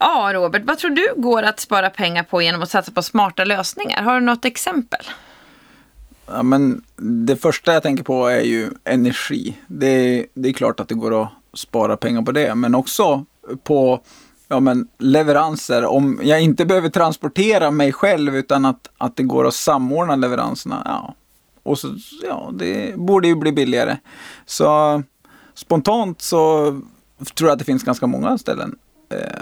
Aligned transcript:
Ja, 0.00 0.30
Robert, 0.34 0.62
vad 0.64 0.78
tror 0.78 0.90
du 0.90 1.14
går 1.16 1.42
att 1.42 1.60
spara 1.60 1.90
pengar 1.90 2.22
på 2.22 2.42
genom 2.42 2.62
att 2.62 2.70
satsa 2.70 2.92
på 2.92 3.02
smarta 3.02 3.44
lösningar? 3.44 4.02
Har 4.02 4.20
du 4.20 4.26
något 4.26 4.44
exempel? 4.44 5.00
Ja, 6.26 6.42
men 6.42 6.82
det 6.96 7.36
första 7.36 7.72
jag 7.72 7.82
tänker 7.82 8.04
på 8.04 8.26
är 8.26 8.40
ju 8.40 8.70
energi. 8.84 9.56
Det, 9.66 10.26
det 10.34 10.48
är 10.48 10.52
klart 10.52 10.80
att 10.80 10.88
det 10.88 10.94
går 10.94 11.22
att 11.22 11.28
spara 11.54 11.96
pengar 11.96 12.22
på 12.22 12.32
det, 12.32 12.54
men 12.54 12.74
också 12.74 13.24
på 13.62 14.00
ja, 14.48 14.60
men 14.60 14.88
leveranser. 14.98 15.84
Om 15.84 16.20
jag 16.22 16.40
inte 16.40 16.66
behöver 16.66 16.88
transportera 16.88 17.70
mig 17.70 17.92
själv 17.92 18.36
utan 18.36 18.64
att, 18.64 18.88
att 18.98 19.16
det 19.16 19.22
går 19.22 19.46
att 19.46 19.54
samordna 19.54 20.16
leveranserna. 20.16 20.82
Ja. 20.84 21.14
Och 21.62 21.78
så, 21.78 21.96
ja, 22.22 22.50
det 22.52 22.96
borde 22.96 23.28
ju 23.28 23.34
bli 23.34 23.52
billigare. 23.52 23.96
Så 24.46 25.02
spontant 25.54 26.22
så 26.22 26.64
tror 27.34 27.48
jag 27.48 27.52
att 27.52 27.58
det 27.58 27.64
finns 27.64 27.82
ganska 27.82 28.06
många 28.06 28.38
ställen 28.38 28.78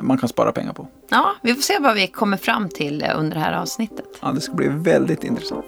man 0.02 0.18
kan 0.18 0.28
spara 0.28 0.52
pengar 0.52 0.72
på. 0.72 0.88
Ja, 1.08 1.34
vi 1.42 1.54
får 1.54 1.62
se 1.62 1.78
vad 1.80 1.94
vi 1.94 2.06
kommer 2.06 2.36
fram 2.36 2.68
till 2.68 3.02
eh, 3.02 3.18
under 3.18 3.34
det 3.34 3.40
här 3.40 3.52
avsnittet. 3.52 4.06
Ja, 4.20 4.32
det 4.32 4.40
ska 4.40 4.54
bli 4.54 4.68
väldigt 4.68 5.24
intressant. 5.24 5.66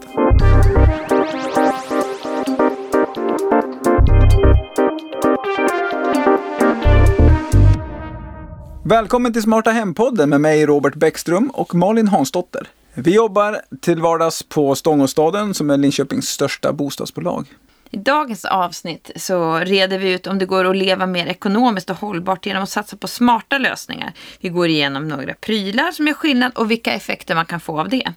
Välkommen 8.85 9.33
till 9.33 9.43
Smarta 9.43 9.71
Hem-podden 9.71 10.31
med 10.31 10.41
mig 10.41 10.67
Robert 10.67 10.95
Bäckström 10.95 11.51
och 11.51 11.75
Malin 11.75 12.09
Hansdotter. 12.09 12.69
Vi 12.95 13.15
jobbar 13.15 13.61
till 13.81 14.01
vardags 14.01 14.43
på 14.43 14.75
Stångåstaden 14.75 15.55
som 15.55 15.71
är 15.71 15.77
Linköpings 15.77 16.29
största 16.29 16.73
bostadsbolag. 16.73 17.47
I 17.97 17.99
dagens 17.99 18.45
avsnitt 18.45 19.11
så 19.17 19.59
reder 19.59 19.99
vi 19.99 20.13
ut 20.13 20.27
om 20.27 20.39
det 20.39 20.47
går 20.47 20.65
att 20.71 20.77
leva 20.77 21.07
mer 21.07 21.27
ekonomiskt 21.27 21.91
och 21.91 21.97
hållbart 21.97 22.47
genom 22.47 22.63
att 22.63 22.69
satsa 22.71 22.97
på 22.97 23.09
smarta 23.09 23.59
lösningar. 23.59 24.13
Vi 24.41 24.49
går 24.49 24.69
igenom 24.69 25.09
några 25.09 25.35
prylar 25.35 25.93
som 25.93 26.07
gör 26.07 26.15
skillnad 26.15 26.53
och 26.55 26.71
vilka 26.71 26.93
effekter 26.93 27.35
man 27.35 27.47
kan 27.47 27.61
få 27.61 27.81
av 27.81 27.89
det. 27.89 28.13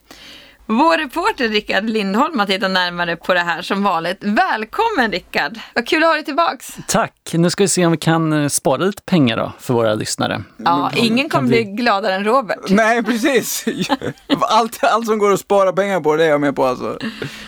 Vår 0.71 0.97
reporter 0.97 1.49
Rickard 1.49 1.89
Lindholm 1.89 2.39
har 2.39 2.45
tittat 2.45 2.71
närmare 2.71 3.15
på 3.15 3.33
det 3.33 3.39
här 3.39 3.61
som 3.61 3.83
vanligt. 3.83 4.17
Välkommen 4.21 5.11
Rickard! 5.11 5.59
Vad 5.75 5.87
kul 5.87 6.03
att 6.03 6.09
ha 6.09 6.13
dig 6.13 6.25
tillbaks! 6.25 6.77
Tack! 6.87 7.13
Nu 7.33 7.49
ska 7.49 7.63
vi 7.63 7.67
se 7.67 7.85
om 7.85 7.91
vi 7.91 7.97
kan 7.97 8.33
eh, 8.33 8.47
spara 8.47 8.85
lite 8.85 9.01
pengar 9.01 9.37
då 9.37 9.51
för 9.59 9.73
våra 9.73 9.93
lyssnare. 9.93 10.43
Ja, 10.57 10.91
ingen 10.95 11.29
kommer 11.29 11.47
bli 11.47 11.63
gladare 11.63 12.15
än 12.15 12.23
Robert. 12.23 12.59
Nej, 12.69 13.03
precis! 13.03 13.65
Allt, 14.39 14.83
allt 14.83 15.05
som 15.05 15.19
går 15.19 15.33
att 15.33 15.39
spara 15.39 15.73
pengar 15.73 16.01
på, 16.01 16.15
det 16.15 16.25
är 16.25 16.29
jag 16.29 16.41
med 16.41 16.55
på 16.55 16.65
alltså. 16.65 16.97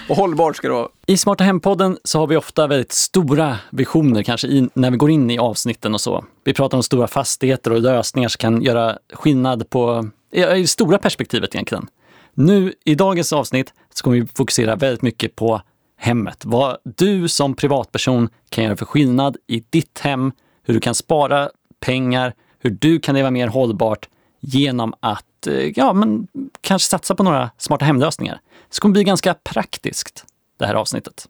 Och 0.09 0.15
hållbart 0.15 0.55
ska 0.55 0.67
det 0.67 0.73
vara. 0.73 0.87
I 1.05 1.17
Smarta 1.17 1.43
Hem-podden 1.43 1.97
så 2.03 2.19
har 2.19 2.27
vi 2.27 2.37
ofta 2.37 2.67
väldigt 2.67 2.91
stora 2.91 3.57
visioner 3.69 4.23
kanske 4.23 4.47
i, 4.47 4.69
när 4.73 4.91
vi 4.91 4.97
går 4.97 5.09
in 5.09 5.31
i 5.31 5.39
avsnitten 5.39 5.93
och 5.93 6.01
så. 6.01 6.25
Vi 6.43 6.53
pratar 6.53 6.77
om 6.77 6.83
stora 6.83 7.07
fastigheter 7.07 7.71
och 7.71 7.81
lösningar 7.81 8.29
som 8.29 8.37
kan 8.37 8.61
göra 8.61 8.97
skillnad 9.13 9.69
på, 9.69 10.09
i 10.31 10.41
det 10.41 10.67
stora 10.67 10.97
perspektivet 10.97 11.55
egentligen. 11.55 11.87
Nu 12.33 12.73
i 12.85 12.95
dagens 12.95 13.33
avsnitt 13.33 13.73
så 13.93 14.03
kommer 14.03 14.17
vi 14.17 14.27
fokusera 14.27 14.75
väldigt 14.75 15.01
mycket 15.01 15.35
på 15.35 15.61
hemmet. 15.97 16.45
Vad 16.45 16.77
du 16.83 17.27
som 17.27 17.55
privatperson 17.55 18.29
kan 18.49 18.63
göra 18.63 18.77
för 18.77 18.85
skillnad 18.85 19.37
i 19.47 19.63
ditt 19.69 19.99
hem, 19.99 20.31
hur 20.63 20.73
du 20.73 20.79
kan 20.79 20.95
spara 20.95 21.49
pengar, 21.79 22.33
hur 22.59 22.69
du 22.69 22.99
kan 22.99 23.15
leva 23.15 23.31
mer 23.31 23.47
hållbart 23.47 24.09
genom 24.39 24.93
att 24.99 25.47
eh, 25.47 25.53
ja, 25.75 25.93
men 25.93 26.27
kanske 26.61 26.89
satsa 26.89 27.15
på 27.15 27.23
några 27.23 27.49
smarta 27.57 27.85
hemlösningar. 27.85 28.41
Det 28.69 28.79
kommer 28.79 28.93
bli 28.93 29.03
ganska 29.03 29.33
praktiskt 29.33 30.25
det 30.57 30.65
här 30.65 30.75
avsnittet. 30.75 31.27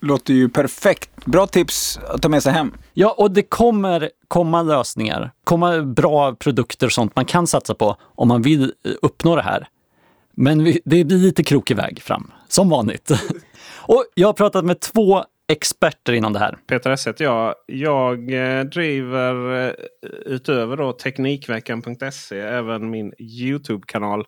Låter 0.00 0.34
ju 0.34 0.48
perfekt. 0.48 1.24
Bra 1.24 1.46
tips 1.46 1.98
att 2.08 2.22
ta 2.22 2.28
med 2.28 2.42
sig 2.42 2.52
hem. 2.52 2.72
Ja, 2.94 3.14
och 3.18 3.30
det 3.30 3.42
kommer 3.42 4.10
komma 4.28 4.62
lösningar, 4.62 5.32
komma 5.44 5.82
bra 5.82 6.34
produkter 6.34 6.86
och 6.86 6.92
sånt 6.92 7.16
man 7.16 7.24
kan 7.24 7.46
satsa 7.46 7.74
på 7.74 7.96
om 8.02 8.28
man 8.28 8.42
vill 8.42 8.62
eh, 8.62 8.92
uppnå 9.02 9.36
det 9.36 9.42
här. 9.42 9.68
Men 10.40 10.64
vi, 10.64 10.80
det 10.84 11.04
blir 11.04 11.18
lite 11.18 11.44
krokig 11.44 11.76
väg 11.76 12.02
fram, 12.02 12.32
som 12.48 12.68
vanligt. 12.68 13.10
Och 13.86 14.04
jag 14.14 14.28
har 14.28 14.32
pratat 14.32 14.64
med 14.64 14.80
två 14.80 15.24
experter 15.48 16.12
inom 16.12 16.32
det 16.32 16.38
här. 16.38 16.58
Peter 16.66 16.90
Esse 16.90 17.10
heter 17.10 17.24
jag. 17.24 17.54
Jag 17.66 18.32
eh, 18.32 18.64
driver 18.64 19.66
eh, 19.66 19.72
utöver 20.26 20.76
då 20.76 20.92
Teknikveckan.se 20.92 22.40
även 22.40 22.90
min 22.90 23.12
Youtube-kanal 23.18 24.24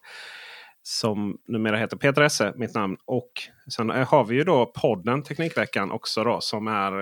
som 0.82 1.37
numera 1.49 1.76
heter 1.76 1.97
Peter 1.97 2.22
Esse, 2.22 2.53
mitt 2.56 2.75
namn. 2.75 2.97
Och 3.06 3.31
sen 3.75 3.91
eh, 3.91 4.09
har 4.09 4.25
vi 4.25 4.34
ju 4.34 4.44
då 4.44 4.66
podden 4.66 5.22
Teknikveckan 5.22 5.91
också 5.91 6.25
då 6.25 6.41
som 6.41 6.66
är 6.69 6.93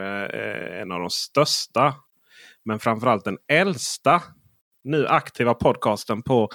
en 0.83 0.93
av 0.93 1.01
de 1.01 1.11
största 1.11 1.95
men 2.65 2.79
framförallt 2.79 3.25
den 3.25 3.39
äldsta 3.49 4.23
nu 4.85 5.07
aktiva 5.07 5.55
podcasten 5.55 6.23
på 6.23 6.49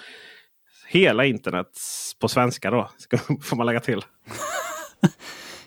hela 0.94 1.26
internet 1.26 1.68
på 2.20 2.28
svenska 2.28 2.72
då. 2.72 2.90
Får 3.42 3.56
man 3.56 3.66
lägga 3.66 3.80
till. 3.80 4.02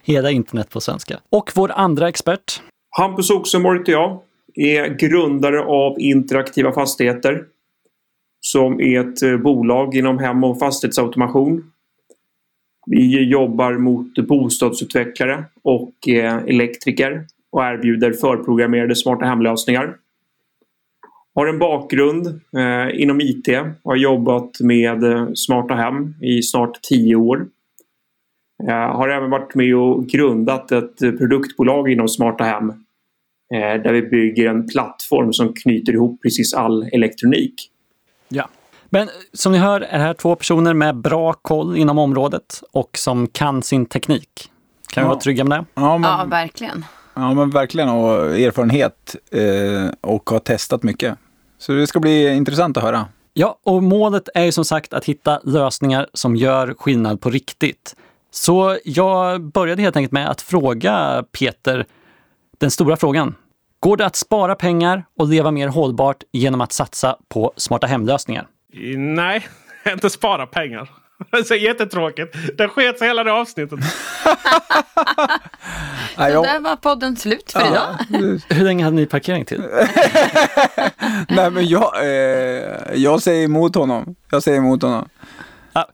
hela 0.03 0.31
internet 0.31 0.71
på 0.71 0.81
svenska. 0.81 1.21
Och 1.31 1.53
vår 1.55 1.71
andra 1.71 2.09
expert. 2.09 2.63
Hampus 2.99 3.31
Oxenborg 3.31 3.79
heter 3.79 3.93
jag. 3.93 4.21
Är 4.55 4.89
grundare 4.89 5.61
av 5.61 6.01
Interaktiva 6.01 6.73
Fastigheter. 6.73 7.45
Som 8.41 8.81
är 8.81 9.01
ett 9.01 9.23
eh, 9.23 9.37
bolag 9.37 9.95
inom 9.95 10.19
hem 10.19 10.45
och 10.45 10.59
fastighetsautomation. 10.59 11.73
Vi 12.87 13.31
jobbar 13.31 13.73
mot 13.73 14.15
bostadsutvecklare 14.29 15.45
och 15.63 16.09
eh, 16.09 16.37
elektriker 16.37 17.27
och 17.53 17.63
erbjuder 17.65 18.13
förprogrammerade 18.13 18.97
smarta 18.97 19.25
hemlösningar. 19.25 19.97
Har 21.37 21.47
en 21.47 21.59
bakgrund 21.59 22.27
eh, 22.57 23.03
inom 23.03 23.21
IT. 23.21 23.49
Har 23.85 23.97
jobbat 23.97 24.61
med 24.61 25.05
eh, 25.05 25.29
smarta 25.35 25.75
hem 25.75 26.15
i 26.23 26.43
snart 26.43 26.83
tio 26.83 27.17
år. 27.17 27.47
Eh, 28.69 28.97
har 28.97 29.09
även 29.09 29.31
varit 29.31 29.55
med 29.55 29.77
och 29.77 30.07
grundat 30.07 30.73
ett 30.73 30.99
produktbolag 30.99 31.91
inom 31.91 32.09
smarta 32.09 32.45
hem. 32.45 32.71
Eh, 33.55 33.83
där 33.83 33.93
vi 33.93 34.03
bygger 34.03 34.49
en 34.49 34.67
plattform 34.69 35.33
som 35.33 35.53
knyter 35.53 35.93
ihop 35.93 36.23
precis 36.23 36.55
all 36.55 36.89
elektronik. 36.93 37.55
Ja. 38.29 38.49
Men 38.91 39.09
som 39.33 39.53
ni 39.53 39.59
hör 39.59 39.81
är 39.81 39.99
det 39.99 40.05
här 40.05 40.15
två 40.15 40.37
personer 40.37 40.75
med 40.75 40.97
bra 40.97 41.33
koll 41.33 41.77
inom 41.77 41.99
området 41.99 42.63
och 42.73 42.91
som 42.99 43.27
kan 43.27 43.63
sin 43.63 43.87
teknik. 43.87 44.51
Kan 44.93 45.05
vi 45.05 45.09
vara 45.09 45.21
trygga 45.21 45.45
med 45.45 45.59
det? 45.59 45.65
Ja, 45.75 45.99
men, 45.99 46.11
ja 46.11 46.27
verkligen. 46.31 46.85
Ja, 47.15 47.35
men 47.35 47.51
verkligen. 47.51 47.89
Och 47.89 48.39
erfarenhet 48.39 49.17
eh, 49.31 49.91
och 50.01 50.31
har 50.31 50.39
testat 50.39 50.83
mycket. 50.83 51.19
Så 51.59 51.73
det 51.73 51.87
ska 51.87 52.01
bli 52.01 52.37
intressant 52.37 52.77
att 52.77 52.83
höra. 52.83 53.07
Ja, 53.35 53.59
och 53.63 53.83
målet 53.83 54.29
är 54.35 54.45
ju 54.45 54.53
som 54.53 54.65
sagt 54.65 54.93
att 54.93 55.05
hitta 55.05 55.41
lösningar 55.45 56.07
som 56.13 56.37
gör 56.37 56.75
skillnad 56.79 57.21
på 57.21 57.31
riktigt. 57.31 57.97
Så 58.31 58.79
jag 58.85 59.43
började 59.43 59.83
helt 59.83 59.97
enkelt 59.97 60.13
med 60.13 60.31
att 60.31 60.41
fråga 60.43 61.25
Peter 61.39 61.87
den 62.59 62.71
stora 62.71 62.97
frågan. 62.97 63.35
Går 63.81 63.97
det 63.97 64.07
att 64.07 64.17
spara 64.17 64.55
pengar 64.55 65.05
och 65.19 65.29
leva 65.29 65.51
mer 65.51 65.69
hållbart 65.69 66.23
genom 66.33 66.61
att 66.61 66.73
satsa 66.73 67.17
på 67.29 67.53
smarta 67.57 67.87
hemlösningar? 67.87 68.47
Nej, 68.97 69.47
inte 69.93 70.11
spara 70.11 70.47
pengar. 70.47 70.91
Det 71.31 71.51
är 71.51 71.55
jättetråkigt. 71.55 72.37
Det 72.59 72.69
sket 72.69 73.03
hela 73.03 73.25
det 73.25 73.33
avsnittet. 73.33 73.79
Så 76.17 76.23
där 76.43 76.61
var 76.61 76.77
podden 76.77 77.17
slut 77.17 77.53
för 77.53 77.61
idag. 77.61 77.97
Hur 78.49 78.65
länge 78.65 78.85
hade 78.85 78.97
ni 78.97 79.07
parkering 79.07 79.45
till? 79.45 79.61
Nej 81.29 81.51
men 81.51 81.67
jag, 81.67 81.93
eh, 82.03 82.95
jag 82.95 83.23
säger 83.23 83.45
emot 83.45 83.75
honom. 83.75 84.15
Jag 84.31 84.43
säger 84.43 84.59
emot 84.59 84.83
honom. 84.83 85.09
Ja, 85.73 85.89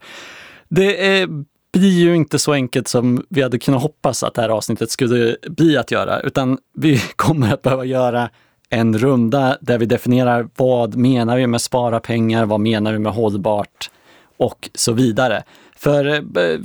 det 0.69 1.19
är, 1.21 1.27
blir 1.73 1.99
ju 1.99 2.15
inte 2.15 2.39
så 2.39 2.53
enkelt 2.53 2.87
som 2.87 3.25
vi 3.29 3.41
hade 3.41 3.59
kunnat 3.59 3.81
hoppas 3.81 4.23
att 4.23 4.33
det 4.33 4.41
här 4.41 4.49
avsnittet 4.49 4.91
skulle 4.91 5.37
bli 5.49 5.77
att 5.77 5.91
göra, 5.91 6.19
utan 6.19 6.57
vi 6.73 6.97
kommer 7.15 7.53
att 7.53 7.61
behöva 7.61 7.85
göra 7.85 8.29
en 8.69 8.97
runda 8.97 9.57
där 9.61 9.77
vi 9.77 9.85
definierar 9.85 10.49
vad 10.55 10.95
menar 10.95 11.37
vi 11.37 11.47
med 11.47 11.61
spara 11.61 11.99
pengar, 11.99 12.45
vad 12.45 12.59
menar 12.59 12.93
vi 12.93 12.99
med 12.99 13.13
hållbart 13.13 13.89
och 14.37 14.69
så 14.73 14.93
vidare. 14.93 15.43
För 15.75 16.05
eh, 16.05 16.59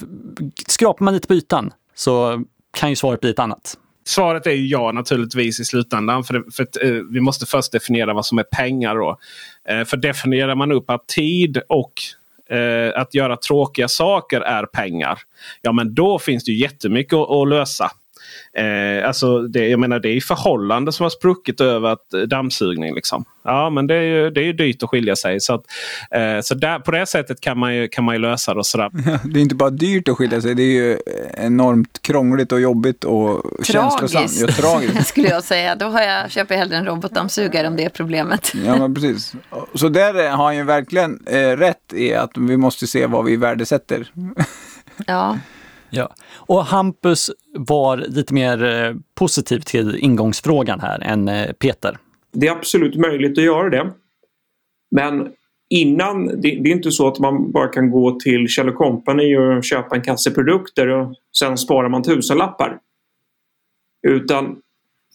skrapar 0.69 1.05
man 1.05 1.15
lite 1.15 1.29
på 1.29 1.35
ytan 1.35 1.73
så 1.95 2.45
kan 2.71 2.91
ju 2.91 2.97
svaret 2.97 3.21
bli 3.21 3.31
ett 3.31 3.39
annat. 3.39 3.79
Svaret 4.07 4.47
är 4.47 4.51
ju 4.51 4.67
ja 4.67 4.93
naturligtvis 4.93 5.61
i 5.61 5.65
slutändan. 5.65 6.25
För, 6.25 6.45
för 6.53 6.63
att, 6.63 6.83
eh, 6.83 6.91
vi 7.11 7.21
måste 7.21 7.47
först 7.47 7.73
definiera 7.73 8.15
vad 8.15 8.27
som 8.27 8.39
är 8.39 8.43
pengar. 8.43 8.95
Då. 8.97 9.19
Eh, 9.69 9.85
för 9.85 9.97
definierar 9.97 10.55
man 10.55 10.73
upp 10.73 10.91
att 10.91 11.07
tid 11.07 11.61
och 11.69 11.93
eh, 12.57 13.01
att 13.01 13.15
göra 13.15 13.37
tråkiga 13.37 13.89
saker 13.89 14.41
är 14.41 14.67
pengar. 14.67 15.19
Ja 15.63 15.73
men 15.73 15.95
då 15.95 16.19
finns 16.19 16.45
det 16.45 16.53
ju 16.53 16.59
jättemycket 16.59 17.13
att, 17.13 17.31
att 17.31 17.49
lösa. 17.49 17.91
Eh, 18.57 19.09
alltså 19.09 19.43
det, 19.43 19.69
jag 19.69 19.81
menar 19.81 19.99
det 20.01 20.09
är 20.09 20.21
förhållande 20.21 20.93
som 20.93 21.05
har 21.05 21.11
spruckit 21.11 21.61
över 21.61 21.89
att 21.89 22.15
eh, 22.15 22.21
dammsugning. 22.21 22.95
Liksom. 22.95 23.25
Ja 23.45 23.71
men 23.71 23.87
det 23.87 23.95
är 23.95 24.03
ju, 24.03 24.31
det 24.31 24.41
är 24.41 24.45
ju 24.45 24.53
dyrt 24.53 24.83
att 24.83 24.91
skilja 24.91 25.17
sig. 25.17 25.41
Så, 25.41 25.55
att, 25.55 25.63
eh, 26.11 26.41
så 26.43 26.55
där, 26.55 26.79
på 26.79 26.91
det 26.91 27.07
sättet 27.07 27.41
kan 27.41 27.59
man 27.59 27.75
ju, 27.75 27.89
kan 27.89 28.05
man 28.05 28.15
ju 28.15 28.21
lösa 28.21 28.55
det. 28.55 28.61
Och 28.61 28.67
sådär. 28.67 28.91
det 29.25 29.41
är 29.41 29.43
inte 29.43 29.55
bara 29.55 29.71
dyrt 29.71 30.09
att 30.09 30.17
skilja 30.17 30.41
sig, 30.41 30.55
det 30.55 30.63
är 30.63 30.73
ju 30.73 30.99
enormt 31.35 32.03
krångligt 32.03 32.53
och 32.53 32.61
jobbigt 32.61 33.05
och 33.05 33.43
tragiskt. 33.43 33.73
känslosamt. 33.73 34.33
Ja, 34.41 34.47
tragiskt. 34.47 35.07
skulle 35.09 35.29
jag 35.29 35.45
säga. 35.45 35.75
Då 35.75 35.87
har 35.87 36.03
jag, 36.03 36.31
köper 36.31 36.55
jag 36.55 36.59
hellre 36.59 36.77
en 36.77 36.85
robotdammsugare 36.85 37.69
om 37.69 37.77
det 37.77 37.85
är 37.85 37.89
problemet. 37.89 38.53
ja 38.67 38.77
men 38.77 38.95
precis. 38.95 39.33
Så 39.75 39.89
där 39.89 40.31
har 40.31 40.45
han 40.45 40.57
ju 40.57 40.65
verkligen 40.65 41.27
eh, 41.27 41.39
rätt 41.39 41.93
i 41.93 42.15
att 42.15 42.31
vi 42.37 42.57
måste 42.57 42.87
se 42.87 43.07
vad 43.07 43.25
vi 43.25 43.37
värdesätter. 43.37 44.13
ja. 45.07 45.39
Ja, 45.91 46.15
och 46.35 46.65
Hampus 46.65 47.31
var 47.55 47.97
lite 47.97 48.35
mer 48.35 48.65
eh, 48.65 48.95
positiv 49.15 49.61
till 49.61 49.97
ingångsfrågan 49.97 50.81
här 50.81 51.01
än 51.01 51.29
eh, 51.29 51.53
Peter. 51.53 51.99
Det 52.33 52.47
är 52.47 52.53
absolut 52.53 52.97
möjligt 52.97 53.39
att 53.39 53.45
göra 53.45 53.71
det. 53.71 53.93
Men 54.91 55.29
innan, 55.71 56.27
det, 56.27 56.35
det 56.35 56.71
är 56.71 56.73
inte 56.73 56.91
så 56.91 57.09
att 57.09 57.19
man 57.19 57.53
bara 57.53 57.69
kan 57.69 57.91
gå 57.91 58.21
till 58.21 58.49
Kjell 58.49 58.73
Company 58.73 59.37
och 59.37 59.65
köpa 59.65 59.97
en 59.97 60.03
kasse 60.03 60.31
produkter 60.31 60.89
och 60.89 61.15
sen 61.39 61.59
sparar 61.59 61.89
man 61.89 62.03
tusenlappar. 62.03 62.79
Utan 64.07 64.57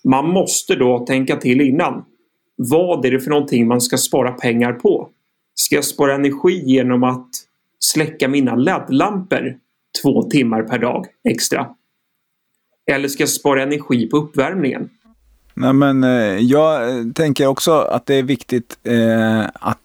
man 0.04 0.30
måste 0.30 0.76
då 0.76 1.06
tänka 1.06 1.36
till 1.36 1.62
innan. 1.62 2.06
Vad 2.56 3.06
är 3.06 3.12
det 3.12 3.20
för 3.20 3.30
någonting 3.30 3.68
man 3.68 3.82
ska 3.82 3.98
spara 3.98 4.32
pengar 4.32 4.74
på? 4.74 5.10
Ska 5.56 5.76
jag 5.76 5.86
spara 5.86 6.16
energi 6.16 6.64
genom 6.66 7.04
att 7.04 7.30
släcka 7.80 8.28
mina 8.28 8.56
LED-lampor 8.56 9.58
två 10.02 10.24
timmar 10.24 10.64
per 10.64 10.78
dag 10.78 11.06
extra? 11.30 11.68
Eller 12.92 13.08
ska 13.08 13.24
jag 13.24 13.30
spara 13.30 13.64
energi 13.64 14.10
på 14.10 14.18
uppvärmningen? 14.18 14.90
Nej, 15.54 15.74
men, 15.74 16.04
eh, 16.04 16.38
jag 16.40 16.90
eh, 16.90 17.06
tänker 17.16 17.48
också 17.48 17.72
att 17.72 18.06
det 18.06 18.16
är 18.16 18.24
viktigt 18.24 18.78
eh, 18.84 19.46
att 19.54 19.80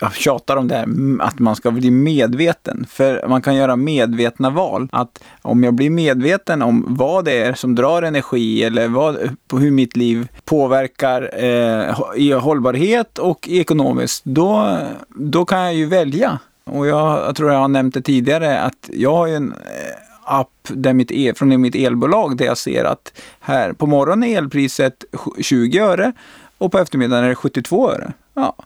jag 0.00 0.14
tjatar 0.14 0.56
om 0.56 0.68
det 0.68 0.74
här, 0.74 0.82
mm, 0.82 1.20
att 1.20 1.38
man 1.38 1.56
ska 1.56 1.70
bli 1.70 1.90
medveten. 1.90 2.86
För 2.88 3.28
man 3.28 3.42
kan 3.42 3.56
göra 3.56 3.76
medvetna 3.76 4.50
val. 4.50 4.88
Att 4.92 5.24
om 5.42 5.64
jag 5.64 5.74
blir 5.74 5.90
medveten 5.90 6.62
om 6.62 6.84
vad 6.88 7.24
det 7.24 7.42
är 7.42 7.54
som 7.54 7.74
drar 7.74 8.02
energi 8.02 8.64
eller 8.64 8.88
vad, 8.88 9.36
på 9.48 9.58
hur 9.58 9.70
mitt 9.70 9.96
liv 9.96 10.28
påverkar 10.44 11.44
eh, 11.44 11.94
i 12.16 12.32
hållbarhet 12.32 13.18
och 13.18 13.48
ekonomiskt, 13.48 14.24
då, 14.24 14.78
då 15.08 15.44
kan 15.44 15.60
jag 15.60 15.74
ju 15.74 15.86
välja. 15.86 16.38
Och 16.70 16.86
jag, 16.86 17.18
jag, 17.18 17.36
tror 17.36 17.52
jag 17.52 17.58
har 17.58 17.68
nämnt 17.68 17.94
det 17.94 18.02
tidigare 18.02 18.60
att 18.60 18.90
jag 18.92 19.14
har 19.14 19.26
ju 19.26 19.34
en 19.34 19.52
eh, 19.52 20.38
app 20.38 20.68
där 20.68 20.92
mitt 20.92 21.10
el, 21.10 21.34
från 21.34 21.60
mitt 21.60 21.74
elbolag 21.74 22.36
där 22.36 22.44
jag 22.44 22.58
ser 22.58 22.84
att 22.84 23.12
här 23.40 23.72
på 23.72 23.86
morgonen 23.86 24.28
är 24.28 24.38
elpriset 24.38 25.04
20 25.40 25.78
öre 25.78 26.12
och 26.58 26.72
på 26.72 26.78
eftermiddagen 26.78 27.24
är 27.24 27.28
det 27.28 27.34
72 27.34 27.90
öre. 27.90 28.12
Ja, 28.34 28.56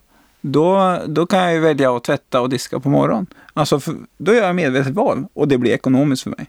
då, 0.41 0.99
då 1.07 1.27
kan 1.27 1.39
jag 1.39 1.53
ju 1.53 1.61
välja 1.61 1.97
att 1.97 2.05
tvätta 2.05 2.41
och 2.41 2.49
diska 2.49 2.81
på 2.81 2.89
morgonen. 2.89 3.27
Alltså, 3.53 3.81
för, 3.81 3.95
då 4.19 4.35
gör 4.35 4.47
jag 4.47 4.57
medvetet 4.57 4.95
val 4.95 5.27
och 5.35 5.49
det 5.49 5.59
blir 5.59 5.73
ekonomiskt 5.73 6.23
för 6.23 6.31
mig. 6.31 6.47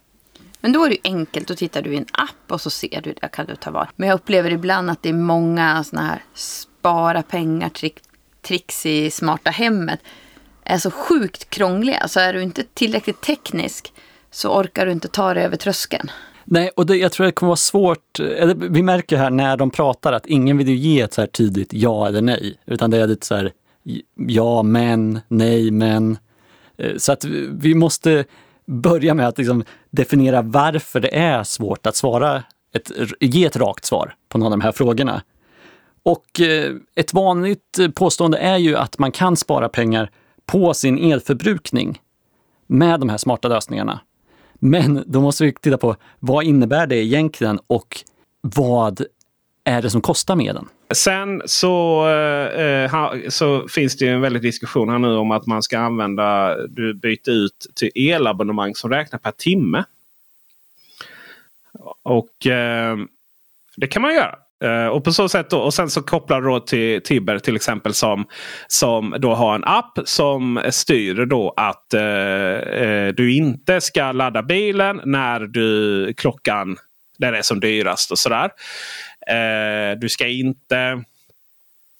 Men 0.59 0.71
då 0.71 0.85
är 0.85 0.89
det 0.89 0.97
enkelt, 1.03 1.47
då 1.47 1.55
tittar 1.55 1.81
du 1.81 1.93
i 1.93 1.97
en 1.97 2.05
app 2.11 2.51
och 2.51 2.61
så 2.61 2.69
ser 2.69 3.01
du 3.01 3.13
det, 3.21 3.27
kan 3.27 3.45
du 3.45 3.55
ta 3.55 3.71
val. 3.71 3.87
Men 3.95 4.09
jag 4.09 4.15
upplever 4.15 4.51
ibland 4.51 4.89
att 4.89 5.03
det 5.03 5.09
är 5.09 5.13
många 5.13 5.83
sådana 5.83 6.07
här 6.07 6.23
spara 6.33 7.21
pengar, 7.21 7.69
trick, 7.69 7.97
tricks 8.41 8.85
i 8.85 9.11
smarta 9.11 9.49
hemmet 9.49 9.99
är 10.65 10.77
så 10.77 10.91
sjukt 10.91 11.49
krångliga. 11.49 12.07
Så 12.07 12.19
är 12.19 12.33
du 12.33 12.43
inte 12.43 12.63
tillräckligt 12.73 13.21
teknisk 13.21 13.93
så 14.31 14.59
orkar 14.59 14.85
du 14.85 14.91
inte 14.91 15.07
ta 15.07 15.33
dig 15.33 15.43
över 15.43 15.57
tröskeln. 15.57 16.11
Nej, 16.43 16.69
och 16.75 16.85
det, 16.85 16.95
jag 16.95 17.11
tror 17.11 17.25
det 17.25 17.31
kommer 17.31 17.47
vara 17.47 17.57
svårt. 17.57 18.19
Eller, 18.19 18.55
vi 18.55 18.83
märker 18.83 19.17
här 19.17 19.29
när 19.29 19.57
de 19.57 19.71
pratar 19.71 20.13
att 20.13 20.25
ingen 20.25 20.57
vill 20.57 20.69
ju 20.69 20.75
ge 20.75 21.01
ett 21.01 21.13
så 21.13 21.21
här 21.21 21.27
tydligt 21.27 21.73
ja 21.73 22.07
eller 22.07 22.21
nej. 22.21 22.57
Utan 22.65 22.91
det 22.91 22.97
är 22.97 23.07
lite 23.07 23.25
så 23.25 23.35
här 23.35 23.51
ja, 24.27 24.63
men, 24.63 25.19
nej, 25.27 25.71
men. 25.71 26.17
Eh, 26.77 26.97
så 26.97 27.11
att 27.11 27.25
vi 27.51 27.75
måste 27.75 28.25
börja 28.65 29.13
med 29.13 29.27
att 29.27 29.37
liksom 29.37 29.63
definiera 29.89 30.41
varför 30.41 30.99
det 30.99 31.15
är 31.15 31.43
svårt 31.43 31.85
att 31.85 31.95
svara 31.95 32.43
ett, 32.73 32.91
ge 33.19 33.45
ett 33.45 33.55
rakt 33.55 33.85
svar 33.85 34.15
på 34.29 34.37
någon 34.37 34.45
av 34.45 34.59
de 34.59 34.61
här 34.61 34.71
frågorna. 34.71 35.21
Och 36.03 36.41
eh, 36.41 36.71
ett 36.95 37.13
vanligt 37.13 37.79
påstående 37.95 38.37
är 38.37 38.57
ju 38.57 38.77
att 38.77 38.99
man 38.99 39.11
kan 39.11 39.35
spara 39.37 39.69
pengar 39.69 40.11
på 40.45 40.73
sin 40.73 41.11
elförbrukning 41.11 42.01
med 42.67 42.99
de 42.99 43.09
här 43.09 43.17
smarta 43.17 43.47
lösningarna. 43.47 43.99
Men 44.53 45.03
då 45.07 45.21
måste 45.21 45.43
vi 45.43 45.53
titta 45.53 45.77
på 45.77 45.95
vad 46.19 46.43
innebär 46.43 46.87
det 46.87 46.95
egentligen 46.95 47.59
och 47.67 48.03
vad 48.41 49.05
är 49.63 49.81
det 49.81 49.89
som 49.89 50.01
kostar 50.01 50.35
med 50.35 50.55
den? 50.55 50.67
Sen 50.93 51.41
så, 51.45 52.07
eh, 52.09 52.83
eh 52.83 53.29
så 53.29 53.67
finns 53.67 53.97
det 53.97 54.07
en 54.07 54.21
väldig 54.21 54.41
diskussion 54.41 54.89
här 54.89 54.99
nu 54.99 55.15
om 55.15 55.31
att 55.31 55.45
man 55.45 55.63
ska 55.63 55.79
använda, 55.79 56.57
du 56.67 56.93
byter 56.93 57.29
ut 57.29 57.67
till 57.75 57.91
elabonnemang 57.95 58.75
som 58.75 58.89
räknar 58.89 59.19
per 59.19 59.31
timme. 59.31 59.83
Och 62.03 62.47
eh, 62.47 62.97
det 63.75 63.87
kan 63.87 64.01
man 64.01 64.13
göra. 64.13 64.35
Uh, 64.63 64.87
och 64.87 65.03
på 65.03 65.13
så 65.13 65.29
sätt 65.29 65.49
då, 65.49 65.59
och 65.59 65.73
sen 65.73 65.89
så 65.89 66.01
kopplar 66.01 66.41
du 66.41 66.47
då 66.47 66.59
till 66.59 67.01
Tibber 67.03 67.39
till 67.39 67.55
exempel 67.55 67.93
som, 67.93 68.25
som 68.67 69.15
då 69.19 69.33
har 69.33 69.55
en 69.55 69.63
app 69.63 69.99
som 70.05 70.61
styr 70.69 71.25
då 71.25 71.53
att 71.57 71.93
uh, 71.95 72.01
uh, 72.81 73.13
du 73.13 73.33
inte 73.33 73.81
ska 73.81 74.11
ladda 74.11 74.43
bilen 74.43 75.01
när 75.05 75.39
du 75.39 76.13
klockan 76.17 76.77
när 77.19 77.31
det 77.31 77.37
är 77.37 77.41
som 77.41 77.59
dyrast 77.59 78.11
och 78.11 78.19
sådär. 78.19 78.51
du 79.95 80.09
ska 80.09 80.27
inte 80.27 81.03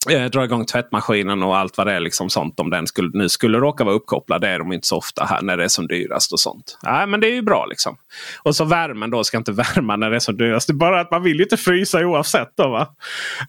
eh, 0.10 0.26
dra 0.26 0.44
igång 0.44 0.66
tvättmaskinen 0.66 1.44
och 1.44 1.58
allt 1.58 1.78
vad 1.78 1.88
det 1.88 1.94
är. 1.94 2.00
Liksom 2.00 2.30
sånt 2.30 2.60
om 2.60 2.70
den 2.70 2.88
skulle, 2.88 3.10
nu 3.14 3.30
skulle 3.30 3.58
råka 3.58 3.84
vara 3.84 3.96
uppkopplad. 3.96 4.42
Det 4.42 4.50
är 4.50 4.60
de 4.60 4.74
inte 4.74 4.88
så 4.88 4.98
ofta 4.98 5.26
här 5.26 5.42
när 5.42 5.58
det 5.58 5.64
är 5.64 5.68
som 5.68 5.88
dyrast 5.88 6.34
och 6.34 6.40
sånt. 6.40 6.78
Nej, 6.84 7.08
men 7.08 7.20
det 7.20 7.28
är 7.28 7.34
ju 7.34 7.42
bra 7.42 7.66
liksom. 7.66 7.98
Och 8.44 8.56
så 8.56 8.66
värmen 8.66 9.10
då 9.10 9.24
ska 9.24 9.38
inte 9.38 9.52
värma 9.76 9.96
när 9.96 10.10
det 10.10 10.16
är 10.16 10.20
som 10.20 10.38
dyrast. 10.38 10.68
Det 10.68 10.72
är 10.72 10.76
bara 10.76 11.02
att 11.02 11.12
man 11.12 11.24
vill 11.24 11.38
ju 11.38 11.44
inte 11.44 11.58
frysa 11.58 12.00
oavsett. 12.00 12.52
Då, 12.58 12.68
va? 12.70 12.88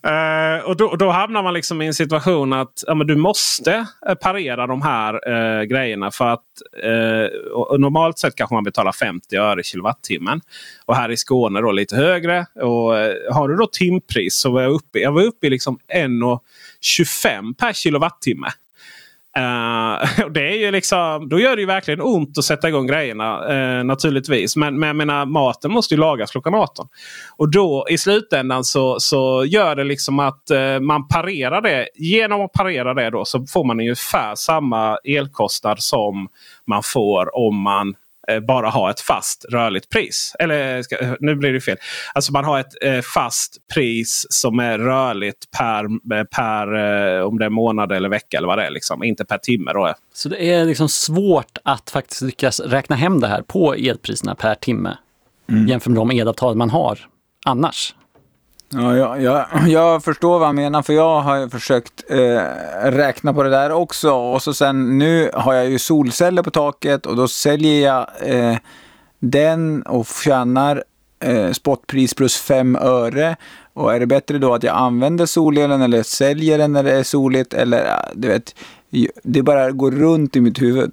Eh, 0.02 0.64
och 0.64 0.76
då, 0.76 0.96
då, 0.96 1.10
hamnar 1.10 1.42
man 1.42 1.54
liksom 1.54 1.82
i 1.82 1.86
en 1.86 1.94
situation 1.94 2.52
att 2.52 2.84
ja, 2.86 2.94
men 2.94 3.06
du 3.06 3.16
måste 3.16 3.86
eh, 4.08 4.14
parera 4.14 4.66
de 4.66 4.82
här 4.82 5.28
eh, 5.28 5.62
grejerna. 5.62 6.10
För 6.10 6.26
att 6.26 6.42
eh, 6.82 7.52
och 7.52 7.80
normalt 7.80 8.18
sett 8.18 8.36
kanske 8.36 8.54
man 8.54 8.64
betalar 8.64 8.92
50 8.92 9.36
öre 9.36 9.62
kilowattimmen. 9.62 10.40
Och 10.86 10.96
här 10.96 11.10
i 11.10 11.16
Skåne 11.16 11.60
då 11.60 11.72
lite 11.72 11.96
högre. 11.96 12.46
Och 12.54 12.98
eh, 12.98 13.34
Har 13.34 13.48
du 13.48 13.56
då 13.56 13.66
timpris 13.66 14.34
så 14.34 14.50
var 14.50 14.62
jag 14.62 14.72
uppe, 14.72 14.98
jag 14.98 15.12
var 15.12 15.22
uppe 15.22 15.46
i 15.46 15.50
liksom 15.50 15.78
25 16.80 17.54
per 17.54 17.72
kilowattimme. 17.72 18.48
Uh, 19.38 20.28
det 20.30 20.40
är 20.40 20.56
ju 20.58 20.70
liksom, 20.70 21.28
då 21.28 21.40
gör 21.40 21.56
det 21.56 21.60
ju 21.60 21.66
verkligen 21.66 22.00
ont 22.00 22.38
att 22.38 22.44
sätta 22.44 22.68
igång 22.68 22.86
grejerna 22.86 23.52
uh, 23.52 23.84
naturligtvis. 23.84 24.56
Men, 24.56 24.78
men 24.78 24.86
jag 24.86 24.96
menar, 24.96 25.26
maten 25.26 25.72
måste 25.72 25.94
ju 25.94 26.00
lagas 26.00 26.30
klockan 26.30 26.54
18. 26.54 26.88
Och 27.36 27.50
då 27.50 27.86
i 27.90 27.98
slutändan 27.98 28.64
så, 28.64 29.00
så 29.00 29.44
gör 29.44 29.74
det 29.74 29.84
liksom 29.84 30.18
att 30.18 30.42
uh, 30.52 30.80
man 30.80 31.08
parerar 31.08 31.60
det. 31.60 31.88
Genom 31.94 32.40
att 32.40 32.52
parera 32.52 32.94
det 32.94 33.10
då 33.10 33.24
så 33.24 33.46
får 33.46 33.64
man 33.64 33.80
ungefär 33.80 34.34
samma 34.34 34.98
elkostnad 35.04 35.82
som 35.82 36.28
man 36.66 36.82
får 36.82 37.36
om 37.36 37.56
man 37.56 37.94
bara 38.48 38.68
ha 38.68 38.90
ett 38.90 39.00
fast 39.00 39.44
rörligt 39.44 39.88
pris. 39.88 40.32
Eller 40.38 40.84
nu 41.20 41.34
blir 41.34 41.52
det 41.52 41.60
fel. 41.60 41.76
Alltså 42.14 42.32
man 42.32 42.44
har 42.44 42.60
ett 42.60 42.82
eh, 42.82 43.00
fast 43.00 43.68
pris 43.74 44.26
som 44.30 44.58
är 44.58 44.78
rörligt 44.78 45.50
per, 45.58 45.84
eh, 46.18 46.24
per 46.24 46.66
om 47.22 47.38
det 47.38 47.44
är 47.44 47.50
månad 47.50 47.92
eller 47.92 48.08
vecka 48.08 48.38
eller 48.38 48.48
vad 48.48 48.58
det 48.58 48.66
är. 48.66 48.70
Liksom. 48.70 49.04
Inte 49.04 49.24
per 49.24 49.38
timme. 49.38 49.72
Då. 49.72 49.94
Så 50.14 50.28
det 50.28 50.52
är 50.52 50.64
liksom 50.64 50.88
svårt 50.88 51.58
att 51.62 51.90
faktiskt 51.90 52.22
lyckas 52.22 52.60
räkna 52.60 52.96
hem 52.96 53.20
det 53.20 53.28
här 53.28 53.42
på 53.42 53.74
elpriserna 53.74 54.34
per 54.34 54.54
timme 54.54 54.96
mm. 55.50 55.68
jämfört 55.68 55.88
med 55.88 55.96
de 55.96 56.10
elavtal 56.10 56.56
man 56.56 56.70
har 56.70 56.98
annars. 57.44 57.94
Ja, 58.68 58.96
jag, 58.96 59.22
jag, 59.22 59.46
jag, 59.68 60.04
förstår 60.04 60.38
vad 60.38 60.48
han 60.48 60.56
menar 60.56 60.82
för 60.82 60.92
jag 60.92 61.20
har 61.20 61.48
försökt 61.48 62.10
eh, 62.10 62.42
räkna 62.90 63.34
på 63.34 63.42
det 63.42 63.50
där 63.50 63.72
också. 63.72 64.10
Och 64.10 64.42
så 64.42 64.54
sen 64.54 64.98
nu 64.98 65.30
har 65.34 65.54
jag 65.54 65.70
ju 65.70 65.78
solceller 65.78 66.42
på 66.42 66.50
taket 66.50 67.06
och 67.06 67.16
då 67.16 67.28
säljer 67.28 67.86
jag 67.86 68.06
eh, 68.22 68.56
den 69.18 69.82
och 69.82 70.06
tjänar 70.24 70.84
eh, 71.20 71.52
spotpris 71.52 72.14
plus 72.14 72.36
5 72.36 72.76
öre. 72.76 73.36
Och 73.72 73.94
är 73.94 74.00
det 74.00 74.06
bättre 74.06 74.38
då 74.38 74.54
att 74.54 74.62
jag 74.62 74.76
använder 74.76 75.26
solelen 75.26 75.82
eller 75.82 76.02
säljer 76.02 76.58
den 76.58 76.72
när 76.72 76.82
det 76.82 76.92
är 76.92 77.02
soligt 77.02 77.54
eller 77.54 78.10
du 78.14 78.28
vet, 78.28 78.54
det 79.22 79.42
bara 79.42 79.70
går 79.70 79.90
runt 79.90 80.36
i 80.36 80.40
mitt 80.40 80.62
huvud. 80.62 80.92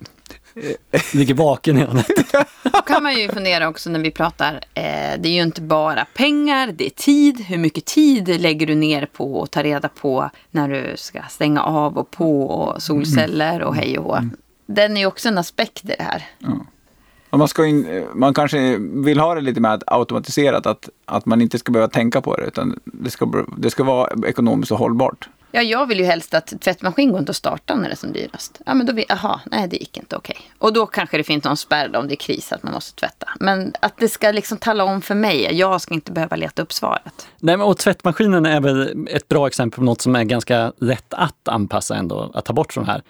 Ligger 1.13 1.33
vaken 1.33 1.77
hela 1.77 1.93
natten. 1.93 2.43
Då 2.63 2.81
kan 2.81 3.03
man 3.03 3.15
ju 3.15 3.29
fundera 3.29 3.67
också 3.67 3.89
när 3.89 3.99
vi 3.99 4.11
pratar. 4.11 4.53
Eh, 4.53 5.19
det 5.19 5.29
är 5.29 5.33
ju 5.33 5.41
inte 5.41 5.61
bara 5.61 6.05
pengar, 6.13 6.67
det 6.67 6.85
är 6.85 6.89
tid. 6.89 7.39
Hur 7.39 7.57
mycket 7.57 7.85
tid 7.85 8.41
lägger 8.41 8.67
du 8.67 8.75
ner 8.75 9.05
på 9.05 9.43
att 9.43 9.51
ta 9.51 9.63
reda 9.63 9.89
på 9.89 10.29
när 10.51 10.69
du 10.69 10.97
ska 10.97 11.19
stänga 11.29 11.63
av 11.63 11.97
och 11.97 12.11
på 12.11 12.43
och 12.45 12.81
solceller 12.81 13.61
och 13.61 13.75
hej 13.75 13.99
och 13.99 14.03
hå. 14.03 14.29
Den 14.65 14.97
är 14.97 15.01
ju 15.01 15.07
också 15.07 15.27
en 15.27 15.37
aspekt 15.37 15.85
i 15.85 15.87
det 15.87 16.03
här. 16.03 16.23
Ja. 16.39 17.37
Man, 17.37 17.47
ska 17.47 17.65
in, 17.65 18.07
man 18.13 18.33
kanske 18.33 18.77
vill 18.77 19.19
ha 19.19 19.35
det 19.35 19.41
lite 19.41 19.61
mer 19.61 19.79
automatiserat, 19.87 20.65
att, 20.65 20.89
att 21.05 21.25
man 21.25 21.41
inte 21.41 21.59
ska 21.59 21.71
behöva 21.71 21.89
tänka 21.89 22.21
på 22.21 22.35
det, 22.35 22.43
utan 22.43 22.79
det 22.85 23.09
ska, 23.09 23.45
det 23.57 23.69
ska 23.69 23.83
vara 23.83 24.27
ekonomiskt 24.27 24.71
och 24.71 24.77
hållbart. 24.77 25.29
Ja, 25.55 25.61
jag 25.61 25.85
vill 25.85 25.99
ju 25.99 26.05
helst 26.05 26.33
att 26.33 26.61
tvättmaskin 26.61 27.11
går 27.11 27.19
inte 27.19 27.29
att 27.29 27.35
starta 27.35 27.75
när 27.75 27.83
det 27.83 27.93
är 27.93 27.95
som 27.95 28.13
dyrast. 28.13 28.61
Ja, 28.65 28.73
men 28.73 28.85
då 28.85 28.93
vill, 28.93 29.05
aha, 29.09 29.41
nej 29.51 29.67
det 29.67 29.77
gick 29.77 29.97
inte, 29.97 30.15
okej. 30.15 30.37
Och 30.57 30.73
då 30.73 30.85
kanske 30.85 31.17
det 31.17 31.23
finns 31.23 31.43
någon 31.43 31.57
spärr 31.57 31.95
om 31.95 32.07
det 32.07 32.13
är 32.13 32.15
kris 32.15 32.51
att 32.51 32.63
man 32.63 32.73
måste 32.73 32.99
tvätta. 32.99 33.27
Men 33.39 33.73
att 33.79 33.97
det 33.97 34.09
ska 34.09 34.31
liksom 34.31 34.57
tala 34.57 34.83
om 34.83 35.01
för 35.01 35.15
mig, 35.15 35.57
jag 35.57 35.81
ska 35.81 35.93
inte 35.93 36.11
behöva 36.11 36.35
leta 36.35 36.61
upp 36.61 36.73
svaret. 36.73 37.27
Nej, 37.39 37.57
men 37.57 37.67
och 37.67 37.77
tvättmaskinen 37.77 38.45
är 38.45 38.61
väl 38.61 39.07
ett 39.09 39.27
bra 39.27 39.47
exempel 39.47 39.77
på 39.77 39.83
något 39.83 40.01
som 40.01 40.15
är 40.15 40.23
ganska 40.23 40.73
lätt 40.77 41.13
att 41.13 41.47
anpassa 41.47 41.95
ändå, 41.95 42.31
att 42.33 42.45
ta 42.45 42.53
bort 42.53 42.73
från 42.73 42.85
här. 42.85 43.01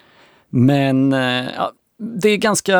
Men 0.48 1.12
eh, 1.12 1.46
ja, 1.56 1.72
det 1.98 2.28
är 2.28 2.36
ganska 2.36 2.78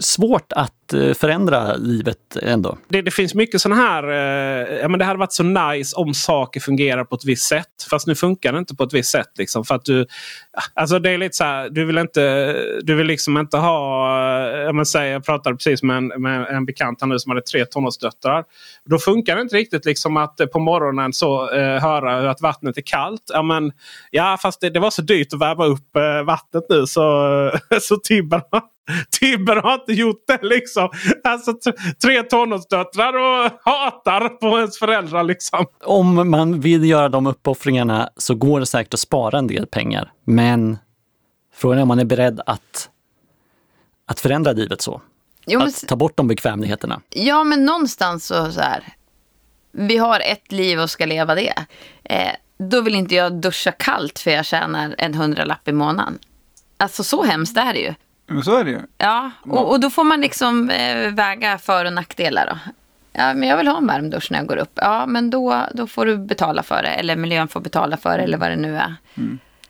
svårt 0.00 0.52
att 0.52 0.75
Eh, 0.92 1.14
förändra 1.14 1.76
livet 1.76 2.36
ändå. 2.42 2.78
Det, 2.88 3.02
det 3.02 3.10
finns 3.10 3.34
mycket 3.34 3.60
sådana 3.60 3.82
här... 3.82 4.02
Eh, 4.08 4.78
ja, 4.80 4.88
men 4.88 4.98
det 4.98 5.04
hade 5.04 5.18
varit 5.18 5.32
så 5.32 5.42
nice 5.42 5.96
om 5.96 6.14
saker 6.14 6.60
fungerar 6.60 7.04
på 7.04 7.14
ett 7.14 7.24
visst 7.24 7.48
sätt. 7.48 7.66
Fast 7.90 8.06
nu 8.06 8.14
funkar 8.14 8.52
det 8.52 8.58
inte 8.58 8.74
på 8.74 8.84
ett 8.84 8.92
visst 8.92 9.10
sätt. 9.10 9.30
Liksom, 9.38 9.64
för 9.64 9.74
att 9.74 9.84
du, 9.84 10.06
alltså 10.74 10.98
det 10.98 11.10
är 11.10 11.18
lite 11.18 11.36
så 11.36 11.44
här, 11.44 11.68
du 11.68 11.84
vill 11.84 11.98
inte, 11.98 12.54
du 12.82 12.94
vill 12.94 13.06
liksom 13.06 13.38
inte 13.38 13.56
ha... 13.56 14.20
Jag, 14.48 14.74
menar, 14.74 14.84
säg, 14.84 15.10
jag 15.10 15.24
pratade 15.24 15.56
precis 15.56 15.82
med 15.82 15.96
en, 15.96 16.06
med 16.06 16.46
en 16.48 16.66
bekant 16.66 17.00
här 17.00 17.08
nu 17.08 17.18
som 17.18 17.30
hade 17.30 17.42
tre 17.42 17.64
tonårsdöttrar. 17.64 18.44
Då 18.84 18.98
funkar 18.98 19.36
det 19.36 19.42
inte 19.42 19.56
riktigt 19.56 19.84
liksom 19.84 20.16
att 20.16 20.40
eh, 20.40 20.46
på 20.46 20.58
morgonen 20.58 21.12
så 21.12 21.50
eh, 21.50 21.82
höra 21.82 22.30
att 22.30 22.40
vattnet 22.40 22.78
är 22.78 22.82
kallt. 22.82 23.22
Ja, 23.28 23.42
men, 23.42 23.72
ja 24.10 24.38
fast 24.42 24.60
det, 24.60 24.70
det 24.70 24.80
var 24.80 24.90
så 24.90 25.02
dyrt 25.02 25.32
att 25.32 25.40
värma 25.40 25.66
upp 25.66 25.96
eh, 25.96 26.22
vattnet 26.22 26.64
nu 26.68 26.86
så, 26.86 27.50
så 27.80 27.96
Tibber, 27.96 28.42
Tibber 29.20 29.56
har 29.56 29.74
inte 29.74 29.92
gjort 29.92 30.24
det. 30.26 30.38
liksom. 30.42 30.88
Alltså 31.24 31.54
tre 32.02 32.22
tonårsdöttrar 32.22 33.12
och 33.16 33.50
hatar 33.64 34.28
på 34.28 34.58
ens 34.58 34.78
föräldrar. 34.78 35.22
liksom. 35.22 35.66
Om 35.84 36.30
man 36.30 36.60
vill 36.60 36.84
göra 36.84 37.08
de 37.08 37.26
uppoffringarna 37.26 38.10
så 38.16 38.34
går 38.34 38.60
det 38.60 38.66
säkert 38.66 38.94
att 38.94 39.00
spara 39.00 39.38
en 39.38 39.46
del 39.46 39.66
pengar. 39.66 40.12
Men 40.24 40.78
frågan 41.54 41.78
är 41.78 41.82
om 41.82 41.88
man 41.88 41.98
är 41.98 42.04
beredd 42.04 42.40
att, 42.46 42.90
att 44.06 44.20
förändra 44.20 44.52
livet 44.52 44.80
så. 44.82 45.02
Jo, 45.46 45.58
men, 45.58 45.68
Att 45.68 45.88
ta 45.88 45.96
bort 45.96 46.16
de 46.16 46.28
bekvämligheterna. 46.28 47.00
ja, 47.10 47.44
men 47.44 47.64
någonstans 47.64 48.26
så, 48.26 48.52
så 48.52 48.60
här. 48.60 48.84
Vi 49.72 49.96
har 49.96 50.20
ett 50.20 50.52
liv 50.52 50.80
och 50.80 50.90
ska 50.90 51.06
leva 51.06 51.34
det. 51.34 51.54
Eh, 52.04 52.32
då 52.58 52.80
vill 52.80 52.94
inte 52.94 53.14
jag 53.14 53.40
duscha 53.40 53.72
kallt 53.72 54.18
för 54.18 54.30
jag 54.30 54.46
tjänar 54.46 54.94
en 54.98 55.14
hundralapp 55.14 55.68
i 55.68 55.72
månaden. 55.72 56.18
Alltså 56.76 57.04
så 57.04 57.22
hemskt 57.22 57.56
är 57.56 57.72
det 57.72 57.78
ju. 57.80 57.94
Men 58.26 58.42
så 58.42 58.56
är 58.56 58.64
det 58.64 58.70
ju. 58.70 58.80
Ja, 58.98 59.30
och, 59.42 59.70
och 59.70 59.80
då 59.80 59.90
får 59.90 60.04
man 60.04 60.20
liksom 60.20 60.70
eh, 60.70 61.10
väga 61.12 61.58
för 61.58 61.84
och 61.84 61.92
nackdelar 61.92 62.46
då. 62.46 62.58
Ja, 63.12 63.34
men 63.34 63.48
jag 63.48 63.56
vill 63.56 63.68
ha 63.68 63.78
en 63.78 63.86
varm 63.86 64.10
dusch 64.10 64.30
när 64.30 64.38
jag 64.38 64.46
går 64.46 64.56
upp. 64.56 64.72
Ja, 64.74 65.06
men 65.06 65.30
då, 65.30 65.62
då 65.74 65.86
får 65.86 66.06
du 66.06 66.16
betala 66.16 66.62
för 66.62 66.82
det. 66.82 66.88
Eller 66.88 67.16
miljön 67.16 67.48
får 67.48 67.60
betala 67.60 67.96
för 67.96 68.18
det, 68.18 68.24
eller 68.24 68.38
vad 68.38 68.50
det 68.50 68.56
nu 68.56 68.76
är. 68.76 68.94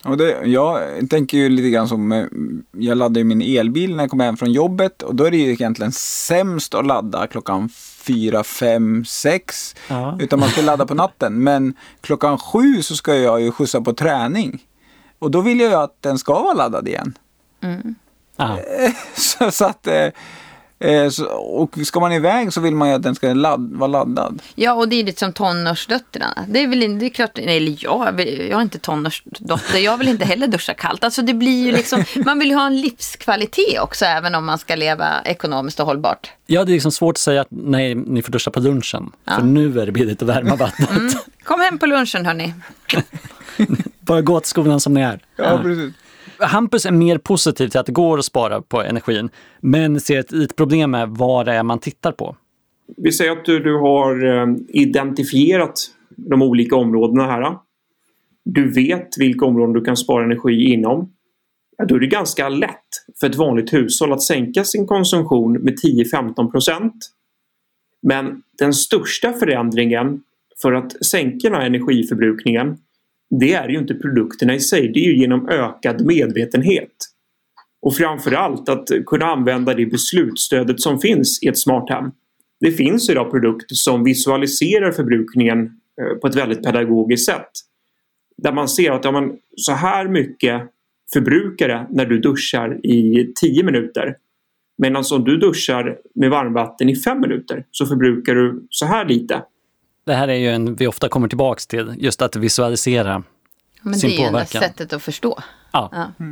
Och 0.05 0.17
det, 0.17 0.47
jag 0.47 0.81
tänker 1.11 1.39
ju 1.39 1.49
lite 1.49 1.71
grann 1.71 1.89
som, 1.89 2.13
eh, 2.13 2.25
jag 2.73 2.99
laddar 2.99 3.19
ju 3.19 3.25
min 3.25 3.43
elbil 3.43 3.97
när 3.97 4.03
jag 4.03 4.11
kommer 4.11 4.25
hem 4.25 4.37
från 4.37 4.53
jobbet 4.53 5.03
och 5.03 5.15
då 5.15 5.25
är 5.25 5.31
det 5.31 5.37
ju 5.37 5.53
egentligen 5.53 5.93
sämst 5.93 6.75
att 6.75 6.87
ladda 6.87 7.27
klockan 7.27 7.69
fyra, 8.07 8.45
fem, 8.45 9.05
sex. 9.05 9.75
Utan 10.21 10.41
man 10.41 10.49
ska 10.49 10.63
ladda 10.63 10.87
på 10.87 10.95
natten. 10.95 11.43
Men 11.43 11.75
klockan 12.01 12.39
sju 12.39 12.83
så 12.83 12.97
ska 12.97 13.15
jag 13.17 13.41
ju 13.41 13.51
skjutsa 13.51 13.81
på 13.81 13.93
träning. 13.93 14.63
Och 15.19 15.31
då 15.31 15.41
vill 15.41 15.61
jag 15.61 15.71
ju 15.71 15.77
att 15.77 16.03
den 16.03 16.19
ska 16.19 16.43
vara 16.43 16.55
laddad 16.55 16.89
igen. 16.89 17.19
Ja. 17.61 17.69
Så, 19.15 19.51
så 19.51 19.65
att, 19.65 19.87
eh, 19.87 20.09
eh, 20.79 21.09
så, 21.09 21.27
och 21.35 21.79
ska 21.85 22.01
man 22.01 22.13
iväg 22.13 22.53
så 22.53 22.61
vill 22.61 22.75
man 22.75 22.89
ju 22.89 22.95
att 22.95 23.03
den 23.03 23.15
ska 23.15 23.33
ladd, 23.35 23.71
vara 23.73 23.89
laddad. 23.89 24.43
Ja, 24.55 24.73
och 24.73 24.89
det 24.89 24.97
är 24.97 25.05
lite 25.05 25.19
som 25.19 25.33
tonårsdöttrarna. 25.33 26.45
Det 26.49 26.63
är 26.63 26.69
väl 26.69 26.83
inte, 26.83 27.01
det 27.01 27.07
är 27.07 27.11
klart, 27.11 27.31
nej, 27.37 27.57
eller 27.57 27.77
jag, 27.79 28.21
jag 28.21 28.59
är 28.59 28.63
inte 28.63 28.79
tonårsdotter, 28.79 29.79
jag 29.79 29.97
vill 29.97 30.09
inte 30.09 30.25
heller 30.25 30.47
duscha 30.47 30.75
kallt. 30.75 31.05
Alltså 31.05 31.23
det 31.23 31.35
blir 31.35 31.65
ju 31.67 31.73
liksom, 31.73 32.05
man 32.25 32.39
vill 32.39 32.49
ju 32.49 32.55
ha 32.55 32.67
en 32.67 32.81
livskvalitet 32.81 33.81
också, 33.81 34.05
även 34.05 34.35
om 34.35 34.47
man 34.47 34.59
ska 34.59 34.75
leva 34.75 35.23
ekonomiskt 35.25 35.81
och 35.81 35.87
hållbart. 35.87 36.31
Ja, 36.47 36.65
det 36.65 36.71
är 36.71 36.75
liksom 36.75 36.93
svårt 36.93 37.15
att 37.15 37.19
säga 37.19 37.41
att 37.41 37.49
nej, 37.51 37.95
ni 37.95 38.23
får 38.23 38.33
duscha 38.33 38.51
på 38.51 38.61
lunchen. 38.61 39.11
För 39.29 39.43
nu 39.43 39.81
är 39.81 39.87
det 39.87 39.93
billigt 39.93 40.23
att 40.23 40.29
värma 40.29 40.57
vattnet. 40.57 41.17
Kom 41.43 41.61
hem 41.61 41.79
på 41.79 41.87
lunchen 41.87 42.27
hörni. 42.27 42.55
Bara 44.01 44.21
gå 44.21 44.41
till 44.41 44.49
skolan 44.49 44.81
som 44.81 44.95
ni 44.95 45.01
är. 45.01 45.21
Ja, 45.37 45.59
precis. 45.63 45.95
Hampus 46.39 46.87
är 46.87 46.93
mer 46.93 47.19
positiv 47.19 47.69
till 47.69 47.81
att 47.81 47.87
det 47.87 47.93
går 47.93 48.19
att 48.19 48.25
spara 48.25 48.63
på 48.63 48.83
energin, 48.83 49.29
men 49.61 50.01
ser 50.01 50.21
ett, 50.21 50.33
ett 50.33 50.57
problem 50.57 50.91
med 50.91 51.09
vad 51.09 51.47
det 51.47 51.53
är 51.53 51.63
man 51.63 51.79
tittar 51.79 52.13
på. 52.13 52.37
Vi 52.97 53.13
säger 53.13 53.33
att 53.33 53.45
du, 53.45 53.59
du 53.61 53.77
har 53.79 54.27
eh, 54.27 54.55
identifierat 54.69 55.91
de 56.17 56.43
olika 56.43 56.77
områdena 56.77 57.27
här. 57.27 57.59
Du 58.45 58.73
vet 58.73 59.09
vilka 59.19 59.45
områden 59.45 59.73
du 59.73 59.85
kan 59.85 59.97
spara 59.97 60.25
energi 60.25 60.73
inom. 60.73 61.13
Ja, 61.79 61.85
då 61.85 61.95
är 61.95 62.01
det 62.01 62.07
ganska 62.07 62.49
lätt 62.49 62.71
för 63.21 63.27
ett 63.27 63.37
vanligt 63.37 63.73
hushåll 63.73 64.13
att 64.13 64.23
sänka 64.23 64.65
sin 64.65 64.87
konsumtion 64.87 65.53
med 65.53 65.75
10-15 65.85 66.51
procent. 66.51 66.95
Men 68.03 68.43
den 68.59 68.75
största 68.75 69.33
förändringen 69.33 70.23
för 70.63 70.73
att 70.73 71.05
sänka 71.07 71.49
den 71.49 71.59
här 71.59 71.67
energiförbrukningen 71.67 72.77
det 73.31 73.53
är 73.53 73.69
ju 73.69 73.79
inte 73.79 73.95
produkterna 73.95 74.55
i 74.55 74.61
sig, 74.61 74.89
det 74.89 75.01
är 75.01 75.05
ju 75.05 75.19
genom 75.19 75.49
ökad 75.49 76.07
medvetenhet. 76.07 76.93
Och 77.83 77.97
framförallt 77.97 78.69
att 78.69 78.89
kunna 79.07 79.27
använda 79.27 79.75
det 79.75 79.87
beslutsstödet 79.87 80.81
som 80.81 80.99
finns 80.99 81.43
i 81.43 81.49
ett 81.49 81.59
smart 81.59 81.91
hem. 81.91 82.11
Det 82.61 82.73
finns 82.73 83.11
idag 83.11 83.31
produkter 83.31 83.75
som 83.75 84.05
visualiserar 84.05 84.93
förbrukningen 84.93 85.59
eh, 86.01 86.19
på 86.21 86.27
ett 86.27 86.35
väldigt 86.35 86.63
pedagogiskt 86.63 87.27
sätt. 87.27 87.51
Där 88.43 88.53
man 88.53 88.69
ser 88.69 88.91
att 88.91 89.05
ja, 89.05 89.13
men, 89.13 89.33
så 89.57 89.73
här 89.73 90.09
mycket 90.09 90.63
förbrukar 91.13 91.69
det 91.69 91.87
när 91.91 92.07
du 92.07 92.19
duschar 92.19 92.87
i 92.87 93.33
10 93.41 93.63
minuter. 93.63 94.17
Medan 94.79 95.05
om 95.13 95.25
du 95.25 95.37
duschar 95.37 95.99
med 96.15 96.31
varmvatten 96.31 96.89
i 96.89 96.97
5 96.97 97.21
minuter 97.21 97.65
så 97.71 97.87
förbrukar 97.87 98.35
du 98.35 98.67
så 98.71 98.87
här 98.87 99.05
lite. 99.09 99.43
Det 100.07 100.15
här 100.15 100.29
är 100.29 100.35
ju 100.35 100.51
en 100.51 100.75
vi 100.75 100.87
ofta 100.87 101.09
kommer 101.09 101.29
tillbaks 101.29 101.67
till, 101.67 101.95
just 101.99 102.23
att 102.23 102.37
visualisera. 102.37 103.23
Men 103.83 103.95
Sin 103.95 104.11
det 104.11 104.17
är 104.17 104.19
ju 104.19 104.25
enda 104.27 104.33
påverkan. 104.39 104.63
sättet 104.63 104.93
att 104.93 105.03
förstå. 105.03 105.39
Ja. 105.73 105.91
Ja. 105.93 106.27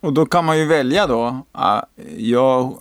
Och 0.00 0.12
då 0.12 0.26
kan 0.26 0.44
man 0.44 0.58
ju 0.58 0.66
välja 0.66 1.06
då. 1.06 1.46
ah, 1.52 1.82
jag, 2.16 2.76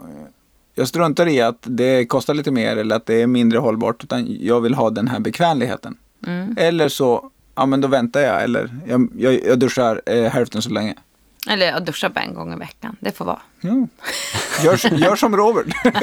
jag 0.76 0.88
struntar 0.88 1.28
i 1.28 1.42
att 1.42 1.58
det 1.62 2.06
kostar 2.06 2.34
lite 2.34 2.52
mer 2.52 2.78
eller 2.78 2.96
att 2.96 3.06
det 3.06 3.22
är 3.22 3.28
mindre 3.28 3.60
hållbart. 3.60 4.04
Utan 4.04 4.38
jag 4.40 4.62
vill 4.62 4.74
ha 4.74 4.90
den 4.90 5.08
här 5.08 5.20
bekvämligheten. 5.20 5.98
Eller 6.58 6.90
så, 6.90 7.32
ja 7.56 7.66
men 7.66 7.82
då 7.82 7.88
väntar 7.88 8.22
jag. 8.22 8.44
Eller 8.44 8.70
jag, 8.88 9.10
jag, 9.18 9.46
jag 9.46 9.60
duschar 9.60 10.02
eh, 10.06 10.24
hälften 10.32 10.62
så 10.62 10.70
länge. 10.70 10.96
Eller 11.50 11.66
jag 11.66 11.86
duschar 11.86 12.10
bara 12.10 12.22
en 12.22 12.34
gång 12.34 12.54
i 12.54 12.56
veckan. 12.56 12.96
Det 13.00 13.12
får 13.12 13.26
vara. 13.26 13.42
Jo. 13.62 13.88
Gör, 14.64 14.94
gör 14.94 15.16
som 15.16 15.38
Robert. 15.38 15.68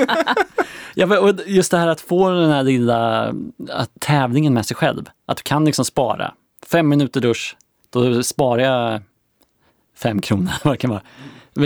Ja, 0.94 1.18
och 1.18 1.34
just 1.46 1.70
det 1.70 1.78
här 1.78 1.88
att 1.88 2.00
få 2.00 2.30
den 2.30 2.50
här 2.50 2.62
lilla 2.62 3.28
att 3.70 3.90
tävlingen 4.00 4.54
med 4.54 4.66
sig 4.66 4.76
själv. 4.76 5.04
Att 5.26 5.36
du 5.36 5.42
kan 5.42 5.64
liksom 5.64 5.84
spara. 5.84 6.34
Fem 6.66 6.88
minuter 6.88 7.20
dusch, 7.20 7.56
då 7.90 8.22
sparar 8.22 8.62
jag 8.62 9.02
fem 9.96 10.20
kronor 10.20 10.52
vad 10.64 10.78
kan 10.78 10.90
vara. 10.90 11.02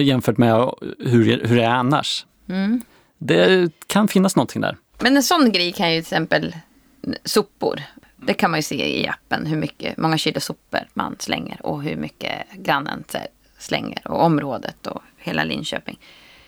Jämfört 0.03 0.39
med 0.39 0.71
hur, 0.99 1.47
hur 1.47 1.57
det 1.57 1.65
är 1.65 1.71
annars. 1.71 2.27
Det 3.19 3.73
kan 3.87 4.09
finnas 4.09 4.37
någonting 4.37 4.63
där. 4.63 4.77
Men 5.01 5.17
en 5.17 5.23
sån 5.23 5.53
grej 5.53 5.73
kan 5.73 5.93
ju 5.93 6.03
till 6.03 6.07
exempel 6.15 6.57
sopor. 7.25 7.83
Det 8.17 8.35
kan 8.35 8.51
man 8.51 8.59
ju 8.59 8.63
se 8.63 9.01
i 9.01 9.09
appen 9.09 9.47
hur 9.47 9.57
mycket, 9.57 9.97
många 9.97 10.19
kilo 10.19 10.41
sopor 10.41 10.81
man 10.95 11.17
slänger 11.19 11.67
och 11.67 11.83
hur 11.83 11.97
mycket 11.97 12.53
grannen 12.53 13.05
slänger 13.63 14.01
och 14.05 14.23
området 14.23 14.87
och 14.87 15.03
hela 15.19 15.45
Linköping. 15.45 15.99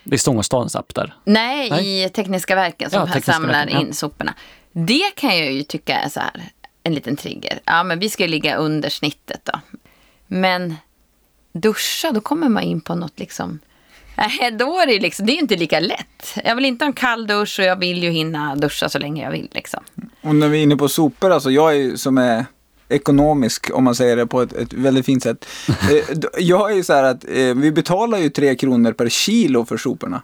Det 0.04 0.16
är 0.16 0.18
Stångåstadens 0.18 0.76
app 0.76 0.94
där. 0.94 1.14
Nej, 1.24 1.70
Nej. 1.70 2.04
i 2.04 2.08
Tekniska 2.08 2.54
verken 2.54 2.90
som 2.90 3.00
Ja, 3.00 3.06
Tekniska 3.06 3.32
samlar 3.32 3.52
verken, 3.52 3.74
ja. 3.74 3.80
in 3.80 3.94
soporna. 3.94 4.34
Det 4.72 5.14
kan 5.16 5.38
jag 5.38 5.52
ju 5.52 5.62
tycka 5.62 5.98
är 5.98 6.08
så 6.08 6.20
här 6.20 6.42
en 6.82 6.94
liten 6.94 7.16
trigger. 7.16 7.60
Ja, 7.64 7.82
men 7.82 7.98
vi 7.98 8.10
ska 8.10 8.22
ju 8.22 8.28
ligga 8.28 8.56
under 8.56 8.88
snittet 8.88 9.40
då. 9.44 9.60
Men 10.26 10.76
duscha, 11.52 12.12
då 12.12 12.20
kommer 12.20 12.48
man 12.48 12.62
in 12.62 12.80
på 12.80 12.94
något 12.94 13.18
liksom... 13.18 13.58
Nej, 14.16 14.50
då 14.50 14.78
är 14.78 14.86
det 14.86 15.00
liksom, 15.00 15.26
det 15.26 15.32
är 15.32 15.38
inte 15.38 15.56
lika 15.56 15.80
lätt. 15.80 16.38
Jag 16.44 16.54
vill 16.54 16.64
inte 16.64 16.84
ha 16.84 16.86
en 16.86 16.92
kall 16.92 17.26
dusch 17.26 17.58
och 17.58 17.64
jag 17.64 17.76
vill 17.76 18.02
ju 18.02 18.10
hinna 18.10 18.56
duscha 18.56 18.88
så 18.88 18.98
länge 18.98 19.22
jag 19.22 19.30
vill 19.30 19.48
liksom. 19.52 19.84
Och 20.20 20.34
när 20.34 20.48
vi 20.48 20.58
är 20.58 20.62
inne 20.62 20.76
på 20.76 20.88
sopor, 20.88 21.30
alltså 21.30 21.50
jag 21.50 21.70
är 21.72 21.76
ju 21.76 21.96
som 21.96 22.18
är 22.18 22.44
ekonomisk 22.88 23.70
om 23.74 23.84
man 23.84 23.94
säger 23.94 24.16
det 24.16 24.26
på 24.26 24.42
ett, 24.42 24.52
ett 24.52 24.72
väldigt 24.72 25.06
fint 25.06 25.22
sätt. 25.22 25.44
Eh, 25.68 26.18
jag 26.38 26.70
är 26.72 26.74
ju 26.76 26.82
så 26.84 26.92
här 26.92 27.02
att 27.04 27.24
eh, 27.28 27.54
vi 27.54 27.72
betalar 27.72 28.18
ju 28.18 28.28
tre 28.28 28.54
kronor 28.54 28.92
per 28.92 29.08
kilo 29.08 29.64
för 29.64 29.76
soporna. 29.76 30.22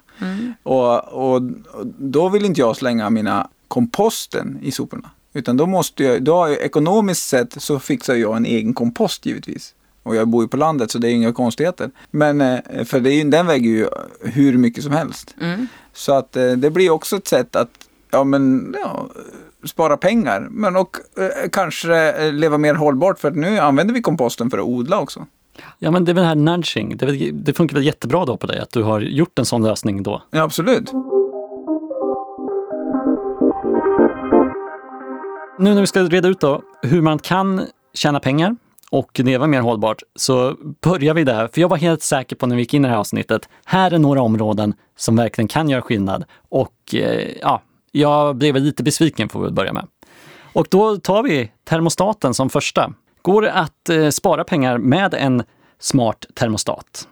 Och, 0.62 1.04
och, 1.08 1.34
och 1.34 1.86
då 1.98 2.28
vill 2.28 2.44
inte 2.44 2.60
jag 2.60 2.76
slänga 2.76 3.10
mina 3.10 3.48
komposten 3.68 4.58
i 4.62 4.70
soporna. 4.70 5.10
Utan 5.32 5.56
då 5.56 5.66
måste 5.66 6.04
jag, 6.04 6.22
då 6.22 6.32
jag, 6.32 6.52
ekonomiskt 6.52 7.28
sett 7.28 7.62
så 7.62 7.78
fixar 7.78 8.14
jag 8.14 8.36
en 8.36 8.46
egen 8.46 8.74
kompost 8.74 9.26
givetvis. 9.26 9.74
Och 10.02 10.16
jag 10.16 10.28
bor 10.28 10.42
ju 10.44 10.48
på 10.48 10.56
landet 10.56 10.90
så 10.90 10.98
det 10.98 11.08
är 11.08 11.12
inga 11.12 11.32
konstigheter. 11.32 11.90
Men 12.10 12.40
eh, 12.40 12.84
för 12.84 13.00
det 13.00 13.10
är, 13.12 13.14
ju- 13.24 13.30
den 13.30 13.46
väger 13.46 13.70
ju 13.70 13.88
hur 14.20 14.58
mycket 14.58 14.84
som 14.84 14.92
helst. 14.92 15.34
Så 15.92 16.12
att 16.14 16.32
det 16.32 16.70
blir 16.72 16.90
också 16.90 17.16
ett 17.16 17.28
sätt 17.28 17.56
att 17.56 17.70
ja, 18.10 18.24
men, 18.24 18.74
ja, 18.82 19.08
spara 19.64 19.96
pengar. 19.96 20.48
Men 20.50 20.76
och 20.76 20.96
eh, 21.18 21.48
kanske 21.52 22.10
eh, 22.12 22.32
leva 22.32 22.58
mer 22.58 22.74
hållbart 22.74 23.18
för 23.18 23.28
att 23.28 23.36
nu 23.36 23.58
använder 23.58 23.94
vi 23.94 24.02
komposten 24.02 24.50
för 24.50 24.58
att 24.58 24.64
odla 24.64 25.00
också. 25.00 25.26
Ja, 25.78 25.90
men 25.90 26.04
det 26.04 26.12
är 26.12 26.14
väl 26.14 26.22
det 26.22 26.28
här 26.28 26.34
nudging. 26.34 26.96
Det, 26.96 27.06
väl- 27.06 27.44
det 27.44 27.52
funkar 27.52 27.74
väl 27.76 27.84
jättebra 27.86 28.24
då 28.24 28.36
på 28.36 28.46
dig 28.46 28.58
att 28.58 28.70
du 28.70 28.82
har 28.82 29.00
gjort 29.00 29.38
en 29.38 29.44
sån 29.44 29.62
lösning 29.62 30.02
då. 30.02 30.22
Ja, 30.30 30.42
absolut. 30.42 30.92
Nu 35.58 35.74
när 35.74 35.80
vi 35.80 35.86
ska 35.86 36.02
reda 36.02 36.28
ut 36.28 36.40
då 36.40 36.62
hur 36.82 37.02
man 37.02 37.18
kan 37.18 37.66
tjäna 37.94 38.20
pengar 38.20 38.56
och 38.90 39.18
leva 39.18 39.46
mer 39.46 39.60
hållbart 39.60 40.02
så 40.16 40.54
börjar 40.82 41.14
vi 41.14 41.24
där. 41.24 41.48
För 41.48 41.60
jag 41.60 41.68
var 41.68 41.76
helt 41.76 42.02
säker 42.02 42.36
på 42.36 42.46
när 42.46 42.56
vi 42.56 42.62
gick 42.62 42.74
in 42.74 42.84
i 42.84 42.88
det 42.88 42.92
här 42.92 43.00
avsnittet, 43.00 43.48
här 43.64 43.90
är 43.90 43.98
några 43.98 44.22
områden 44.22 44.74
som 44.96 45.16
verkligen 45.16 45.48
kan 45.48 45.68
göra 45.68 45.82
skillnad. 45.82 46.24
Och 46.48 46.94
eh, 46.94 47.28
ja, 47.42 47.62
jag 47.92 48.36
blev 48.36 48.56
lite 48.56 48.82
besviken 48.82 49.28
får 49.28 49.40
vi 49.40 49.44
väl 49.44 49.54
börja 49.54 49.72
med. 49.72 49.86
Och 50.52 50.66
då 50.70 50.96
tar 50.96 51.22
vi 51.22 51.52
termostaten 51.64 52.34
som 52.34 52.50
första. 52.50 52.92
Går 53.22 53.42
det 53.42 53.52
att 53.52 53.88
eh, 53.88 54.08
spara 54.08 54.44
pengar 54.44 54.78
med 54.78 55.14
en 55.14 55.42
smart 55.78 56.26
termostat? 56.34 57.08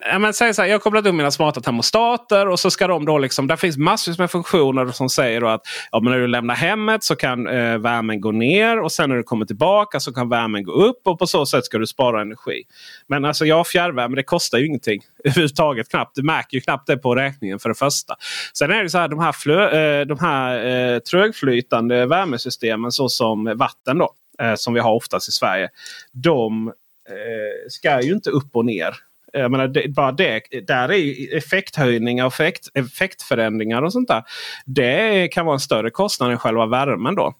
Ja, 0.00 0.18
men 0.18 0.34
säg 0.34 0.54
så 0.54 0.62
här, 0.62 0.68
jag 0.68 0.74
har 0.74 0.80
kopplat 0.80 1.06
upp 1.06 1.14
mina 1.14 1.30
smarta 1.30 1.60
termostater 1.60 2.48
och 2.48 2.60
så 2.60 2.70
ska 2.70 2.86
de 2.86 3.04
då 3.04 3.18
liksom, 3.18 3.46
där 3.46 3.56
finns 3.56 3.76
massvis 3.76 4.18
med 4.18 4.30
funktioner 4.30 4.86
som 4.86 5.08
säger 5.08 5.40
då 5.40 5.48
att 5.48 5.62
ja, 5.92 6.00
men 6.00 6.12
när 6.12 6.20
du 6.20 6.26
lämnar 6.26 6.54
hemmet 6.54 7.04
så 7.04 7.16
kan 7.16 7.46
eh, 7.46 7.78
värmen 7.78 8.20
gå 8.20 8.32
ner 8.32 8.80
och 8.80 8.92
sen 8.92 9.08
när 9.10 9.16
du 9.16 9.22
kommer 9.22 9.46
tillbaka 9.46 10.00
så 10.00 10.12
kan 10.12 10.28
värmen 10.28 10.64
gå 10.64 10.72
upp 10.72 11.06
och 11.06 11.18
på 11.18 11.26
så 11.26 11.46
sätt 11.46 11.64
ska 11.64 11.78
du 11.78 11.86
spara 11.86 12.20
energi. 12.20 12.62
Men 13.06 13.24
alltså 13.24 13.46
ja, 13.46 13.64
fjärrvärme 13.64 14.16
det 14.16 14.22
kostar 14.22 14.58
ju 14.58 14.66
ingenting 14.66 15.02
överhuvudtaget 15.24 15.88
knappt. 15.88 16.14
Du 16.14 16.22
märker 16.22 16.56
ju 16.56 16.60
knappt 16.60 16.86
det 16.86 16.96
på 16.96 17.14
räkningen 17.14 17.58
för 17.58 17.68
det 17.68 17.74
första. 17.74 18.16
Sen 18.52 18.70
är 18.70 18.82
det 18.82 18.90
så 18.90 18.98
här 18.98 19.08
de 19.08 19.18
här, 19.18 19.32
flö, 19.32 19.70
eh, 19.70 20.06
de 20.06 20.18
här 20.18 20.66
eh, 20.66 20.98
trögflytande 20.98 22.06
värmesystemen 22.06 22.92
såsom 22.92 23.52
vatten 23.56 23.98
då, 23.98 24.12
eh, 24.42 24.54
som 24.54 24.74
vi 24.74 24.80
har 24.80 24.92
oftast 24.92 25.28
i 25.28 25.32
Sverige. 25.32 25.68
De 26.12 26.68
eh, 27.08 27.68
ska 27.68 28.00
ju 28.02 28.12
inte 28.12 28.30
upp 28.30 28.56
och 28.56 28.64
ner. 28.64 29.07
Eh, 29.34 29.40
jag 29.40 29.50
menar, 29.50 29.68
det, 29.68 29.88
bara 29.88 30.12
det, 30.12 30.42
där 30.66 30.88
är 30.88 30.96
ju 30.96 31.36
effekthöjningar 31.36 32.26
och 32.26 32.32
effekt, 32.32 32.68
effektförändringar 32.74 33.82
och 33.82 33.92
sånt 33.92 34.08
där. 34.08 34.22
Det 34.66 35.28
kan 35.28 35.46
vara 35.46 35.54
en 35.54 35.60
större 35.60 35.90
kostnad 35.90 36.30
än 36.30 36.38
själva 36.38 36.66
värmen 36.66 37.14
då. 37.14 37.34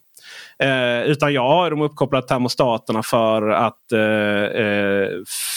Eh, 0.63 1.01
utan 1.01 1.33
jag 1.33 1.47
har 1.47 1.69
dem 1.69 1.81
uppkopplat 1.81 2.27
termostaterna 2.27 3.03
för 3.03 3.49
att 3.49 3.91
eh, 3.91 4.63
eh, 4.63 5.07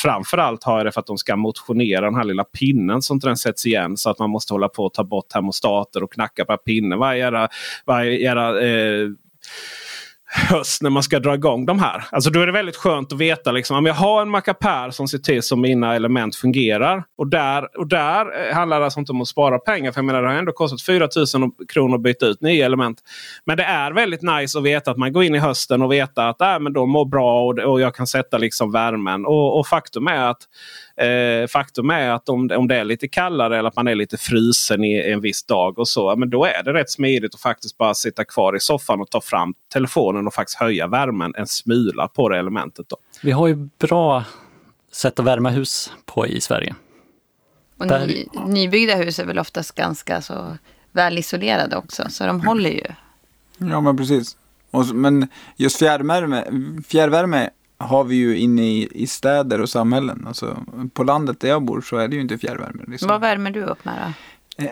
framförallt 0.02 0.64
har 0.64 0.76
jag 0.76 0.86
det 0.86 0.92
för 0.92 1.00
att 1.00 1.06
de 1.06 1.18
ska 1.18 1.36
motionera 1.36 2.04
den 2.04 2.14
här 2.14 2.24
lilla 2.24 2.44
pinnen 2.44 3.02
som 3.02 3.18
den 3.18 3.36
sätts 3.36 3.66
igen. 3.66 3.96
Så 3.96 4.10
att 4.10 4.18
man 4.18 4.30
måste 4.30 4.54
hålla 4.54 4.68
på 4.68 4.86
att 4.86 4.94
ta 4.94 5.04
bort 5.04 5.28
termostater 5.28 6.02
och 6.02 6.12
knacka 6.12 6.44
på 6.44 6.56
pinnen 6.56 6.98
varje, 6.98 7.18
jävla- 7.20 7.48
varje, 7.86 8.18
jävla, 8.22 8.60
eh, 8.60 9.08
höst 10.34 10.82
när 10.82 10.90
man 10.90 11.02
ska 11.02 11.18
dra 11.18 11.34
igång 11.34 11.66
de 11.66 11.78
här. 11.78 12.04
Alltså 12.10 12.30
då 12.30 12.40
är 12.40 12.46
det 12.46 12.52
väldigt 12.52 12.76
skönt 12.76 13.12
att 13.12 13.18
veta 13.18 13.52
liksom, 13.52 13.76
om 13.76 13.86
jag 13.86 13.94
har 13.94 14.22
en 14.22 14.30
mackapär 14.30 14.90
som 14.90 15.08
ser 15.08 15.18
till 15.18 15.42
så 15.42 15.56
mina 15.56 15.94
element 15.94 16.36
fungerar. 16.36 17.04
Och 17.18 17.26
där, 17.26 17.78
och 17.78 17.86
där 17.86 18.48
eh, 18.48 18.54
handlar 18.54 18.78
det 18.78 18.84
alltså 18.84 19.00
inte 19.00 19.12
om 19.12 19.20
att 19.20 19.28
spara 19.28 19.58
pengar. 19.58 19.92
För 19.92 19.98
jag 19.98 20.04
menar, 20.04 20.22
det 20.22 20.28
har 20.28 20.34
ändå 20.34 20.52
kostat 20.52 20.82
4000 20.82 21.50
kronor 21.72 21.94
att 21.94 22.02
byta 22.02 22.26
ut 22.26 22.40
nya 22.40 22.66
element. 22.66 22.98
Men 23.44 23.56
det 23.56 23.64
är 23.64 23.92
väldigt 23.92 24.22
nice 24.22 24.58
att 24.58 24.64
veta 24.64 24.90
att 24.90 24.96
man 24.96 25.12
går 25.12 25.24
in 25.24 25.34
i 25.34 25.38
hösten 25.38 25.82
och 25.82 25.92
veta 25.92 26.28
att 26.28 26.40
äh, 26.40 26.58
men 26.60 26.72
de 26.72 26.90
mår 26.90 27.04
bra 27.04 27.42
och, 27.42 27.58
och 27.58 27.80
jag 27.80 27.94
kan 27.94 28.06
sätta 28.06 28.38
liksom 28.38 28.72
värmen. 28.72 29.26
Och, 29.26 29.58
och 29.58 29.66
faktum 29.66 30.06
är 30.06 30.24
att 30.24 30.42
Eh, 31.02 31.46
faktum 31.46 31.90
är 31.90 32.10
att 32.10 32.28
om, 32.28 32.50
om 32.56 32.68
det 32.68 32.76
är 32.76 32.84
lite 32.84 33.08
kallare 33.08 33.58
eller 33.58 33.68
att 33.68 33.76
man 33.76 33.88
är 33.88 33.94
lite 33.94 34.16
frusen 34.18 34.84
i 34.84 35.10
en 35.12 35.20
viss 35.20 35.44
dag 35.44 35.78
och 35.78 35.88
så. 35.88 36.16
Men 36.16 36.30
då 36.30 36.44
är 36.44 36.62
det 36.62 36.72
rätt 36.72 36.90
smidigt 36.90 37.34
att 37.34 37.40
faktiskt 37.40 37.78
bara 37.78 37.94
sitta 37.94 38.24
kvar 38.24 38.56
i 38.56 38.60
soffan 38.60 39.00
och 39.00 39.10
ta 39.10 39.20
fram 39.20 39.54
telefonen 39.72 40.26
och 40.26 40.34
faktiskt 40.34 40.58
höja 40.58 40.86
värmen 40.86 41.34
en 41.36 41.46
smula 41.46 42.08
på 42.08 42.28
det 42.28 42.38
elementet. 42.38 42.88
Då. 42.88 42.96
Vi 43.22 43.30
har 43.30 43.46
ju 43.48 43.68
bra 43.78 44.24
sätt 44.92 45.18
att 45.18 45.26
värma 45.26 45.50
hus 45.50 45.92
på 46.06 46.26
i 46.26 46.40
Sverige. 46.40 46.74
Och 47.78 47.86
Där- 47.86 48.06
ny, 48.06 48.26
nybyggda 48.46 48.94
hus 48.94 49.18
är 49.18 49.24
väl 49.24 49.38
oftast 49.38 49.74
ganska 49.74 50.20
så 50.22 50.56
väl 50.92 51.18
isolerade 51.18 51.76
också. 51.76 52.04
Så 52.08 52.26
de 52.26 52.40
håller 52.40 52.70
ju. 52.70 52.86
Ja, 53.58 53.80
men 53.80 53.96
precis. 53.96 54.36
Och, 54.70 54.86
men 54.86 55.28
just 55.56 55.78
fjärrvärme, 55.78 56.44
fjärrvärme 56.88 57.50
har 57.82 58.04
vi 58.04 58.14
ju 58.16 58.36
inne 58.38 58.62
i, 58.62 58.88
i 58.90 59.06
städer 59.06 59.60
och 59.60 59.68
samhällen. 59.68 60.24
Alltså, 60.28 60.56
på 60.94 61.04
landet 61.04 61.40
där 61.40 61.48
jag 61.48 61.62
bor 61.62 61.80
så 61.80 61.96
är 61.96 62.08
det 62.08 62.14
ju 62.16 62.22
inte 62.22 62.38
fjärrvärme. 62.38 62.82
Liksom. 62.88 63.08
Vad 63.08 63.20
värmer 63.20 63.50
du 63.50 63.62
upp 63.62 63.84
med 63.84 63.94
då? 64.58 64.64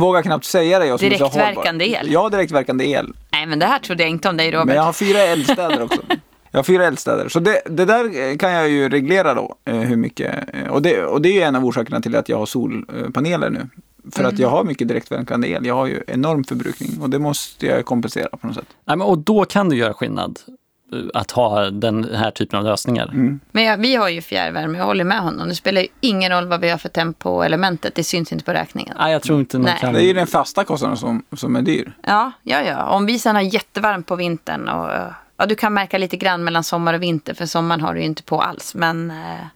Vågar 0.00 0.22
knappt 0.22 0.44
säga 0.44 0.78
det. 0.78 0.86
Jag 0.86 1.00
som 1.00 1.08
Direktverkande 1.08 1.84
el? 1.88 2.12
Ja, 2.12 2.28
direktverkande 2.28 2.84
el. 2.90 3.12
Nej, 3.32 3.46
men 3.46 3.58
det 3.58 3.66
här 3.66 3.78
trodde 3.78 4.02
jag 4.02 4.10
inte 4.10 4.28
om 4.28 4.36
dig 4.36 4.50
Robert. 4.50 4.66
Men 4.66 4.76
jag 4.76 4.82
har 4.82 4.92
fyra 4.92 5.18
eldstäder 5.18 5.82
också. 5.82 6.00
Jag 6.50 6.58
har 6.58 6.64
fyra 6.64 6.86
eldstäder. 6.86 7.28
Så 7.28 7.40
det, 7.40 7.62
det 7.66 7.84
där 7.84 8.30
eh, 8.30 8.36
kan 8.36 8.52
jag 8.52 8.68
ju 8.68 8.88
reglera 8.88 9.34
då. 9.34 9.54
eh, 9.64 9.74
Hur 9.76 9.96
mycket. 9.96 10.34
eh, 10.54 10.66
Och 10.72 10.82
det, 10.82 11.02
och 11.04 11.22
det 11.22 11.28
är 11.28 11.32
ju 11.32 11.40
en 11.40 11.56
av 11.56 11.64
orsakerna 11.64 12.00
till 12.00 12.16
att 12.16 12.28
jag 12.28 12.38
har 12.38 12.46
solpaneler 12.46 13.50
nu. 13.50 13.68
För 14.12 14.24
att 14.24 14.38
jag 14.38 14.48
har 14.48 14.64
mycket 14.64 14.88
direktverkande 14.88 15.48
el. 15.48 15.66
Jag 15.66 15.74
har 15.74 15.86
ju 15.86 16.02
enorm 16.06 16.44
förbrukning. 16.44 16.90
Och 17.00 17.10
det 17.10 17.18
måste 17.18 17.66
jag 17.66 17.84
kompensera 17.84 18.28
på 18.36 18.46
något 18.46 18.56
sätt. 18.56 18.66
Nej, 18.84 18.96
men, 18.96 19.06
och 19.06 19.18
då 19.18 19.44
kan 19.44 19.68
det 19.68 19.76
göra 19.76 19.94
skillnad 19.94 20.38
eh, 20.48 20.54
att 21.14 21.30
ha 21.30 21.70
den 21.70 22.14
här 22.14 22.30
typen 22.30 22.58
av 22.58 22.64
lösningar. 22.64 23.10
Men 23.52 23.64
jag, 23.64 23.76
vi 23.76 23.94
har 23.94 24.08
ju 24.08 24.20
fjärrvärme, 24.22 24.78
jag 24.78 24.84
håller 24.84 25.04
med 25.04 25.20
honom. 25.20 25.48
Det 25.48 25.54
spelar 25.54 25.80
ju 25.80 25.88
ingen 26.00 26.32
roll 26.32 26.46
vad 26.46 26.60
vi 26.60 26.70
har 26.70 26.78
för 26.78 26.88
temp 26.88 27.18
på 27.18 27.42
elementet. 27.44 27.94
Det 27.94 28.04
syns 28.04 28.32
inte 28.32 28.44
på 28.44 28.52
räkningen. 28.52 28.96
Nej, 28.98 29.12
jag 29.12 29.22
tror 29.22 29.40
inte 29.40 29.58
man 29.58 29.64
Nej. 29.64 29.78
kan... 29.80 29.94
Det 29.94 30.00
är 30.00 30.06
ju 30.06 30.12
den 30.12 30.26
fasta 30.26 30.64
kostnaden 30.64 30.96
som, 30.96 31.22
som 31.36 31.56
är 31.56 31.62
dyr. 31.62 31.92
Ja, 32.02 32.32
ja, 32.42 32.62
ja. 32.62 32.84
Om 32.84 33.06
vi 33.06 33.18
sen 33.18 33.36
har 33.36 33.42
jättevarmt 33.42 34.06
på 34.06 34.16
vintern 34.16 34.68
och 34.68 34.92
eh, 34.92 35.08
ja, 35.36 35.46
du 35.46 35.54
kan 35.54 35.74
märka 35.74 35.98
lite 35.98 36.16
grann 36.16 36.44
mellan 36.44 36.64
sommar 36.64 36.94
och 36.94 37.02
vinter. 37.02 37.34
För 37.34 37.46
sommaren 37.46 37.80
har 37.80 37.94
du 37.94 38.00
ju 38.00 38.06
inte 38.06 38.22
på 38.22 38.40
alls. 38.40 38.74
Men 38.74 39.10
eh, 39.10 39.46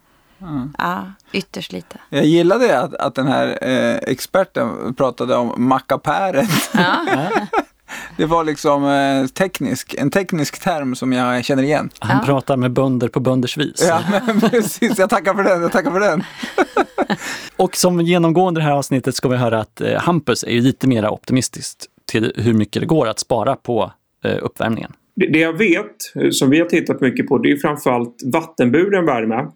ja, 0.78 1.12
ytterst 1.32 1.72
lite. 1.72 1.96
Jag 2.08 2.24
gillade 2.24 2.80
att, 2.80 2.94
att 2.94 3.14
den 3.14 3.26
här 3.26 3.58
eh, 3.62 3.96
experten 3.96 4.94
pratade 4.94 5.36
om 5.36 5.54
mackapären. 5.56 6.46
Ja. 6.72 7.06
Det 8.16 8.26
var 8.26 8.44
liksom 8.44 8.84
eh, 8.84 9.26
teknisk, 9.26 9.94
en 9.98 10.10
teknisk 10.10 10.62
term 10.62 10.94
som 10.94 11.12
jag 11.12 11.44
känner 11.44 11.62
igen. 11.62 11.90
Han 11.98 12.16
Ja. 12.20 12.26
pratar 12.26 12.56
med 12.56 12.72
bönder 12.72 13.08
på 13.08 13.20
bönders 13.20 13.56
vis. 13.56 13.84
Ja, 13.88 14.00
men 14.26 14.40
precis. 14.50 14.98
Jag 14.98 15.10
tackar 15.10 15.34
för 15.34 15.42
den. 15.44 15.62
Jag 15.62 15.72
tackar 15.72 15.90
för 15.90 16.00
den. 16.00 16.22
Och 17.56 17.76
som 17.76 18.00
genomgående 18.00 18.60
i 18.60 18.62
det 18.62 18.68
här 18.68 18.76
avsnittet 18.76 19.14
ska 19.14 19.28
vi 19.28 19.36
höra 19.36 19.60
att 19.60 19.80
eh, 19.80 19.94
Hampus 20.00 20.44
är 20.44 20.50
ju 20.52 20.60
lite 20.60 20.88
mer 20.88 21.08
optimistiskt 21.08 21.86
till 22.10 22.32
hur 22.36 22.52
mycket 22.54 22.80
det 22.82 22.86
går 22.86 23.08
att 23.08 23.18
spara 23.18 23.56
på 23.56 23.92
eh, 24.24 24.36
uppvärmningen. 24.42 24.92
Det, 25.16 25.26
det 25.26 25.38
jag 25.38 25.52
vet, 25.58 25.86
eh, 26.14 26.30
som 26.30 26.50
vi 26.50 26.58
har 26.60 26.66
tittat 26.66 27.00
mycket 27.00 27.26
på, 27.28 27.38
det 27.38 27.50
är 27.52 27.56
framförallt 27.56 28.16
vattenburen 28.32 29.06
värme. 29.06 29.46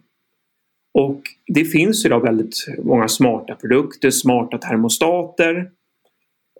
Och 0.99 1.21
det 1.47 1.65
finns 1.65 2.05
idag 2.05 2.19
väldigt 2.21 2.55
många 2.83 3.07
smarta 3.07 3.55
produkter, 3.55 4.11
smarta 4.11 4.57
termostater. 4.57 5.67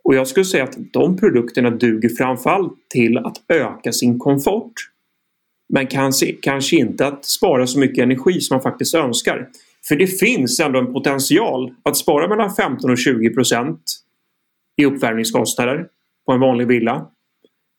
Och 0.06 0.16
jag 0.16 0.28
skulle 0.28 0.46
säga 0.46 0.64
att 0.64 0.78
de 0.94 1.18
produkterna 1.18 1.70
duger 1.70 2.10
framförallt 2.10 2.74
till 2.90 3.18
att 3.18 3.38
öka 3.48 3.92
sin 3.92 4.20
komfort. 4.20 4.74
Men 5.70 5.88
kanske, 5.88 6.32
kanske 6.32 6.76
inte 6.76 7.08
att 7.08 7.26
spara 7.26 7.68
så 7.68 7.80
mycket 7.80 8.04
energi 8.04 8.42
som 8.42 8.56
man 8.56 8.62
faktiskt 8.62 8.96
önskar. 8.96 9.50
För 9.88 9.96
det 9.96 10.08
finns 10.08 10.60
ändå 10.60 10.80
en 10.80 10.94
potential 10.94 11.74
att 11.84 11.98
spara 11.98 12.28
mellan 12.28 12.56
15 12.56 12.92
och 12.92 12.98
20 12.98 13.30
procent 13.30 13.82
i 14.78 14.86
uppvärmningskostnader 14.86 15.88
på 16.26 16.32
en 16.32 16.40
vanlig 16.40 16.68
villa. 16.68 17.08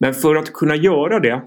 Men 0.00 0.14
för 0.14 0.36
att 0.36 0.52
kunna 0.52 0.76
göra 0.76 1.20
det 1.20 1.42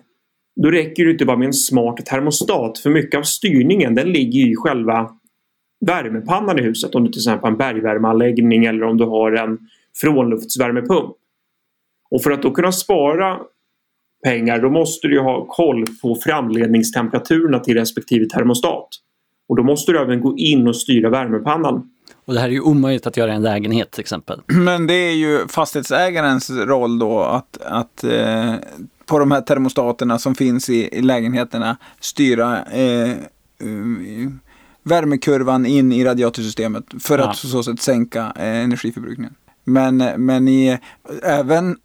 då 0.61 0.71
räcker 0.71 1.05
det 1.05 1.11
inte 1.11 1.25
bara 1.25 1.37
med 1.37 1.45
en 1.45 1.53
smart 1.53 2.05
termostat 2.05 2.79
för 2.79 2.89
mycket 2.89 3.17
av 3.17 3.23
styrningen 3.23 3.95
den 3.95 4.11
ligger 4.11 4.47
i 4.47 4.55
själva 4.55 5.11
värmepannan 5.85 6.59
i 6.59 6.61
huset. 6.61 6.95
Om 6.95 7.03
du 7.03 7.11
till 7.11 7.19
exempel 7.19 7.43
har 7.43 7.51
en 7.51 7.57
bergvärmeanläggning 7.57 8.65
eller 8.65 8.83
om 8.83 8.97
du 8.97 9.03
har 9.03 9.31
en 9.31 9.57
frånluftsvärmepump. 10.01 11.15
Och 12.11 12.23
för 12.23 12.31
att 12.31 12.41
då 12.41 12.51
kunna 12.51 12.71
spara 12.71 13.37
pengar 14.23 14.61
då 14.61 14.69
måste 14.69 15.07
du 15.07 15.13
ju 15.13 15.19
ha 15.19 15.45
koll 15.45 15.85
på 16.01 16.15
framledningstemperaturerna 16.15 17.59
till 17.59 17.73
respektive 17.73 18.25
termostat. 18.25 18.87
Och 19.49 19.55
då 19.55 19.63
måste 19.63 19.91
du 19.91 19.99
även 19.99 20.21
gå 20.21 20.37
in 20.37 20.67
och 20.67 20.75
styra 20.75 21.09
värmepannan. 21.09 21.89
Och 22.25 22.33
det 22.33 22.39
här 22.39 22.47
är 22.47 22.51
ju 22.53 22.61
omöjligt 22.61 23.07
att 23.07 23.17
göra 23.17 23.31
i 23.31 23.35
en 23.35 23.41
lägenhet 23.41 23.91
till 23.91 24.01
exempel. 24.01 24.41
Men 24.47 24.87
det 24.87 24.93
är 24.93 25.15
ju 25.15 25.47
fastighetsägarens 25.47 26.49
roll 26.49 26.99
då 26.99 27.19
att, 27.19 27.57
att 27.61 28.03
eh, 28.03 28.53
på 29.05 29.19
de 29.19 29.31
här 29.31 29.41
termostaterna 29.41 30.19
som 30.19 30.35
finns 30.35 30.69
i, 30.69 30.97
i 30.97 31.01
lägenheterna 31.01 31.77
styra 31.99 32.63
eh, 32.65 33.09
eh, 33.11 33.17
värmekurvan 34.83 35.65
in 35.65 35.91
i 35.91 36.03
radiatorsystemet 36.03 36.83
för 36.99 37.17
Ja. 37.17 37.23
att 37.23 37.41
på 37.41 37.47
så 37.47 37.63
sätt 37.63 37.81
sänka 37.81 38.33
eh, 38.35 38.63
energiförbrukningen. 38.63 39.33
Men, 39.63 39.97
men 39.97 40.47
i, 40.47 40.77
även, 41.23 41.77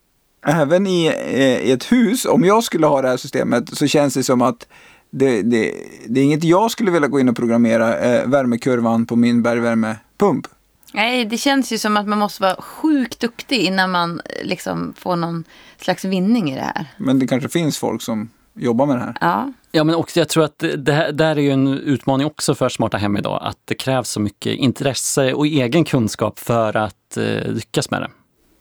även 0.46 0.86
i, 0.86 1.06
eh, 1.06 1.68
i 1.68 1.72
ett 1.72 1.92
hus, 1.92 2.24
om 2.24 2.44
jag 2.44 2.64
skulle 2.64 2.86
ha 2.86 3.02
det 3.02 3.08
här 3.08 3.16
systemet 3.16 3.76
så 3.76 3.86
känns 3.86 4.14
det 4.14 4.22
som 4.22 4.42
att 4.42 4.66
det, 5.10 5.42
det, 5.42 5.74
det 6.06 6.20
är 6.20 6.24
inget 6.24 6.44
jag 6.44 6.70
skulle 6.70 6.90
vilja 6.90 7.08
gå 7.08 7.20
in 7.20 7.28
och 7.28 7.36
programmera 7.36 7.98
eh, 7.98 8.28
värmekurvan 8.28 9.06
på 9.06 9.16
min 9.16 9.42
bergvärmepump. 9.42 10.46
Nej, 10.92 11.24
det 11.24 11.38
känns 11.38 11.72
ju 11.72 11.78
som 11.78 11.96
att 11.96 12.08
man 12.08 12.18
måste 12.18 12.42
vara 12.42 12.56
sjukt 12.62 13.20
duktig 13.20 13.58
innan 13.58 13.90
man 13.90 14.20
eh, 14.20 14.46
liksom 14.46 14.94
får 14.98 15.16
någon 15.16 15.44
slags 15.80 16.04
vinning 16.04 16.52
i 16.52 16.54
det 16.54 16.60
här. 16.60 16.86
Men 16.96 17.18
det 17.18 17.26
kanske 17.26 17.48
finns 17.48 17.78
folk 17.78 18.02
som 18.02 18.28
jobbar 18.56 18.86
med 18.86 18.96
det 18.96 19.00
här. 19.02 19.14
Ja, 19.20 19.52
Ja, 19.76 19.84
men 19.84 19.94
också 19.94 20.18
jag 20.20 20.28
tror 20.28 20.44
att 20.44 20.64
det 20.78 20.92
här, 20.92 21.12
där 21.12 21.36
är 21.36 21.40
ju 21.40 21.50
en 21.50 21.66
utmaning 21.68 22.26
också 22.26 22.54
för 22.54 22.68
smarta 22.68 22.96
hem 22.96 23.16
idag, 23.16 23.38
att 23.42 23.58
det 23.64 23.74
krävs 23.74 24.08
så 24.08 24.20
mycket 24.20 24.52
intresse 24.58 25.32
och 25.34 25.46
egen 25.46 25.84
kunskap 25.84 26.38
för 26.38 26.76
att 26.76 27.16
eh, 27.16 27.52
lyckas 27.52 27.90
med 27.90 28.02
det. 28.02 28.10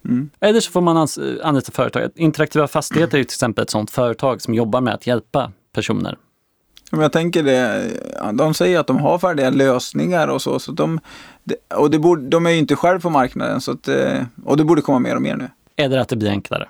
Mm. 0.09 0.29
Eller 0.39 0.59
så 0.59 0.71
får 0.71 0.81
man 0.81 0.97
ans- 0.97 1.41
anlita 1.43 1.71
företag. 1.71 2.09
Interaktiva 2.15 2.67
Fastigheter 2.67 3.13
är 3.13 3.17
ju 3.17 3.23
till 3.23 3.33
exempel 3.35 3.63
ett 3.63 3.69
sådant 3.69 3.91
företag 3.91 4.41
som 4.41 4.53
jobbar 4.53 4.81
med 4.81 4.93
att 4.93 5.07
hjälpa 5.07 5.51
personer. 5.75 6.17
Men 6.91 7.01
jag 7.01 7.11
tänker 7.11 7.43
det, 7.43 7.89
de 8.33 8.53
säger 8.53 8.79
att 8.79 8.87
de 8.87 8.97
har 8.97 9.19
färdiga 9.19 9.49
lösningar 9.49 10.27
och 10.27 10.41
så. 10.41 10.59
så 10.59 10.71
de, 10.71 10.99
det- 11.43 11.75
och 11.75 11.91
det 11.91 11.99
borde, 11.99 12.27
de 12.29 12.45
är 12.45 12.49
ju 12.51 12.57
inte 12.57 12.75
själv 12.75 12.99
på 12.99 13.09
marknaden. 13.09 13.61
Så 13.61 13.71
att, 13.71 13.87
eh, 13.87 14.21
och 14.45 14.57
det 14.57 14.63
borde 14.63 14.81
komma 14.81 14.99
mer 14.99 15.15
och 15.15 15.21
mer 15.21 15.35
nu. 15.35 15.49
Eller 15.75 15.97
att 15.97 16.09
det 16.09 16.15
blir 16.15 16.29
enklare. 16.29 16.67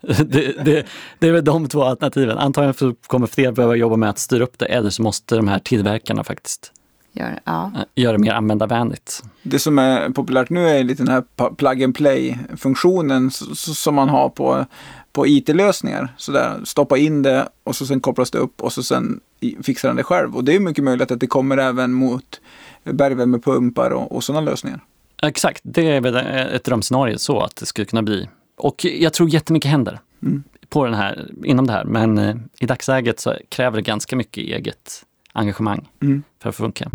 det, 0.00 0.64
det, 0.64 0.86
det 1.18 1.28
är 1.28 1.32
väl 1.32 1.44
de 1.44 1.68
två 1.68 1.82
alternativen. 1.82 2.38
Antagligen 2.38 2.74
så 2.74 2.94
kommer 3.06 3.26
fler 3.26 3.52
behöva 3.52 3.76
jobba 3.76 3.96
med 3.96 4.10
att 4.10 4.18
styra 4.18 4.44
upp 4.44 4.58
det, 4.58 4.66
eller 4.66 4.90
så 4.90 5.02
måste 5.02 5.36
de 5.36 5.48
här 5.48 5.58
tillverkarna 5.58 6.24
faktiskt 6.24 6.72
gör, 7.18 7.40
ja. 7.44 7.72
eh, 7.76 7.82
göra 7.94 8.12
det 8.12 8.18
mer 8.18 8.32
användarvänligt. 8.32 9.22
Det 9.42 9.58
som 9.58 9.78
är 9.78 10.10
populärt 10.10 10.50
nu 10.50 10.68
är 10.68 10.84
lite 10.84 11.02
den 11.02 11.14
här 11.14 11.54
plug 11.54 11.84
and 11.84 11.94
play-funktionen 11.94 13.30
som 13.30 13.94
man 13.94 14.08
har 14.08 14.28
på, 14.28 14.66
på 15.12 15.26
IT-lösningar. 15.26 16.14
Så 16.16 16.32
där, 16.32 16.60
stoppa 16.64 16.98
in 16.98 17.22
det 17.22 17.48
och 17.64 17.76
så 17.76 17.86
sen 17.86 18.00
kopplas 18.00 18.30
det 18.30 18.38
upp 18.38 18.62
och 18.62 18.72
så 18.72 18.82
sen 18.82 19.20
fixar 19.62 19.88
den 19.88 19.96
det 19.96 20.02
själv. 20.02 20.36
Och 20.36 20.44
det 20.44 20.54
är 20.54 20.60
mycket 20.60 20.84
möjligt 20.84 21.10
att 21.10 21.20
det 21.20 21.26
kommer 21.26 21.56
även 21.58 21.92
mot 21.92 22.40
bergvärmepumpar 22.84 23.90
och, 23.90 24.12
och 24.12 24.24
sådana 24.24 24.50
lösningar. 24.50 24.80
Exakt, 25.22 25.60
det 25.64 25.90
är 25.90 26.00
väl 26.00 26.16
ett 26.54 26.64
drömscenario 26.64 27.18
så 27.18 27.40
att 27.40 27.56
det 27.56 27.66
skulle 27.66 27.84
kunna 27.84 28.02
bli. 28.02 28.28
Och 28.58 28.84
jag 28.84 29.12
tror 29.12 29.28
jättemycket 29.28 29.70
händer 29.70 30.00
Mm. 30.22 30.42
på 30.68 30.84
den 30.84 30.94
här, 30.94 31.30
inom 31.44 31.66
det 31.66 31.72
här, 31.72 31.84
men 31.84 32.18
eh, 32.18 32.36
i 32.60 32.66
dagsläget 32.66 33.20
så 33.20 33.34
kräver 33.48 33.76
det 33.76 33.82
ganska 33.82 34.16
mycket 34.16 34.44
eget 34.44 35.04
engagemang 35.32 35.88
Mm. 36.02 36.22
för 36.42 36.48
att 36.48 36.56
funka. 36.56 36.90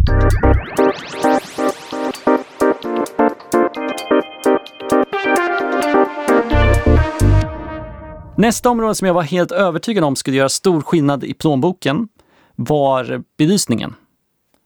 Nästa 8.37 8.69
område 8.69 8.95
som 8.95 9.07
jag 9.07 9.13
var 9.13 9.21
helt 9.21 9.51
övertygad 9.51 10.03
om 10.03 10.15
skulle 10.15 10.37
göra 10.37 10.49
stor 10.49 10.81
skillnad 10.81 11.23
i 11.23 11.33
plånboken 11.33 12.07
var 12.55 13.23
belysningen. 13.37 13.95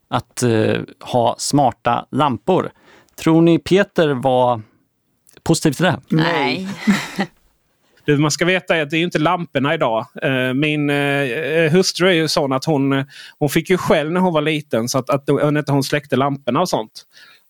Att 0.10 0.43
eh, 0.43 0.77
ha 0.99 1.36
smarta 1.38 2.05
lampor. 2.12 2.71
Tror 3.15 3.41
ni 3.41 3.60
Peter 3.60 4.07
var 4.10 4.62
positiv 5.47 5.71
till 5.71 5.86
det? 5.86 5.99
Nej. 6.10 6.67
Det 8.05 8.17
man 8.17 8.31
ska 8.31 8.45
veta 8.45 8.75
är 8.75 8.81
att 8.81 8.89
det 8.89 8.97
är 8.97 9.03
inte 9.03 9.19
lamporna 9.19 9.73
idag. 9.73 10.05
Eh, 10.21 10.53
Min 10.53 10.89
eh, 10.89 11.71
hustru 11.71 12.07
är 12.07 12.13
ju 12.13 12.27
sån 12.27 12.53
att 12.53 12.65
hon, 12.65 13.05
hon 13.39 13.49
fick 13.49 13.69
ju 13.69 13.77
själv 13.77 14.12
när 14.12 14.21
hon 14.21 14.33
var 14.33 14.41
liten 14.41 14.89
så 14.89 14.97
att, 14.97 15.10
att 15.10 15.23
hon 15.27 15.57
inte 15.57 15.71
hon 15.71 15.83
släckte 15.83 16.15
lamporna 16.15 16.62
och 16.62 16.69
sånt. 16.69 16.91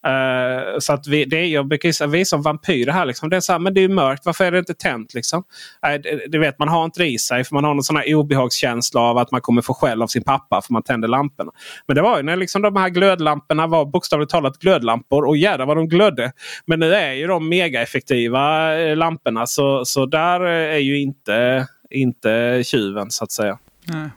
Uh, 0.07 0.79
så 0.79 0.93
att 0.93 1.07
vi, 1.07 1.25
det 1.25 1.37
är, 1.37 1.45
jag 1.45 1.67
brukar 1.67 1.91
säga, 1.91 2.07
vi 2.07 2.21
är 2.21 2.25
som 2.25 2.41
vampyrer 2.41 2.91
här. 2.91 3.05
Liksom. 3.05 3.29
Det 3.29 3.35
är 3.35 3.39
så 3.39 3.51
här, 3.51 3.59
men 3.59 3.73
det 3.73 3.81
är 3.81 3.89
mörkt. 3.89 4.25
Varför 4.25 4.45
är 4.45 4.51
det 4.51 4.59
inte 4.59 4.73
tänt? 4.73 5.13
Liksom? 5.13 5.43
Eh, 5.87 5.93
uh, 5.93 5.99
det, 6.01 6.27
det 6.27 6.39
vet 6.39 6.59
man 6.59 6.67
har 6.67 6.85
inte 6.85 6.99
det 6.99 7.07
i 7.07 7.17
sig. 7.17 7.43
För 7.43 7.55
man 7.55 7.63
har 7.63 7.73
någon 7.73 7.83
sån 7.83 7.95
här 7.95 8.15
obehagskänsla 8.15 9.01
av 9.01 9.17
att 9.17 9.31
man 9.31 9.41
kommer 9.41 9.61
få 9.61 9.73
skäll 9.73 10.01
av 10.01 10.07
sin 10.07 10.23
pappa 10.23 10.61
för 10.61 10.73
man 10.73 10.83
tänder 10.83 11.07
lamporna. 11.07 11.51
Men 11.87 11.95
det 11.95 12.01
var 12.01 12.17
ju 12.17 12.23
när 12.23 12.35
liksom 12.35 12.61
de 12.61 12.75
här 12.75 12.89
glödlamporna 12.89 13.67
var 13.67 13.85
bokstavligt 13.85 14.31
talat 14.31 14.59
glödlampor. 14.59 15.25
Och 15.25 15.37
jädrar 15.37 15.65
vad 15.65 15.77
de 15.77 15.87
glödde. 15.89 16.31
Men 16.65 16.79
nu 16.79 16.93
är 16.93 17.13
ju 17.13 17.27
de 17.27 17.49
megaeffektiva 17.49 18.75
eh, 18.79 18.95
lamporna. 18.95 19.47
Så, 19.47 19.85
så 19.85 20.05
där 20.05 20.39
är 20.45 20.77
ju 20.77 20.99
inte, 20.99 21.67
inte 21.89 22.61
tjuven 22.65 23.11
så 23.11 23.23
att 23.23 23.31
säga. 23.31 23.57
Nej. 23.85 24.09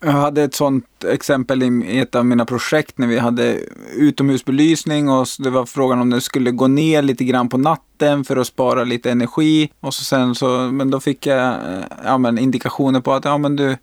Jag 0.00 0.12
hade 0.12 0.42
ett 0.42 0.54
sånt 0.54 1.04
exempel 1.04 1.62
i 1.62 1.98
ett 1.98 2.14
av 2.14 2.26
mina 2.26 2.44
projekt 2.44 2.98
när 2.98 3.06
vi 3.06 3.18
hade 3.18 3.60
utomhusbelysning 3.94 5.08
och 5.08 5.26
det 5.38 5.50
var 5.50 5.66
frågan 5.66 6.00
om 6.00 6.10
det 6.10 6.20
skulle 6.20 6.50
gå 6.50 6.66
ner 6.66 7.02
lite 7.02 7.24
grann 7.24 7.48
på 7.48 7.58
natten 7.58 8.24
för 8.24 8.36
att 8.36 8.46
spara 8.46 8.84
lite 8.84 9.10
energi. 9.10 9.70
Och 9.80 9.94
så 9.94 10.04
sen 10.04 10.34
så, 10.34 10.48
men 10.58 10.90
då 10.90 11.00
fick 11.00 11.26
jag 11.26 11.48
eh, 11.48 11.84
ja, 12.04 12.18
men 12.18 12.38
indikationer 12.38 13.00
på 13.00 13.12
att 13.12 13.24
ja, 13.24 13.38
men 13.38 13.56
du 13.56 13.76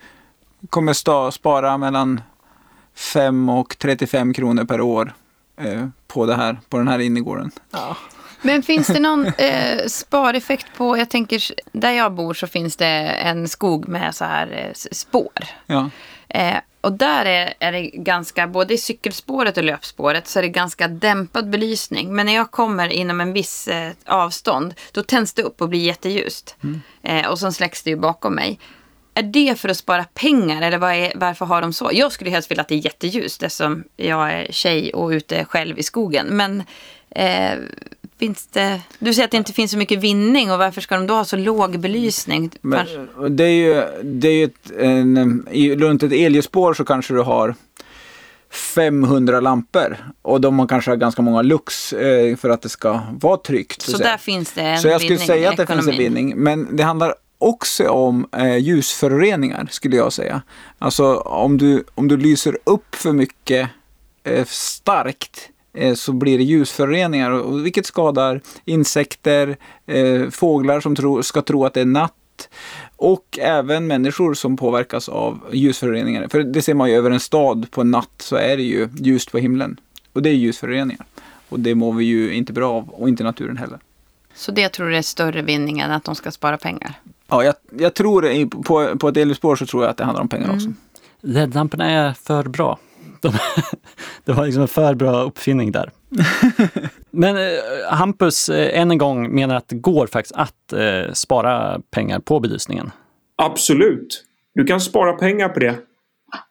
kommer 0.69 0.93
sta, 0.93 1.31
spara 1.31 1.77
mellan 1.77 2.21
5 2.95 3.49
och 3.49 3.77
35 3.77 4.33
kronor 4.33 4.63
per 4.63 4.81
år 4.81 5.13
eh, 5.57 5.87
på, 6.07 6.25
det 6.25 6.35
här, 6.35 6.59
på 6.69 6.77
den 6.77 6.87
här 6.87 6.99
innergården. 6.99 7.51
Ja. 7.71 7.97
Men 8.45 8.63
finns 8.63 8.87
det 8.87 8.99
någon 8.99 9.25
eh, 9.25 9.85
spareffekt 9.87 10.67
på, 10.77 10.97
jag 10.97 11.09
tänker 11.09 11.43
där 11.71 11.91
jag 11.91 12.13
bor 12.13 12.33
så 12.33 12.47
finns 12.47 12.75
det 12.75 12.85
en 12.85 13.47
skog 13.47 13.87
med 13.87 14.15
så 14.15 14.25
här 14.25 14.47
eh, 14.51 14.73
spår. 14.91 15.45
Ja. 15.65 15.89
Eh, 16.29 16.57
och 16.81 16.93
där 16.93 17.25
är, 17.25 17.53
är 17.59 17.71
det 17.71 17.81
ganska, 17.81 18.47
både 18.47 18.73
i 18.73 18.77
cykelspåret 18.77 19.57
och 19.57 19.63
löpspåret 19.63 20.27
så 20.27 20.39
är 20.39 20.43
det 20.43 20.49
ganska 20.49 20.87
dämpad 20.87 21.49
belysning. 21.49 22.15
Men 22.15 22.25
när 22.25 22.35
jag 22.35 22.51
kommer 22.51 22.89
inom 22.89 23.21
en 23.21 23.33
viss 23.33 23.67
eh, 23.67 23.91
avstånd 24.05 24.73
då 24.91 25.03
tänds 25.03 25.33
det 25.33 25.43
upp 25.43 25.61
och 25.61 25.69
blir 25.69 25.79
jätteljust. 25.79 26.55
Eh, 27.03 27.27
och 27.27 27.39
sen 27.39 27.53
släcks 27.53 27.83
det 27.83 27.89
ju 27.89 27.95
bakom 27.95 28.35
mig. 28.35 28.59
Är 29.13 29.23
det 29.23 29.59
för 29.59 29.69
att 29.69 29.77
spara 29.77 30.03
pengar 30.03 30.61
eller 30.61 30.77
vad 30.77 30.93
är, 30.93 31.11
varför 31.15 31.45
har 31.45 31.61
de 31.61 31.73
så? 31.73 31.89
Jag 31.93 32.11
skulle 32.11 32.29
helst 32.29 32.51
vilja 32.51 32.61
att 32.61 32.67
det 32.67 32.75
är 32.75 32.85
jätteljust 32.85 33.43
eftersom 33.43 33.83
jag 33.95 34.33
är 34.33 34.51
tjej 34.51 34.93
och 34.93 35.09
ute 35.09 35.45
själv 35.45 35.79
i 35.79 35.83
skogen. 35.83 36.27
Men 36.27 36.63
eh, 37.15 37.59
finns 38.19 38.47
det... 38.47 38.81
Du 38.99 39.13
säger 39.13 39.25
att 39.25 39.31
det 39.31 39.37
inte 39.37 39.53
finns 39.53 39.71
så 39.71 39.77
mycket 39.77 39.99
vinning 39.99 40.51
och 40.51 40.59
varför 40.59 40.81
ska 40.81 40.95
de 40.95 41.07
då 41.07 41.13
ha 41.13 41.25
så 41.25 41.37
låg 41.37 41.79
belysning? 41.79 42.51
Men, 42.61 42.87
det 43.29 43.43
är 43.43 43.49
ju, 43.49 44.03
det 44.03 44.27
är 44.27 44.33
ju 44.33 44.43
ett, 44.43 44.71
en, 44.79 45.47
i, 45.51 45.75
runt 45.75 46.03
ett 46.03 46.11
elljusspår 46.11 46.73
så 46.73 46.85
kanske 46.85 47.13
du 47.13 47.21
har 47.21 47.55
500 48.75 49.39
lampor 49.39 49.97
och 50.21 50.41
de 50.41 50.59
har 50.59 50.67
kanske 50.67 50.95
ganska 50.95 51.21
många 51.21 51.41
lux 51.41 51.93
eh, 51.93 52.35
för 52.35 52.49
att 52.49 52.61
det 52.61 52.69
ska 52.69 53.01
vara 53.19 53.37
tryggt. 53.37 53.81
så 53.81 53.91
säga. 53.91 54.09
där 54.09 54.17
finns 54.17 54.51
det 54.51 54.61
en 54.61 54.79
Så 54.79 54.87
jag 54.87 55.01
skulle 55.01 55.13
vinning 55.13 55.27
säga 55.27 55.49
att 55.49 55.57
det 55.57 55.67
finns 55.67 55.87
en 55.87 55.93
ekonomin. 55.93 56.13
vinning. 56.13 56.37
Men 56.37 56.75
det 56.75 56.83
handlar 56.83 57.15
också 57.37 57.89
om 57.89 58.27
eh, 58.37 58.57
ljusföroreningar 58.57 59.67
skulle 59.71 59.95
jag 59.95 60.13
säga. 60.13 60.41
Alltså 60.79 61.15
om 61.15 61.57
du, 61.57 61.83
om 61.95 62.07
du 62.07 62.17
lyser 62.17 62.57
upp 62.63 62.95
för 62.95 63.11
mycket 63.11 63.69
eh, 64.23 64.45
starkt 64.45 65.49
så 65.95 66.13
blir 66.13 66.37
det 66.37 66.43
ljusföroreningar 66.43 67.31
och, 67.31 67.65
vilket 67.65 67.85
skadar 67.85 68.41
insekter, 68.65 69.57
eh, 69.85 70.29
fåglar 70.29 70.79
som 70.79 70.95
tro, 70.95 71.23
ska 71.23 71.41
tro 71.41 71.65
att 71.65 71.73
det 71.73 71.81
är 71.81 71.85
natt 71.85 72.13
och 72.95 73.39
även 73.41 73.87
människor 73.87 74.33
som 74.33 74.57
påverkas 74.57 75.09
av 75.09 75.39
ljusföroreningar. 75.51 76.27
För 76.27 76.43
det 76.43 76.61
ser 76.61 76.73
man 76.73 76.89
ju 76.89 76.95
över 76.95 77.11
en 77.11 77.19
stad 77.19 77.71
på 77.71 77.81
en 77.81 77.91
natt 77.91 78.13
så 78.17 78.35
är 78.35 78.57
det 78.57 78.63
ju 78.63 78.89
ljust 78.93 79.31
på 79.31 79.37
himlen. 79.37 79.79
Och 80.13 80.21
det 80.21 80.29
är 80.29 80.33
ljusföroreningar. 80.33 81.05
Och 81.49 81.59
det 81.59 81.75
mår 81.75 81.93
vi 81.93 82.05
ju 82.05 82.33
inte 82.33 82.53
bra 82.53 82.73
av 82.73 82.89
och 82.89 83.09
inte 83.09 83.23
naturen 83.23 83.57
heller. 83.57 83.79
Så 84.33 84.51
det 84.51 84.69
tror 84.69 84.89
du 84.89 84.97
är 84.97 85.01
större 85.01 85.41
vinning 85.41 85.79
än 85.79 85.91
att 85.91 86.03
de 86.03 86.15
ska 86.15 86.31
spara 86.31 86.57
pengar? 86.57 86.93
Ja, 87.27 87.43
jag, 87.43 87.55
jag 87.79 87.93
tror 87.93 88.49
på, 88.63 88.97
på 88.97 89.07
ett 89.07 89.17
elljusspår 89.17 89.55
så 89.55 89.65
tror 89.65 89.83
jag 89.83 89.91
att 89.91 89.97
det 89.97 90.03
handlar 90.03 90.21
om 90.21 90.29
pengar 90.29 90.55
också. 90.55 90.73
LED-lamporna 91.21 91.89
är 91.89 92.13
för 92.13 92.43
bra. 92.43 92.79
De, 93.21 93.33
det 94.25 94.31
var 94.31 94.45
liksom 94.45 94.61
en 94.61 94.67
för 94.67 94.95
bra 94.95 95.21
uppfinning 95.21 95.71
där. 95.71 95.91
Men 97.11 97.37
eh, 97.37 97.43
Hampus, 97.89 98.49
eh, 98.49 98.79
än 98.81 98.91
en 98.91 98.97
gång, 98.97 99.35
menar 99.35 99.55
att 99.55 99.67
det 99.67 99.75
går 99.75 100.07
faktiskt 100.07 100.35
att 100.35 100.73
eh, 100.73 101.13
spara 101.13 101.81
pengar 101.91 102.19
på 102.19 102.39
belysningen. 102.39 102.91
Absolut. 103.35 104.25
Du 104.55 104.65
kan 104.65 104.81
spara 104.81 105.13
pengar 105.13 105.49
på 105.49 105.59
det. 105.59 105.75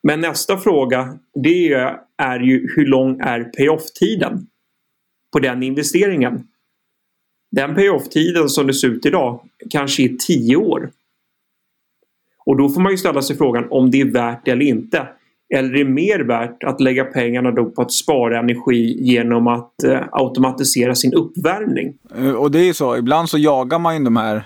Men 0.02 0.20
nästa 0.20 0.56
fråga 0.56 1.18
det 1.34 1.72
är, 1.72 1.98
är 2.18 2.40
ju 2.40 2.68
hur 2.76 2.86
lång 2.86 3.20
är 3.20 3.44
payoff-tiden 3.44 4.46
på 5.32 5.38
den 5.38 5.62
investeringen? 5.62 6.48
Den 7.50 7.74
payoff-tiden 7.74 8.48
som 8.48 8.66
det 8.66 8.74
ser 8.74 8.88
ut 8.88 9.06
idag 9.06 9.40
kanske 9.70 10.02
är 10.02 10.16
10 10.26 10.56
år. 10.56 10.90
Och 12.46 12.56
då 12.56 12.68
får 12.68 12.80
man 12.80 12.92
ju 12.92 12.98
ställa 12.98 13.22
sig 13.22 13.36
frågan 13.36 13.66
om 13.70 13.90
det 13.90 14.00
är 14.00 14.04
värt 14.12 14.44
det 14.44 14.50
eller 14.50 14.66
inte. 14.66 15.08
Eller 15.54 15.74
är 15.74 15.84
det 15.84 15.90
mer 15.90 16.20
värt 16.20 16.64
att 16.64 16.80
lägga 16.80 17.04
pengarna 17.04 17.50
då 17.50 17.64
på 17.70 17.82
att 17.82 17.92
spara 17.92 18.38
energi 18.38 18.98
genom 19.00 19.46
att 19.46 19.84
eh, 19.84 20.00
automatisera 20.12 20.94
sin 20.94 21.12
uppvärmning? 21.14 21.94
Eh, 22.16 22.30
Och 22.30 22.50
det 22.50 22.58
är 22.58 22.64
ju 22.64 22.74
så, 22.74 22.96
ibland 22.96 23.28
så 23.28 23.38
jagar 23.38 23.78
man 23.78 23.96
ju 23.98 24.04
de 24.04 24.16
här 24.16 24.44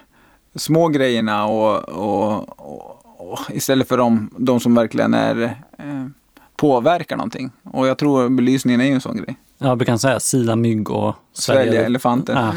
små 0.54 0.88
grejerna 0.88 1.46
och, 1.46 1.88
och, 1.88 2.48
och, 2.58 3.30
och 3.32 3.38
istället 3.52 3.88
för 3.88 3.96
de, 3.96 4.30
de 4.38 4.60
som 4.60 4.74
verkligen 4.74 5.14
är, 5.14 5.42
eh, 5.78 6.06
påverkar 6.56 7.16
någonting. 7.16 7.50
Och 7.62 7.86
jag 7.88 7.98
tror 7.98 8.28
belysningen 8.28 8.80
är 8.80 8.84
ju 8.84 8.92
en 8.92 9.00
sån 9.00 9.16
grej. 9.16 9.36
Jag 9.58 9.78
brukar 9.78 9.96
säga 9.96 10.20
sila 10.20 10.56
mygg 10.56 10.90
och 10.90 11.14
Svälja 11.32 11.86
elefanter. 11.86 12.32
Ja. 12.34 12.52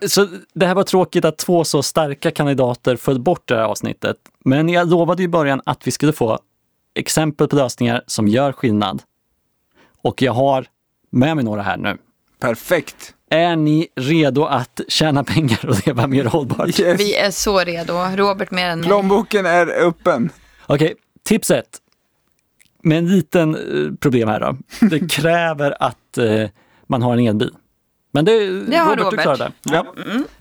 Så 0.08 0.26
det 0.54 0.66
här 0.66 0.74
var 0.74 0.82
tråkigt 0.82 1.24
att 1.24 1.38
två 1.38 1.64
så 1.64 1.82
starka 1.82 2.30
kandidater 2.30 2.96
föll 2.96 3.20
bort 3.20 3.48
det 3.48 3.54
här 3.56 3.62
avsnittet. 3.62 4.16
Men 4.44 4.68
jag 4.68 4.90
lovade 4.90 5.22
i 5.22 5.28
början 5.28 5.60
att 5.64 5.86
vi 5.86 5.90
skulle 5.90 6.12
få 6.12 6.38
exempel 6.98 7.48
på 7.48 7.56
lösningar 7.56 8.02
som 8.06 8.28
gör 8.28 8.52
skillnad. 8.52 9.02
Och 10.02 10.22
jag 10.22 10.32
har 10.32 10.66
med 11.10 11.36
mig 11.36 11.44
några 11.44 11.62
här 11.62 11.76
nu. 11.76 11.96
Perfekt. 12.40 13.14
Är 13.30 13.56
ni 13.56 13.88
redo 13.96 14.44
att 14.44 14.80
tjäna 14.88 15.24
pengar 15.24 15.66
och 15.68 15.86
leva 15.86 16.06
mer 16.06 16.24
hållbart? 16.24 16.80
Yes. 16.80 17.00
Vi 17.00 17.14
är 17.14 17.30
så 17.30 17.58
redo. 17.60 17.92
Robert 18.16 18.50
mer 18.50 18.68
än 18.68 18.78
mig. 18.80 18.86
Plånboken 18.88 19.46
är 19.46 19.66
öppen. 19.66 20.30
Okej, 20.66 20.94
tips 21.24 21.50
ett. 21.50 21.78
Med 22.82 22.98
en 22.98 23.08
liten 23.08 23.54
eh, 23.54 23.94
problem 24.00 24.28
här 24.28 24.40
då. 24.40 24.56
Det 24.90 25.08
kräver 25.10 25.82
att 25.82 26.18
eh, 26.18 26.48
man 26.86 27.02
har 27.02 27.12
en 27.16 27.26
elbil. 27.26 27.50
Men 28.12 28.24
det, 28.24 28.60
Det 28.60 28.76
har 28.76 28.96
Robert, 28.96 28.98
du 28.98 29.04
Robert. 29.04 29.22
klarar 29.22 29.36
det. 29.38 29.52
Ja. 29.62 29.94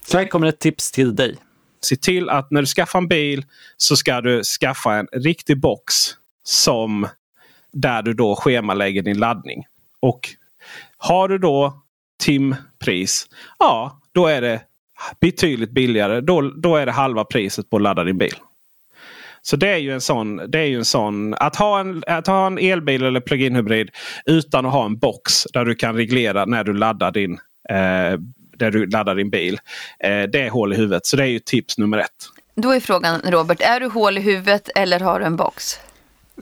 Så 0.06 0.18
här 0.18 0.26
kommer 0.26 0.48
ett 0.48 0.60
tips 0.60 0.92
till 0.92 1.16
dig. 1.16 1.36
Se 1.82 1.96
till 1.96 2.30
att 2.30 2.52
när 2.52 2.62
du 2.62 2.68
skaffar 2.68 3.00
en 3.00 3.08
bil 3.08 3.46
så 3.78 3.96
ska 3.96 4.22
du 4.22 4.44
skaffa 4.44 4.94
en 4.96 5.08
riktig 5.14 5.60
box 5.60 5.94
som 6.48 7.08
där 7.74 8.02
du 8.02 8.14
då 8.14 8.36
schemalägger 8.36 9.02
din 9.02 9.18
laddning. 9.18 9.66
Och 10.00 10.30
har 10.98 11.28
du 11.28 11.38
då 11.38 11.82
timpris, 12.24 13.28
ja 13.60 14.02
då 14.14 14.28
är 14.28 14.42
det 14.42 14.62
betydligt 15.22 15.72
billigare. 15.72 16.22
Då, 16.22 16.42
då 16.42 16.76
är 16.76 16.86
det 16.86 16.92
halva 16.92 17.24
priset 17.24 17.70
på 17.70 17.76
att 17.76 17.82
ladda 17.82 18.04
din 18.04 18.18
bil. 18.18 18.36
Så 19.42 19.56
det 19.56 19.68
är 19.68 19.78
ju 19.78 19.94
en 19.94 20.02
sån, 20.02 20.42
det 20.48 20.60
är 20.60 20.66
ju 20.66 20.78
en 20.78 20.86
sån 20.86 21.34
att, 21.34 21.56
ha 21.56 21.80
en, 21.80 22.04
att 22.08 22.28
ha 22.28 22.48
en 22.48 22.58
elbil 22.58 23.04
eller 23.04 23.20
plug-in 23.20 23.56
hybrid 23.56 23.90
utan 24.26 24.66
att 24.66 24.72
ha 24.72 24.86
en 24.86 24.98
box 24.98 25.44
där 25.54 25.66
du 25.66 25.76
kan 25.76 25.96
reglera 25.96 26.46
när 26.46 26.64
du 26.64 26.74
laddar 26.74 27.12
din, 27.12 27.34
eh, 27.70 28.20
där 28.58 28.72
du 28.72 28.86
laddar 28.86 29.16
din 29.16 29.30
bil. 29.30 29.60
Eh, 30.00 30.24
det 30.24 30.42
är 30.42 30.50
hål 30.50 30.74
i 30.74 30.76
huvudet. 30.76 31.06
Så 31.06 31.18
det 31.18 31.24
är 31.24 31.28
ju 31.28 31.40
tips 31.40 31.78
nummer 31.78 31.98
ett. 31.98 32.10
Då 32.56 32.72
är 32.72 32.80
frågan 32.80 33.22
Robert, 33.26 33.62
är 33.62 33.80
du 33.80 33.88
hål 33.88 34.18
i 34.18 34.22
huvudet 34.22 34.70
eller 34.76 35.00
har 35.00 35.20
du 35.20 35.26
en 35.26 35.36
box? 35.36 35.80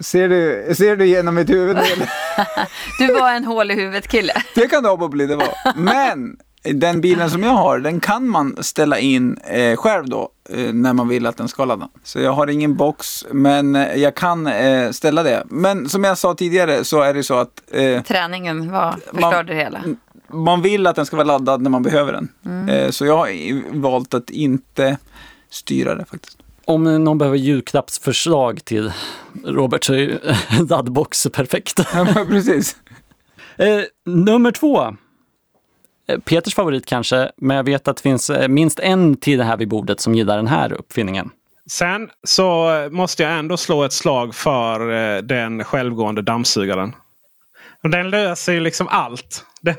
Ser 0.01 0.29
du, 0.29 0.75
ser 0.75 0.95
du 0.95 1.07
genom 1.07 1.35
mitt 1.35 1.49
huvud? 1.49 1.77
Eller? 1.77 2.09
Du 2.99 3.13
var 3.13 3.31
en 3.31 3.45
hål 3.45 3.71
i 3.71 3.73
huvudet 3.75 4.07
kille. 4.07 4.33
Det 4.55 4.67
kan 4.67 4.83
det 4.83 5.07
bli 5.09 5.25
det 5.25 5.35
vara. 5.35 5.73
Men 5.75 6.37
den 6.63 7.01
bilen 7.01 7.29
som 7.29 7.43
jag 7.43 7.51
har, 7.51 7.79
den 7.79 7.99
kan 7.99 8.27
man 8.27 8.63
ställa 8.63 8.99
in 8.99 9.37
eh, 9.37 9.75
själv 9.75 10.09
då. 10.09 10.29
Eh, 10.49 10.73
när 10.73 10.93
man 10.93 11.07
vill 11.07 11.25
att 11.25 11.37
den 11.37 11.47
ska 11.47 11.65
ladda. 11.65 11.89
Så 12.03 12.19
jag 12.19 12.31
har 12.33 12.47
ingen 12.47 12.75
box, 12.75 13.25
men 13.31 13.75
eh, 13.75 13.95
jag 13.95 14.15
kan 14.15 14.47
eh, 14.47 14.91
ställa 14.91 15.23
det. 15.23 15.43
Men 15.49 15.89
som 15.89 16.03
jag 16.03 16.17
sa 16.17 16.35
tidigare 16.35 16.83
så 16.83 17.01
är 17.01 17.13
det 17.13 17.23
så 17.23 17.33
att 17.37 17.61
eh, 17.71 18.01
Träningen 18.01 18.71
var, 18.71 18.95
förstörde 19.13 19.53
det 19.53 19.59
hela. 19.59 19.83
man 20.27 20.61
vill 20.61 20.87
att 20.87 20.95
den 20.95 21.05
ska 21.05 21.15
vara 21.15 21.27
laddad 21.27 21.61
när 21.61 21.69
man 21.69 21.83
behöver 21.83 22.13
den. 22.13 22.69
Eh, 22.69 22.89
så 22.89 23.05
jag 23.05 23.17
har 23.17 23.29
valt 23.79 24.13
att 24.13 24.29
inte 24.29 24.97
styra 25.49 25.95
det 25.95 26.05
faktiskt. 26.05 26.37
Om 26.65 27.03
någon 27.03 27.17
behöver 27.17 27.37
julklappsförslag 27.37 28.65
till 28.65 28.91
Robert 29.43 29.83
så 29.83 29.93
är 29.93 29.97
ju 29.97 30.19
en 30.49 30.65
laddbox 30.69 31.27
perfekt. 31.33 31.79
Ja, 31.93 32.25
precis. 32.27 32.75
Eh, 33.57 33.81
nummer 34.05 34.51
två. 34.51 34.83
Eh, 36.07 36.19
Peters 36.19 36.55
favorit 36.55 36.85
kanske, 36.85 37.31
men 37.37 37.57
jag 37.57 37.63
vet 37.63 37.87
att 37.87 37.97
det 37.97 38.03
finns 38.03 38.29
eh, 38.29 38.47
minst 38.47 38.79
en 38.79 39.17
till 39.17 39.41
här 39.41 39.57
vid 39.57 39.67
bordet 39.67 39.99
som 39.99 40.15
gillar 40.15 40.37
den 40.37 40.47
här 40.47 40.73
uppfinningen. 40.73 41.29
Sen 41.69 42.09
så 42.23 42.69
måste 42.91 43.23
jag 43.23 43.39
ändå 43.39 43.57
slå 43.57 43.83
ett 43.83 43.93
slag 43.93 44.35
för 44.35 45.21
den 45.21 45.63
självgående 45.63 46.21
dammsugaren. 46.21 46.95
Den 47.83 48.09
löser 48.09 48.53
ju 48.53 48.59
liksom 48.59 48.87
allt. 48.87 49.45
Den, 49.61 49.75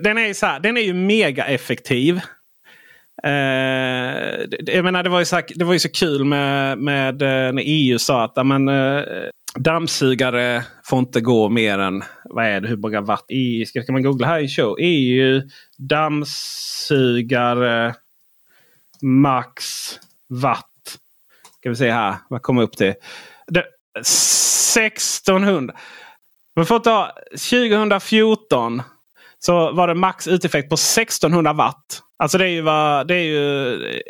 den 0.00 0.18
är 0.18 0.26
ju 0.26 0.34
så 0.34 0.46
här, 0.46 0.60
den 0.60 0.76
är 0.76 0.80
ju 0.80 0.94
mega 0.94 1.44
effektiv. 1.44 2.20
Eh, 3.24 4.48
det- 4.48 4.72
jag 4.74 4.84
menar, 4.84 5.02
det, 5.02 5.08
var 5.08 5.18
ju 5.18 5.24
så 5.24 5.40
det 5.54 5.64
var 5.64 5.72
ju 5.72 5.78
så 5.78 5.88
kul 5.88 6.24
med, 6.24 6.78
med 6.78 7.22
eh, 7.22 7.52
när 7.52 7.62
EU 7.66 7.98
sa 7.98 8.24
att 8.24 8.38
amen, 8.38 8.68
eh, 8.68 9.02
dammsugare 9.58 10.62
får 10.84 10.98
inte 10.98 11.20
gå 11.20 11.48
mer 11.48 11.78
än 11.78 12.02
vad 12.24 12.46
är 12.46 12.60
det, 12.60 12.68
hur 12.68 12.76
många 12.76 13.00
watt? 13.00 13.24
EU, 13.28 13.64
ska, 13.66 13.82
ska 13.82 13.92
man 13.92 14.02
googla 14.02 14.26
här 14.26 14.40
i 14.40 14.48
show? 14.48 14.76
EU 14.78 15.42
dammsugare 15.78 17.14
max 19.02 19.64
watt. 20.28 20.98
Ska 21.60 21.68
vi 21.68 21.76
se 21.76 21.90
här. 21.90 22.14
Vad 22.30 22.42
kommer 22.42 22.62
upp 22.62 22.76
till? 22.76 22.94
Det, 23.46 23.64
1600. 23.98 25.74
Man 26.56 26.66
får 26.66 26.78
ta 26.78 27.12
2014 27.30 28.82
så 29.46 29.72
var 29.72 29.88
det 29.88 29.94
max 29.94 30.26
uteffekt 30.28 30.68
på 30.68 30.74
1600 30.74 31.52
watt. 31.52 32.02
Alltså 32.16 32.38
det 32.38 32.44
är 32.44 32.50
ju 32.50 32.60
vad... 32.60 33.08
Det 33.08 33.14
är 33.14 33.22
ju... 33.22 34.02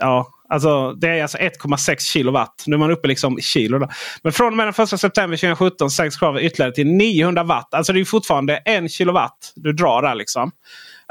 Ja, 0.00 0.28
alltså 0.48 0.92
det 0.92 1.08
är 1.08 1.22
alltså 1.22 1.38
1,6 1.38 1.98
kilowatt. 1.98 2.64
Nu 2.66 2.74
är 2.74 2.78
man 2.78 2.90
uppe 2.90 3.08
liksom 3.08 3.38
i 3.38 3.42
kilo. 3.42 3.78
Då. 3.78 3.88
Men 4.22 4.32
från 4.32 4.46
och 4.46 4.56
med 4.56 4.66
den 4.66 4.84
1 4.84 5.00
september 5.00 5.36
2017 5.36 5.90
sänks 5.90 6.16
kravet 6.16 6.42
ytterligare 6.42 6.72
till 6.72 6.86
900 6.86 7.42
watt. 7.42 7.74
Alltså 7.74 7.92
det 7.92 8.00
är 8.00 8.04
fortfarande 8.04 8.56
en 8.56 8.88
kilowatt 8.88 9.52
du 9.54 9.72
drar 9.72 10.02
där 10.02 10.14
liksom. 10.14 10.52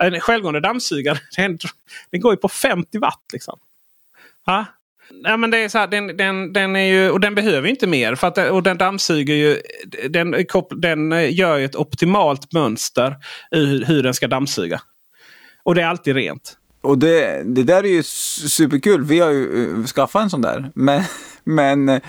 En 0.02 0.20
självgående 0.20 0.60
dammsugare 0.60 1.20
den, 1.36 1.58
den 2.12 2.22
går 2.22 2.34
ju 2.34 2.38
på 2.38 2.50
50 2.50 3.00
watt. 3.00 3.24
liksom. 3.34 3.60
Ha? 4.46 4.66
Ja, 5.24 5.38
men 5.38 5.52
det 5.52 5.58
är 5.58 5.70
så 5.70 5.78
här, 5.78 5.88
den, 5.88 6.18
den, 6.18 6.54
den 6.54 6.76
är 6.76 6.84
ju, 6.84 7.10
och 7.10 7.20
den 7.20 7.36
behöver 7.36 7.68
inte 7.68 7.88
mer. 7.88 8.16
För 8.16 8.28
att, 8.28 8.38
och 8.38 8.64
den 8.64 8.78
dammsuger 8.78 9.34
ju. 9.34 9.62
Den, 10.10 10.36
den 10.82 11.12
eh, 11.12 11.34
gör 11.34 11.58
ju 11.58 11.66
ett 11.66 11.76
optimalt 11.76 12.54
mönster 12.54 13.16
i 13.52 13.84
hur, 13.86 14.04
den 14.04 14.14
ska 14.14 14.28
dammsuga. 14.28 14.82
Och 15.64 15.76
det 15.76 15.82
är 15.82 15.88
alltid 15.88 16.16
rent. 16.16 16.58
Och 16.82 16.98
det, 16.98 17.44
det 17.46 17.64
där 17.64 17.84
är 17.84 17.90
ju 17.90 18.04
superkul. 18.04 19.04
Vi 19.04 19.20
har 19.20 19.30
ju 19.30 19.48
uh, 19.48 19.86
skaffat 19.86 20.24
en 20.24 20.30
sån 20.30 20.42
där. 20.42 20.72
Men, 20.76 21.04
men 21.44 21.90
eh, 21.90 22.02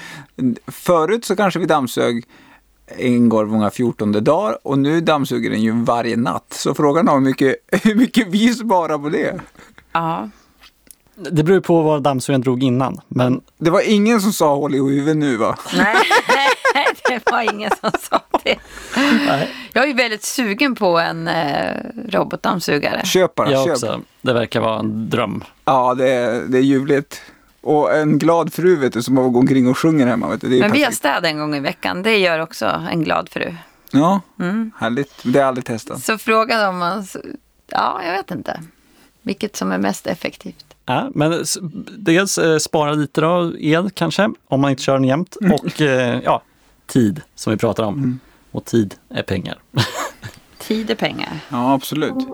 förut 0.66 1.24
så 1.24 1.36
kanske 1.36 1.60
vi 1.60 1.66
dammsög 1.66 2.24
en 2.96 3.28
gång 3.28 3.48
många 3.48 3.70
14 3.70 4.12
dagar 4.12 4.66
och 4.66 4.78
nu 4.78 5.00
dammsuger 5.00 5.50
den 5.50 5.62
ju 5.62 5.72
varje 5.84 6.16
natt. 6.16 6.52
Så 6.52 6.74
frågan 6.74 7.08
är 7.08 7.12
hur 7.12 7.20
mycket, 7.20 7.56
hur 7.84 7.94
mycket 7.94 8.28
vi 8.28 8.54
sparar 8.54 8.98
på 8.98 9.08
det. 9.08 9.40
Ja. 9.92 10.28
Det 11.30 11.42
beror 11.42 11.60
på 11.60 11.82
vad 11.82 12.02
dammsugaren 12.02 12.40
drog 12.40 12.62
innan. 12.62 13.00
Men 13.08 13.40
Det 13.58 13.70
var 13.70 13.80
ingen 13.90 14.20
som 14.20 14.32
sa 14.32 14.54
håll 14.56 14.74
i 14.74 14.78
huvudet 14.78 15.16
nu 15.16 15.36
va? 15.36 15.58
Nej, 15.76 15.96
det 17.08 17.30
var 17.30 17.54
ingen 17.54 17.70
som 17.80 17.90
sa 18.00 18.20
det. 18.44 18.56
Jag 19.72 19.84
är 19.84 19.88
ju 19.88 19.94
väldigt 19.94 20.24
sugen 20.24 20.74
på 20.74 20.98
en 20.98 21.28
eh, 21.28 21.74
robotdammsugare. 22.08 23.04
Köp 23.04 23.34
bara, 23.34 23.50
jag 23.52 23.64
köp. 23.64 23.72
också. 23.72 24.00
Det 24.22 24.32
verkar 24.32 24.60
vara 24.60 24.78
en 24.78 25.10
dröm. 25.10 25.44
Ja, 25.64 25.94
det 25.94 26.10
är, 26.10 26.40
det 26.48 26.58
är 26.58 26.62
ljuvligt. 26.62 27.22
Och 27.60 27.94
en 27.96 28.18
glad 28.18 28.52
fru 28.52 28.76
vet 28.76 28.92
du 28.92 29.02
som 29.02 29.16
har 29.16 29.24
gått 29.24 29.40
omkring 29.40 29.68
och 29.68 29.78
sjunger 29.78 30.06
hemma. 30.06 30.28
Vet 30.28 30.40
du. 30.40 30.48
Det 30.48 30.56
är 30.56 30.60
Men 30.60 30.72
vi 30.72 30.78
har 30.78 30.84
perfekt. 30.84 30.98
städ 30.98 31.24
en 31.24 31.38
gång 31.38 31.54
i 31.56 31.60
veckan. 31.60 32.02
Det 32.02 32.18
gör 32.18 32.38
också 32.38 32.66
en 32.90 33.04
glad 33.04 33.28
fru. 33.28 33.54
Ja, 33.90 34.20
Mm. 34.40 34.70
härligt. 34.78 35.12
Det 35.22 35.30
har 35.32 35.40
jag 35.40 35.48
aldrig 35.48 35.64
testat. 35.64 36.02
Så 36.02 36.18
frågan 36.18 36.68
om 36.68 36.78
man... 36.78 37.06
Ja, 37.66 38.00
jag 38.04 38.12
vet 38.12 38.30
inte. 38.30 38.60
Vilket 39.22 39.56
som 39.56 39.72
är 39.72 39.78
mest 39.78 40.06
effektivt. 40.06 40.69
Ja, 40.90 41.10
men 41.14 41.44
dels 41.98 42.38
eh, 42.38 42.58
spara 42.58 42.92
lite 42.92 43.20
då, 43.20 43.52
el 43.58 43.90
kanske, 43.90 44.30
om 44.48 44.60
man 44.60 44.70
inte 44.70 44.82
kör 44.82 44.92
den 44.92 45.04
jämt. 45.04 45.36
Och 45.36 45.80
eh, 45.80 46.20
ja, 46.24 46.42
tid 46.86 47.20
som 47.34 47.50
vi 47.50 47.56
pratar 47.56 47.84
om. 47.84 48.20
Och 48.50 48.64
tid 48.64 48.94
är 49.08 49.22
pengar. 49.22 49.58
Tid 50.58 50.90
är 50.90 50.94
pengar. 50.94 51.40
Ja, 51.48 51.72
absolut. 51.72 52.28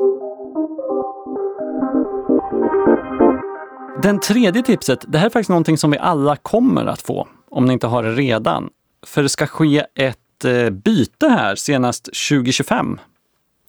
Den 4.02 4.20
tredje 4.20 4.62
tipset, 4.62 5.04
det 5.08 5.18
här 5.18 5.26
är 5.26 5.30
faktiskt 5.30 5.50
någonting 5.50 5.78
som 5.78 5.90
vi 5.90 5.98
alla 5.98 6.36
kommer 6.36 6.86
att 6.86 7.02
få, 7.02 7.28
om 7.48 7.64
ni 7.64 7.72
inte 7.72 7.86
har 7.86 8.02
det 8.02 8.12
redan. 8.12 8.70
För 9.06 9.22
det 9.22 9.28
ska 9.28 9.46
ske 9.46 9.86
ett 9.94 10.44
eh, 10.44 10.70
byte 10.70 11.28
här 11.28 11.54
senast 11.54 12.04
2025. 12.04 13.00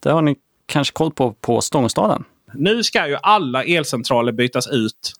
Det 0.02 0.10
har 0.10 0.22
ni 0.22 0.36
kanske 0.66 0.92
koll 0.92 1.12
på 1.12 1.32
på 1.32 1.60
Stångstaden. 1.60 2.24
Nu 2.54 2.84
ska 2.84 3.08
ju 3.08 3.16
alla 3.22 3.64
elcentraler 3.64 4.32
bytas 4.32 4.68
ut 4.68 5.12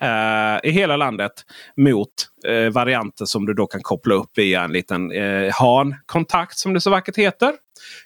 eh, 0.00 0.70
i 0.70 0.70
hela 0.70 0.96
landet 0.96 1.32
mot 1.76 2.08
eh, 2.46 2.72
varianter 2.72 3.24
som 3.24 3.46
du 3.46 3.54
då 3.54 3.66
kan 3.66 3.82
koppla 3.82 4.14
upp 4.14 4.30
via 4.38 4.62
en 4.62 4.72
liten 4.72 5.12
eh, 5.12 5.52
HAN-kontakt 5.52 6.58
som 6.58 6.74
det 6.74 6.80
så 6.80 6.90
vackert 6.90 7.16
heter 7.16 7.52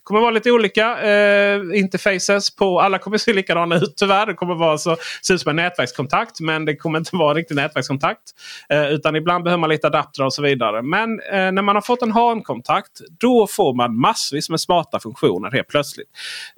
kommer 0.03 0.21
vara 0.21 0.31
lite 0.31 0.51
olika 0.51 1.03
eh, 1.03 1.61
interfaces 1.75 2.57
på. 2.57 2.81
Alla 2.81 2.99
kommer 2.99 3.19
se 3.19 3.33
likadana 3.33 3.77
ut 3.77 3.95
tyvärr. 3.97 4.27
Det 4.27 4.35
kommer 4.35 4.55
vara 4.55 4.79
så, 4.79 4.97
se 5.23 5.35
ut 5.35 5.41
som 5.41 5.51
en 5.51 5.57
nätverkskontakt 5.57 6.41
men 6.41 6.65
det 6.65 6.77
kommer 6.77 6.99
inte 6.99 7.17
vara 7.17 7.31
en 7.31 7.37
riktig 7.37 7.55
nätverkskontakt. 7.55 8.23
Eh, 8.69 8.89
utan 8.89 9.17
ibland 9.17 9.45
behöver 9.45 9.61
man 9.61 9.71
lite 9.71 9.87
adapter 9.87 10.25
och 10.25 10.33
så 10.33 10.43
vidare. 10.43 10.83
Men 10.83 11.21
eh, 11.21 11.53
när 11.53 11.63
man 11.63 11.75
har 11.75 11.83
fått 11.83 12.03
en 12.03 12.13
HAN-kontakt 12.13 13.01
då 13.21 13.47
får 13.47 13.75
man 13.75 14.01
massvis 14.01 14.51
med 14.51 14.61
smarta 14.61 15.01
funktioner 15.01 15.51
helt 15.51 15.69
plötsligt. 15.69 16.09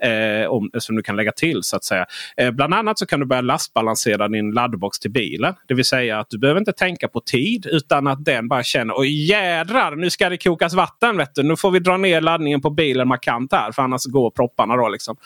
Eh, 0.03 0.51
om, 0.51 0.71
som 0.79 0.97
du 0.97 1.03
kan 1.03 1.17
lägga 1.17 1.33
till 1.33 1.63
så 1.63 1.77
att 1.77 1.85
säga. 1.85 2.07
Eh, 2.37 2.51
bland 2.51 2.75
annat 2.75 2.99
så 2.99 3.07
kan 3.07 3.21
du 3.21 3.27
börja 3.27 3.43
lastbalansera 3.43 4.29
din 4.29 4.51
laddbox 4.51 4.99
till 4.99 5.11
bilen. 5.11 5.55
Det 5.69 5.75
vill 5.75 5.85
säga 5.85 6.19
att 6.19 6.31
du 6.31 6.39
behöver 6.39 6.61
inte 6.61 6.73
tänka 6.73 7.09
på 7.09 7.21
tid 7.21 7.67
utan 7.67 8.07
att 8.07 8.25
den 8.25 8.49
bara 8.49 8.63
känner 8.63 8.95
oj 8.97 9.29
jädrar 9.31 9.97
nu 9.97 10.11
ska 10.11 10.29
det 10.29 10.37
kokas 10.37 10.75
vatten. 10.75 11.17
Vet 11.17 11.35
du. 11.35 11.43
Nu 11.43 11.57
får 11.57 11.71
vi 11.71 11.79
dra 11.79 11.97
ner 11.97 12.21
laddningen 12.21 12.61
på 12.61 12.71
bilen 12.71 13.08
markant 13.09 13.53
här 13.53 13.73
för 13.73 13.83
annars 13.83 14.05
går 14.05 14.31
propparna. 14.31 14.77
Då, 14.77 14.89
liksom. 14.89 15.17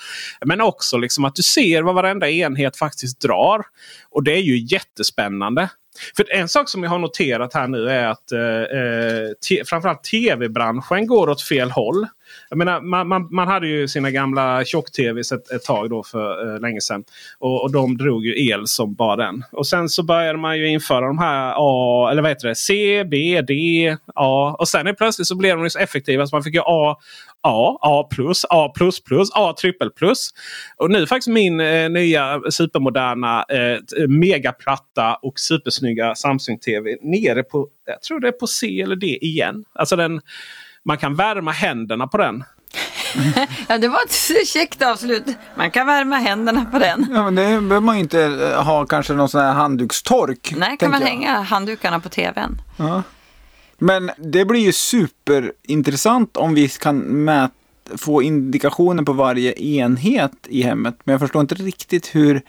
Men 0.44 0.60
också 0.60 0.96
liksom 0.96 1.24
att 1.24 1.34
du 1.34 1.42
ser 1.42 1.82
vad 1.82 1.94
varenda 1.94 2.30
enhet 2.30 2.76
faktiskt 2.76 3.20
drar. 3.20 3.62
Och 4.10 4.24
det 4.24 4.32
är 4.32 4.42
ju 4.42 4.58
jättespännande. 4.58 5.68
För 6.16 6.32
En 6.32 6.48
sak 6.48 6.68
som 6.68 6.82
jag 6.82 6.90
har 6.90 6.98
noterat 6.98 7.54
här 7.54 7.68
nu 7.68 7.90
är 7.90 8.06
att 8.06 8.32
eh, 8.32 8.40
eh 8.40 9.64
framförallt 9.66 10.04
tv-branschen 10.04 11.06
går 11.06 11.30
åt 11.30 11.42
fel 11.42 11.70
håll. 11.70 12.06
Jag 12.48 12.58
menar, 12.58 12.80
man, 12.80 13.08
man, 13.08 13.28
man 13.30 13.48
hade 13.48 13.66
ju 13.68 13.88
sina 13.88 14.10
gamla 14.10 14.64
tjock-tvs 14.64 15.32
ett, 15.32 15.50
ett 15.50 15.64
tag 15.64 15.90
då 15.90 16.02
för 16.02 16.54
eh, 16.54 16.60
länge 16.60 16.80
sedan. 16.80 17.04
Och, 17.38 17.62
och 17.62 17.72
de 17.72 17.96
drog 17.96 18.26
ju 18.26 18.48
el 18.48 18.66
som 18.66 18.94
bara 18.94 19.16
den. 19.16 19.44
Och 19.52 19.66
sen 19.66 19.88
så 19.88 20.02
började 20.02 20.38
man 20.38 20.58
ju 20.58 20.68
införa 20.68 21.06
de 21.06 21.18
här 21.18 21.54
A, 21.56 22.08
eller 22.10 22.22
vad 22.22 22.30
heter 22.30 22.48
det, 22.48 22.54
C, 22.54 23.04
B, 23.04 23.40
D, 23.48 23.96
A. 24.14 24.56
Och 24.58 24.68
sen 24.68 24.86
är 24.86 24.92
plötsligt 24.92 25.28
så 25.28 25.36
blev 25.36 25.58
de 25.58 25.70
så 25.70 25.78
effektiva 25.78 26.26
så 26.26 26.36
man 26.36 26.42
fick 26.42 26.54
ju 26.54 26.60
A, 26.64 26.96
A, 27.42 27.78
A+, 27.80 28.08
A++, 28.50 28.72
A 29.34 29.52
plus. 29.96 30.30
Och 30.76 30.90
nu 30.90 31.06
faktiskt 31.06 31.28
min 31.28 31.60
eh, 31.60 31.90
nya 31.90 32.40
supermoderna 32.50 33.44
eh, 33.48 34.08
megaplatta 34.08 35.14
och 35.22 35.40
supersnygga 35.40 36.14
Samsung 36.14 36.58
TV 36.58 36.96
nere 37.02 37.42
på, 37.42 37.68
jag 37.86 38.02
tror 38.02 38.20
det 38.20 38.28
är 38.28 38.32
på 38.32 38.46
C 38.46 38.80
eller 38.80 38.96
D 38.96 39.18
igen. 39.20 39.64
Alltså 39.74 39.96
den, 39.96 40.20
man 40.84 40.98
kan 40.98 41.14
värma 41.14 41.50
händerna 41.50 42.06
på 42.06 42.16
den. 42.18 42.44
Ja, 43.68 43.78
det 43.78 43.88
var 43.88 43.98
ett 44.04 44.48
käckt 44.48 44.82
avslut. 44.82 45.24
Man 45.56 45.70
kan 45.70 45.86
värma 45.86 46.16
händerna 46.16 46.64
på 46.64 46.78
den. 46.78 47.06
Ja, 47.14 47.24
men 47.24 47.34
det 47.34 47.42
behöver 47.42 47.80
man 47.80 47.96
ju 47.96 48.00
inte 48.02 48.22
eh, 48.24 48.62
ha 48.64 48.86
kanske 48.86 49.12
någon 49.12 49.28
sån 49.28 49.40
här 49.40 49.52
handdukstork. 49.52 50.54
Nej, 50.56 50.76
kan 50.76 50.90
man 50.90 51.00
jag. 51.00 51.08
hänga 51.08 51.40
handdukarna 51.42 52.00
på 52.00 52.08
tvn? 52.08 52.62
Ja. 52.76 53.02
Men 53.78 54.10
det 54.18 54.44
blir 54.44 54.60
ju 54.60 54.72
superintressant 54.72 56.36
om 56.36 56.54
vi 56.54 56.68
kan 56.68 56.98
mät, 56.98 57.50
få 57.96 58.22
indikationer 58.22 59.02
på 59.02 59.12
varje 59.12 59.52
enhet 59.62 60.32
i 60.48 60.62
hemmet. 60.62 60.96
Men 61.04 61.12
jag 61.12 61.20
förstår 61.20 61.40
inte 61.40 61.54
riktigt 61.54 62.14
hur 62.14 62.42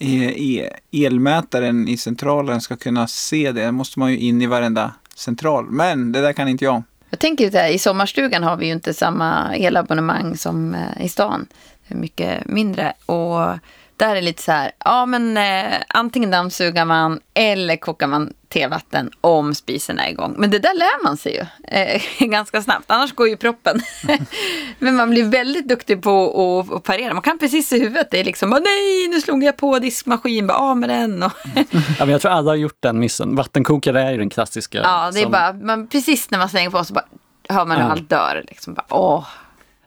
eh, 0.00 0.28
e- 0.28 0.70
elmätaren 0.92 1.88
i 1.88 1.96
centralen 1.96 2.60
ska 2.60 2.76
kunna 2.76 3.06
se 3.06 3.52
det. 3.52 3.64
Det 3.64 3.72
måste 3.72 3.98
man 3.98 4.10
ju 4.10 4.18
in 4.18 4.42
i 4.42 4.46
varenda 4.46 4.94
central. 5.14 5.66
Men 5.70 6.12
det 6.12 6.20
där 6.20 6.32
kan 6.32 6.48
inte 6.48 6.64
jag. 6.64 6.82
Jag 7.10 7.18
tänker 7.18 7.44
ju 7.44 7.50
så 7.50 7.58
här, 7.58 7.68
i 7.68 7.78
sommarstugan 7.78 8.42
har 8.42 8.56
vi 8.56 8.66
ju 8.66 8.72
inte 8.72 8.94
samma 8.94 9.56
elabonnemang 9.56 10.36
som 10.36 10.74
eh, 10.74 11.04
i 11.04 11.08
stan. 11.08 11.46
Det 11.88 11.94
är 11.94 11.98
mycket 11.98 12.46
mindre. 12.46 12.92
Och 13.06 13.58
där 14.00 14.16
är 14.16 14.22
lite 14.22 14.42
så 14.42 14.52
här, 14.52 14.70
ja 14.84 15.06
men 15.06 15.36
eh, 15.36 15.76
antingen 15.88 16.30
dammsugar 16.30 16.84
man 16.84 17.20
eller 17.34 17.76
kokar 17.76 18.06
man 18.06 18.32
tevatten 18.48 19.10
om 19.20 19.54
spisen 19.54 19.98
är 19.98 20.08
igång. 20.10 20.34
Men 20.38 20.50
det 20.50 20.58
där 20.58 20.74
lär 20.78 21.04
man 21.04 21.16
sig 21.16 21.32
ju 21.34 21.44
eh, 21.78 22.02
ganska 22.28 22.62
snabbt, 22.62 22.84
annars 22.90 23.12
går 23.14 23.28
ju 23.28 23.36
proppen. 23.36 23.80
men 24.78 24.96
man 24.96 25.10
blir 25.10 25.24
väldigt 25.24 25.68
duktig 25.68 26.02
på 26.02 26.24
att, 26.60 26.72
att 26.76 26.82
parera. 26.82 27.14
Man 27.14 27.22
kan 27.22 27.38
precis 27.38 27.72
i 27.72 27.80
huvudet, 27.80 28.08
det 28.10 28.20
är 28.20 28.24
liksom, 28.24 28.52
"Åh, 28.52 28.58
nej 28.64 29.08
nu 29.08 29.20
slog 29.20 29.44
jag 29.44 29.56
på 29.56 29.78
diskmaskin, 29.78 30.46
bara 30.46 30.58
av 30.58 30.76
med 30.76 30.88
den. 30.88 31.22
Och 31.22 31.32
Ja, 31.54 31.64
men 31.98 32.08
jag 32.08 32.20
tror 32.20 32.32
alla 32.32 32.50
har 32.50 32.56
gjort 32.56 32.78
den 32.80 32.98
missen. 33.00 33.36
Vattenkokare 33.36 34.02
är 34.02 34.10
ju 34.12 34.18
den 34.18 34.30
klassiska. 34.30 34.78
ja, 34.78 35.10
det 35.12 35.18
är 35.18 35.22
som- 35.22 35.32
bara, 35.32 35.52
man, 35.52 35.86
precis 35.88 36.30
när 36.30 36.38
man 36.38 36.48
slänger 36.48 36.70
på 36.70 36.84
så 36.84 36.94
bara 36.94 37.04
hör 37.48 37.64
man 37.66 37.76
hur 37.80 37.90
allt 37.90 38.08
dör. 38.10 38.44
Liksom 38.48 38.74
bara, 38.74 38.84
åh. 38.88 39.26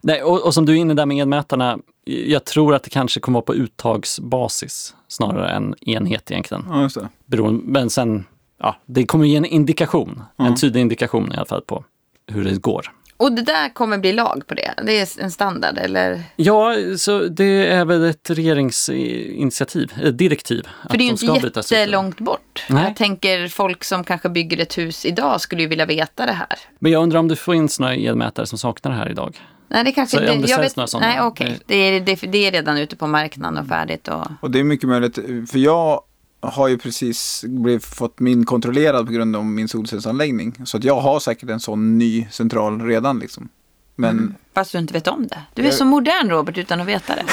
Nej, 0.04 0.24
och, 0.24 0.46
och 0.46 0.54
som 0.54 0.66
du 0.66 0.72
är 0.74 0.76
inne 0.78 0.94
där 0.94 1.06
med 1.06 1.18
elmätarna, 1.22 1.78
jag 2.06 2.46
tror 2.46 2.76
att 2.76 2.84
det 2.84 2.90
kanske 2.90 3.20
kommer 3.20 3.36
vara 3.38 3.46
på 3.46 3.54
uttagsbasis 3.56 4.96
snarare 5.08 5.50
än 5.50 5.76
enhet 5.82 6.32
egentligen. 6.32 6.66
Ja, 6.70 6.82
just 6.82 6.96
det. 6.96 7.10
Beroende, 7.26 7.62
men 7.66 7.90
sen, 7.90 8.26
ja, 8.60 8.76
det 8.86 9.06
kommer 9.06 9.26
ge 9.26 9.36
en 9.38 9.46
indikation, 9.46 10.22
en 10.38 10.46
Mm. 10.46 10.56
tydlig 10.58 10.82
indikation 10.82 11.32
i 11.34 11.36
alla 11.36 11.46
fall 11.46 11.62
på 11.62 11.84
hur 12.28 12.44
det 12.44 12.62
går. 12.62 12.92
Och 13.18 13.32
det 13.32 13.42
där 13.42 13.70
kommer 13.74 13.98
bli 13.98 14.14
lag 14.14 14.44
på 14.48 14.54
det? 14.54 14.74
Det 14.86 15.00
är 15.00 15.22
en 15.24 15.32
standard 15.32 15.78
eller? 15.78 16.24
Ja, 16.36 16.76
så 16.98 17.20
det 17.20 17.68
är 17.68 17.86
väl 17.86 18.04
ett 18.04 18.30
regeringsinitiativ, 18.30 19.94
ett 20.04 20.18
direktiv. 20.18 20.68
För 20.90 20.98
det 20.98 21.04
är 21.04 21.06
ju 21.06 21.12
inte 21.12 21.50
jättelångt 21.76 22.20
bort. 22.20 22.64
Nej. 22.70 22.84
Jag 22.84 22.96
tänker 22.96 23.48
folk 23.48 23.84
som 23.84 24.04
kanske 24.04 24.30
bygger 24.30 24.62
ett 24.62 24.78
hus 24.78 25.06
idag 25.06 25.42
skulle 25.42 25.62
ju 25.62 25.68
vilja 25.68 25.86
veta 25.86 26.26
det 26.26 26.32
här. 26.32 26.48
Men 26.80 26.92
jag 26.92 27.04
undrar 27.04 27.20
om 27.20 27.28
du 27.28 27.36
får 27.36 27.56
in 27.56 27.70
såna 27.70 27.96
elmätare 27.96 28.46
som 28.46 28.58
saknar 28.58 28.92
det 28.92 28.98
här 28.98 29.10
idag? 29.12 29.42
Nej, 29.74 29.84
det 29.84 29.92
kanske 29.92 30.18
Så 30.18 30.34
om 30.34 30.42
det 30.42 30.48
jag 30.48 30.60
säljs 30.60 30.76
några 30.76 30.88
sådana? 30.88 31.08
Nej, 31.08 31.22
okej. 31.22 31.60
Det, 31.66 31.76
är, 31.76 32.00
det, 32.02 32.16
det 32.16 32.48
är 32.48 32.52
redan 32.52 32.78
ute 32.78 32.96
på 32.96 33.08
marknaden 33.08 33.58
och 33.64 33.68
färdigt. 33.68 34.08
Och, 34.08 34.28
Och 34.42 34.52
det 34.52 34.60
är 34.60 34.64
mycket 34.64 34.90
möjligt, 34.90 35.16
för 35.52 35.58
jag 35.60 36.02
har 36.42 36.68
ju 36.68 36.78
precis 36.78 37.44
blivit, 37.48 37.86
fått 37.86 38.20
min 38.20 38.46
kontrollerad 38.46 39.06
på 39.06 39.12
grund 39.12 39.36
av 39.36 39.46
min 39.46 39.68
solcellsanläggning. 39.68 40.56
Så 40.66 40.78
att 40.78 40.84
jag 40.84 41.00
har 41.02 41.20
säkert 41.20 41.50
en 41.50 41.60
sån 41.60 41.98
ny 41.98 42.28
central 42.32 42.82
redan 42.82 43.20
liksom. 43.20 43.50
Men 43.96 44.36
fast 44.56 44.72
du 44.72 44.78
inte 44.78 44.94
vet 44.94 45.08
om 45.08 45.28
det. 45.28 45.42
Du 45.54 45.62
är 45.62 45.66
Jag- 45.66 45.74
så 45.76 45.86
modern 45.86 46.30
Robert 46.30 46.58
utan 46.58 46.82
att 46.82 46.88
veta 46.88 47.14
det. 47.16 47.24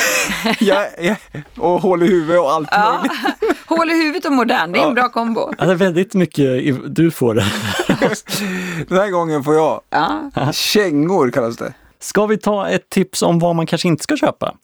jag, 0.64 0.86
jag, 1.00 1.16
och 1.58 1.80
hål 1.82 2.02
i 2.02 2.06
huvudet 2.06 2.40
och 2.40 2.52
allt 2.52 2.68
Ja. 2.72 2.94
möjligt. 3.02 3.56
Hål 3.66 3.90
i 3.90 3.94
huvudet 3.94 4.24
och 4.24 4.32
modern, 4.32 4.72
det 4.72 4.78
är 4.78 4.82
en 4.82 4.88
Ja. 4.88 4.94
bra 4.94 5.08
kombo. 5.08 5.52
Ja, 5.58 5.64
det 5.64 5.70
är 5.72 5.76
väldigt 5.76 6.14
mycket 6.14 6.46
du 6.94 7.10
får 7.10 7.34
det. 7.34 7.46
Den 8.88 8.98
här 8.98 9.10
gången 9.10 9.44
får 9.44 9.54
jag 9.54 9.80
Ja. 9.90 10.30
kängor 10.52 11.30
kallas 11.30 11.56
det. 11.56 11.72
Ska 12.00 12.26
vi 12.26 12.38
ta 12.38 12.68
ett 12.68 12.88
tips 12.88 13.22
om 13.22 13.38
vad 13.38 13.56
man 13.56 13.66
kanske 13.66 13.88
inte 13.88 14.02
ska 14.02 14.16
köpa? 14.16 14.54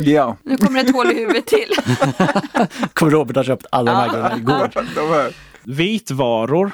Ja, 0.00 0.36
Nu 0.42 0.56
kommer 0.56 0.82
det 0.82 0.88
ett 0.88 0.94
hål 0.94 1.12
i 1.12 1.14
huvudet 1.14 1.46
till. 1.46 1.70
Kommer 2.92 3.12
Robert 3.12 3.36
ha 3.36 3.44
köpt 3.44 3.66
alla 3.70 3.92
de 3.92 3.96
här 3.96 4.08
grejerna 4.12 4.36
igår? 4.36 5.32
Vitvaror 5.62 6.70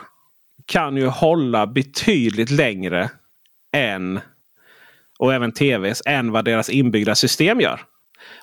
kan 0.67 0.97
ju 0.97 1.07
hålla 1.07 1.67
betydligt 1.67 2.51
längre 2.51 3.11
än 3.77 4.21
och 5.19 5.35
även 5.35 5.53
tvs 5.53 6.03
än 6.07 6.33
vad 6.33 6.45
deras 6.45 6.69
inbyggda 6.69 7.15
system 7.15 7.61
gör. 7.61 7.81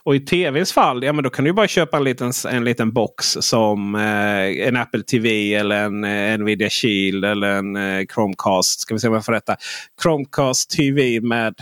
Och 0.03 0.15
i 0.15 0.19
tvns 0.19 0.73
fall, 0.73 1.03
ja 1.03 1.13
men 1.13 1.23
då 1.23 1.29
kan 1.29 1.45
du 1.45 1.53
bara 1.53 1.67
köpa 1.67 1.97
en 1.97 2.03
liten, 2.03 2.31
en 2.49 2.63
liten 2.63 2.91
box 2.91 3.37
som 3.39 3.95
eh, 3.95 4.67
en 4.67 4.77
Apple 4.77 5.03
TV 5.03 5.53
eller 5.53 5.83
en 5.83 6.03
eh, 6.03 6.37
Nvidia 6.37 6.69
Shield 6.69 7.25
eller 7.25 7.47
en 7.47 7.75
eh, 7.75 8.05
Chromecast. 8.13 8.79
Ska 8.79 8.93
vi 8.93 8.99
se 8.99 9.07
om 9.07 9.13
jag 9.13 9.25
får 9.25 9.33
rätta. 9.33 9.55
Chromecast 10.03 10.69
TV 10.69 11.21
med 11.21 11.55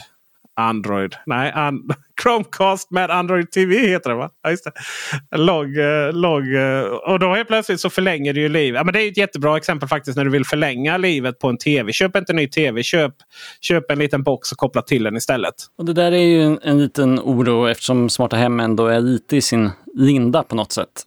Android. 0.56 1.15
Nej, 1.25 1.52
and 1.52 1.93
Chromecast 2.23 2.91
med 2.91 3.12
Android 3.12 3.51
TV 3.51 3.88
heter 3.88 4.10
det 4.10 4.15
va? 4.15 4.29
Ja, 4.43 4.49
just 4.49 4.63
det. 4.63 5.38
Logg, 5.38 5.77
eh, 5.77 6.13
logg, 6.13 6.55
eh, 6.55 6.82
och 6.82 7.19
då 7.19 7.34
helt 7.36 7.47
plötsligt 7.47 7.79
så 7.79 7.89
förlänger 7.89 8.34
det 8.34 8.39
ju 8.39 8.49
livet. 8.49 8.79
Ja, 8.79 8.84
men 8.84 8.93
det 8.93 9.03
är 9.03 9.08
ett 9.08 9.17
jättebra 9.17 9.58
exempel 9.58 9.89
faktiskt 9.89 10.17
när 10.17 10.25
du 10.25 10.32
vill 10.32 10.45
förlänga 10.45 10.97
livet 10.97 11.39
på 11.39 11.47
en 11.47 11.58
TV. 11.58 11.93
Köp 11.93 12.15
inte 12.15 12.32
en 12.32 12.36
ny 12.36 12.47
TV. 12.47 12.84
Köp, 12.84 13.13
köp 13.62 13.91
en 13.91 13.99
liten 13.99 14.23
box 14.23 14.51
och 14.51 14.58
koppla 14.58 14.82
till 14.82 15.03
den 15.03 15.17
istället. 15.17 15.55
Och 15.77 15.86
det 15.86 15.93
där 15.93 16.12
är 16.12 16.25
ju 16.25 16.43
en, 16.43 16.60
en 16.63 16.79
liten 16.79 17.19
oro 17.19 17.67
eftersom 17.67 18.10
smarta 18.10 18.36
hem 18.36 18.60
ändå 18.60 18.88
är 18.88 19.01
lite 19.01 19.38
i 19.38 19.41
sin 19.41 19.69
linda 19.93 20.43
på 20.43 20.55
något 20.55 20.71
sätt. 20.71 21.03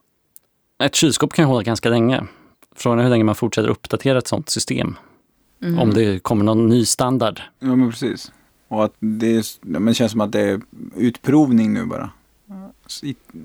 Ett 0.83 0.94
kylskåp 0.94 1.33
kan 1.33 1.44
hålla 1.44 1.62
ganska 1.62 1.88
länge. 1.88 2.22
Frågan 2.77 2.98
är 2.98 3.03
hur 3.03 3.11
länge 3.11 3.25
man 3.25 3.35
fortsätter 3.35 3.68
uppdatera 3.68 4.18
ett 4.18 4.27
sånt 4.27 4.48
system. 4.48 4.96
Om 5.79 5.94
det 5.94 6.22
kommer 6.22 6.44
någon 6.44 6.68
ny 6.68 6.85
standard. 6.85 7.40
Ja, 7.61 7.77
men 7.77 7.90
precis. 7.90 8.33
Och 8.72 8.85
att 8.85 8.94
det, 9.00 9.37
är, 9.37 9.38
ja, 9.38 9.42
men 9.61 9.85
det 9.85 9.94
känns 9.94 10.12
som 10.12 10.20
att 10.20 10.32
det 10.32 10.40
är 10.40 10.61
utprovning 10.96 11.72
nu 11.74 11.85
bara. 11.87 12.11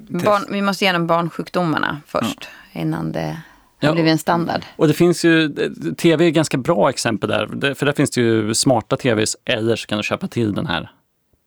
Barn, 0.08 0.42
vi 0.50 0.62
måste 0.62 0.84
igenom 0.86 1.08
barnsjukdomarna 1.08 2.02
först. 2.06 2.48
Innan 2.74 3.12
det 3.12 3.20
har 3.22 3.38
Ja. 3.80 3.94
blivit 3.94 4.12
en 4.12 4.18
standard. 4.18 4.62
Och 4.76 4.88
det 4.88 4.94
finns 4.94 5.26
ju, 5.26 5.56
tv 5.98 6.24
är 6.26 6.28
ett 6.30 6.36
ganska 6.36 6.58
bra 6.58 6.90
exempel 6.90 7.30
där. 7.30 7.74
För 7.74 7.86
där 7.86 7.94
finns 7.94 8.12
det 8.12 8.22
ju 8.22 8.54
smarta 8.54 8.98
tvs 8.98 9.36
eller 9.46 9.76
så 9.76 9.88
kan 9.88 9.98
du 9.98 10.04
köpa 10.04 10.28
till 10.28 10.54
den 10.54 10.66
här 10.68 10.92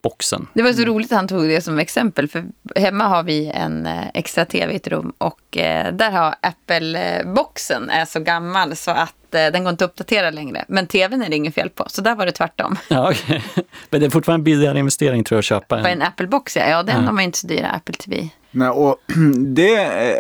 boxen. 0.03 0.47
Det 0.55 0.63
var 0.63 0.73
så 0.73 0.83
roligt 0.85 1.13
att 1.13 1.17
han 1.17 1.29
tog 1.29 1.43
det 1.49 1.61
som 1.61 1.79
exempel. 1.79 2.29
För 2.29 2.45
hemma 2.77 3.05
har 3.05 3.23
vi 3.23 3.51
en 3.55 3.87
eh, 3.87 4.09
extra 4.15 4.45
tv 4.45 4.73
i 4.73 4.77
ett 4.77 4.89
rum. 4.89 5.13
Och 5.19 5.57
eh, 5.57 5.95
där 5.95 6.11
har 6.11 6.35
Apple-boxen 6.43 7.91
är 7.91 8.05
så 8.05 8.21
gammal 8.21 8.77
så 8.77 8.91
att 8.91 9.35
eh, 9.35 9.47
den 9.47 9.65
går 9.65 9.71
inte 9.71 9.85
att 9.85 9.91
uppdatera 9.91 10.31
längre. 10.31 10.65
Men 10.69 10.87
tvn 10.87 11.23
är 11.23 11.29
det 11.29 11.37
inget 11.37 11.55
fel 11.55 11.71
på. 11.71 11.85
Så 11.89 12.03
där 12.03 12.15
var 12.15 12.27
det 12.27 12.33
tvärtom. 12.33 12.77
Ja, 12.89 13.11
okej. 13.11 13.43
Men 13.91 14.01
det 14.01 14.07
är 14.07 14.11
fortfarande 14.11 14.41
en 14.41 14.45
billigare 14.45 14.79
investering 14.79 15.25
tror 15.25 15.37
jag 15.37 15.41
att 15.41 15.45
köpa 15.45 15.79
en. 15.79 15.87
en 15.87 16.03
Apple-box 16.03 16.57
ja. 16.57 16.69
Ja, 16.69 16.83
den 16.83 16.97
Ja. 16.97 17.03
har 17.03 17.13
man 17.13 17.23
ju 17.23 17.25
inte 17.25 17.39
så 17.39 17.47
dyra 17.47 17.67
Apple 17.71 17.95
TV. 17.95 18.29
Nej, 18.51 18.69
och 18.69 18.97
det 19.37 19.75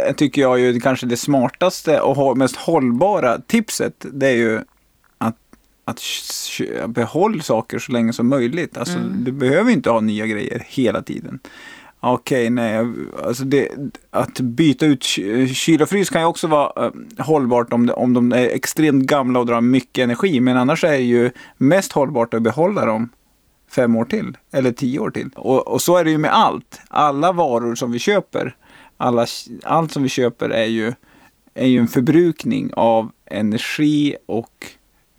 eh, 0.09 0.15
tycker 0.15 0.43
jag 0.43 0.59
ju 0.61 0.81
kanske 0.81 1.07
det 1.07 1.17
smartaste 1.17 2.01
och 2.01 2.39
mest 2.39 2.57
hållbara 2.57 3.39
tipset. 3.39 3.95
Det 4.13 4.27
är 4.29 4.35
ju 4.37 4.61
att 5.91 6.01
kö- 6.51 6.87
behåll 6.87 7.43
saker 7.43 7.79
så 7.79 7.93
länge 7.93 8.13
som 8.13 8.29
möjligt. 8.29 8.77
Alltså, 8.79 8.99
Du 8.99 9.33
behöver 9.33 9.71
inte 9.73 9.91
ha 9.91 10.01
nya 10.01 10.27
grejer 10.27 10.63
hela 10.69 11.03
tiden. 11.03 11.41
Okej, 12.03 12.51
nej. 12.51 12.87
Alltså 13.25 13.45
det, 13.45 13.69
att 14.11 14.41
byta 14.41 14.87
ut 14.87 15.03
ky- 15.03 15.49
kyl 15.55 15.83
och 15.83 15.89
frys 15.89 16.11
kan 16.11 16.21
ju 16.21 16.27
också 16.27 16.47
vara 16.47 16.87
eh, 16.87 16.93
hållbart 17.25 17.73
om, 17.73 17.87
det, 17.87 17.93
om 17.93 18.15
de 18.15 18.33
är 18.33 18.49
extremt 18.49 19.05
gamla 19.07 19.41
och 19.41 19.47
drar 19.47 19.61
mycket 19.61 20.03
energi. 20.05 20.41
Men 20.41 20.57
annars 20.57 20.85
är 20.85 20.91
det 20.91 20.99
ju 20.99 21.31
mest 21.57 21.93
hållbart 21.93 22.35
att 22.35 22.43
behålla 22.43 22.87
dem 22.87 23.09
fem 23.71 23.97
år 23.97 24.05
till 24.05 24.37
eller 24.53 24.73
tio 24.73 24.99
år 24.99 25.11
till. 25.11 25.31
Och, 25.37 25.69
och 25.69 25.83
så 25.83 25.97
är 25.97 26.05
det 26.05 26.11
ju 26.11 26.19
med 26.19 26.35
allt. 26.35 26.81
Alla 26.89 27.33
varor 27.33 27.75
som 27.75 27.93
vi 27.93 27.99
köper, 27.99 28.57
alla, 28.97 29.27
allt 29.63 29.93
som 29.93 30.03
vi 30.03 30.09
köper 30.09 30.49
är 30.51 30.67
ju, 30.67 30.93
är 31.55 31.67
ju 31.67 31.79
en 31.79 31.89
förbrukning 31.89 32.71
av 32.75 33.11
energi 33.27 34.17
och, 34.27 34.67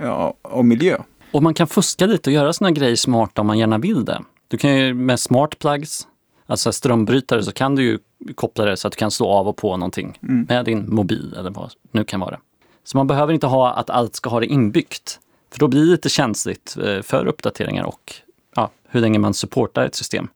ja, 0.01 0.33
och 0.41 0.65
miljö. 0.65 0.97
Och 1.31 1.43
man 1.43 1.53
kan 1.53 1.67
fuska 1.67 2.05
lite 2.05 2.29
och 2.29 2.33
göra 2.33 2.53
såna 2.53 2.71
grejer 2.71 2.95
smarta 2.95 3.41
om 3.41 3.47
man 3.47 3.57
gärna 3.57 3.77
vill 3.77 4.05
det. 4.05 4.21
Du 4.47 4.57
kan 4.57 4.77
ju 4.77 4.93
med 4.93 5.19
smart 5.19 5.59
plugs, 5.59 6.07
alltså 6.45 6.71
strömbrytare, 6.71 7.43
så 7.43 7.51
kan 7.51 7.75
du 7.75 7.83
ju 7.83 7.99
koppla 8.35 8.65
det 8.65 8.77
så 8.77 8.87
att 8.87 8.91
du 8.91 8.97
kan 8.97 9.11
slå 9.11 9.27
av 9.27 9.47
och 9.47 9.57
på 9.57 9.77
någonting 9.77 10.17
med 10.21 10.65
din 10.65 10.95
mobil 10.95 11.35
eller 11.39 11.49
vad 11.49 11.71
nu 11.91 12.03
kan 12.03 12.19
vara. 12.19 12.39
Så 12.83 12.97
man 12.97 13.07
behöver 13.07 13.33
inte 13.33 13.47
ha 13.47 13.73
att 13.73 13.89
allt 13.89 14.15
ska 14.15 14.29
ha 14.29 14.39
det 14.39 14.45
inbyggt. 14.45 15.19
För 15.51 15.59
då 15.59 15.67
blir 15.67 15.81
det 15.81 15.91
lite 15.91 16.09
känsligt 16.09 16.77
eh, 16.83 17.01
för 17.01 17.25
uppdateringar 17.25 17.83
och 17.83 18.13
ja, 18.55 18.69
hur 18.87 19.01
länge 19.01 19.19
man 19.19 19.33
supportar 19.33 19.85
ett 19.85 19.95
system. 19.95 20.27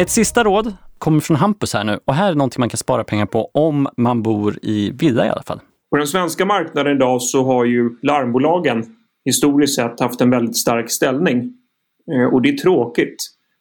Ett 0.00 0.10
sista 0.10 0.44
råd 0.44 0.76
kommer 0.98 1.20
från 1.20 1.36
Hampus 1.36 1.74
här 1.74 1.84
nu 1.84 2.00
och 2.04 2.14
här 2.14 2.30
är 2.30 2.34
någonting 2.34 2.60
man 2.60 2.68
kan 2.68 2.78
spara 2.78 3.04
pengar 3.04 3.26
på 3.26 3.50
om 3.54 3.88
man 3.96 4.22
bor 4.22 4.58
i 4.62 4.90
villa 4.90 5.26
i 5.26 5.28
alla 5.28 5.42
fall. 5.42 5.60
På 5.90 5.96
den 5.96 6.06
svenska 6.06 6.44
marknaden 6.44 6.96
idag 6.96 7.22
så 7.22 7.44
har 7.44 7.64
ju 7.64 7.90
larmbolagen 8.02 8.84
historiskt 9.24 9.74
sett 9.74 10.00
haft 10.00 10.20
en 10.20 10.30
väldigt 10.30 10.56
stark 10.56 10.90
ställning. 10.90 11.52
Eh, 12.12 12.34
och 12.34 12.42
det 12.42 12.48
är 12.48 12.56
tråkigt. 12.56 13.16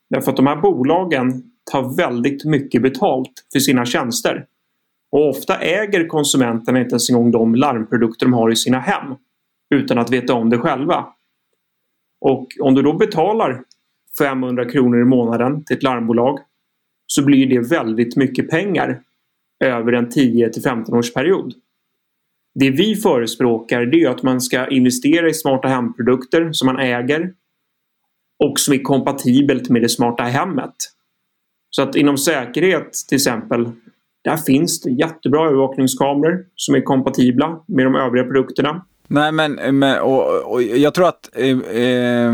Därför 0.10 0.32
att 0.32 0.38
de 0.38 0.48
här 0.48 0.56
bolagen 0.56 1.44
tar 1.72 1.98
väldigt 1.98 2.46
mycket 2.46 2.82
betalt 2.82 3.32
för 3.54 3.60
sina 3.60 3.86
tjänster. 3.86 4.46
Och 5.12 5.30
ofta 5.30 5.58
äger 5.58 6.08
konsumenterna 6.08 6.80
inte 6.80 6.94
ens 6.94 7.10
en 7.10 7.16
gång 7.16 7.32
de 7.32 7.56
larmprodukter 7.56 8.26
de 8.26 8.34
har 8.34 8.52
i 8.52 8.56
sina 8.56 8.80
hem. 8.80 9.16
Utan 9.76 9.98
att 9.98 10.12
veta 10.12 10.34
om 10.34 10.50
det 10.50 10.58
själva. 10.58 11.06
Och 12.22 12.48
om 12.62 12.76
du 12.76 12.82
då 12.82 12.94
betalar 12.94 13.64
500 14.20 14.70
kronor 14.70 15.02
i 15.02 15.06
månaden 15.06 15.64
till 15.64 15.78
ett 15.78 15.84
larmbolag 15.84 16.40
så 17.08 17.26
blir 17.26 17.48
det 17.48 17.60
väldigt 17.60 18.16
mycket 18.16 18.50
pengar 18.50 19.02
över 19.64 19.94
en 19.94 20.10
10 20.10 20.50
till 20.50 20.62
15 20.62 20.98
årsperiod. 20.98 21.54
Det 22.60 22.70
vi 22.70 22.96
förespråkar 22.96 23.86
det 23.86 24.04
är 24.04 24.10
att 24.10 24.24
man 24.24 24.42
ska 24.42 24.68
investera 24.68 25.30
i 25.30 25.34
smarta 25.34 25.68
hemprodukter 25.68 26.52
som 26.52 26.66
man 26.66 26.80
äger 26.80 27.34
och 28.44 28.60
som 28.60 28.74
är 28.74 28.82
kompatibelt 28.82 29.70
med 29.70 29.82
det 29.82 29.90
smarta 29.90 30.24
hemmet. 30.24 30.76
Så 31.70 31.82
att 31.82 31.96
inom 31.96 32.18
säkerhet 32.18 32.94
till 33.08 33.16
exempel, 33.16 33.72
där 34.24 34.38
finns 34.38 34.82
det 34.82 34.92
jättebra 34.92 35.48
övervakningskameror 35.48 36.46
som 36.56 36.76
är 36.76 36.82
kompatibla 36.82 37.64
med 37.68 37.86
de 37.86 37.96
övriga 37.96 38.24
produkterna. 38.24 38.86
Nej, 39.08 39.32
men, 39.32 39.80
men 39.80 40.02
och, 40.02 40.54
och 40.54 40.62
jag 40.62 40.94
tror 40.94 41.08
att, 41.08 41.30
eh, 41.36 41.60
eh, 41.60 42.34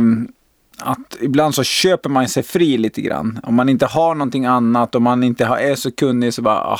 att 0.84 1.17
ibland 1.21 1.55
så 1.55 1.63
köper 1.63 2.09
man 2.09 2.29
sig 2.29 2.43
fri 2.43 2.77
lite 2.77 3.01
grann. 3.01 3.39
Om 3.43 3.55
man 3.55 3.69
inte 3.69 3.86
har 3.86 4.15
någonting 4.15 4.45
annat 4.45 4.95
och 4.95 5.01
man 5.01 5.23
inte 5.23 5.45
har, 5.45 5.57
är 5.57 5.75
så 5.75 5.91
kunnig 5.91 6.34
så 6.34 6.41
bara, 6.41 6.59
ah, 6.59 6.79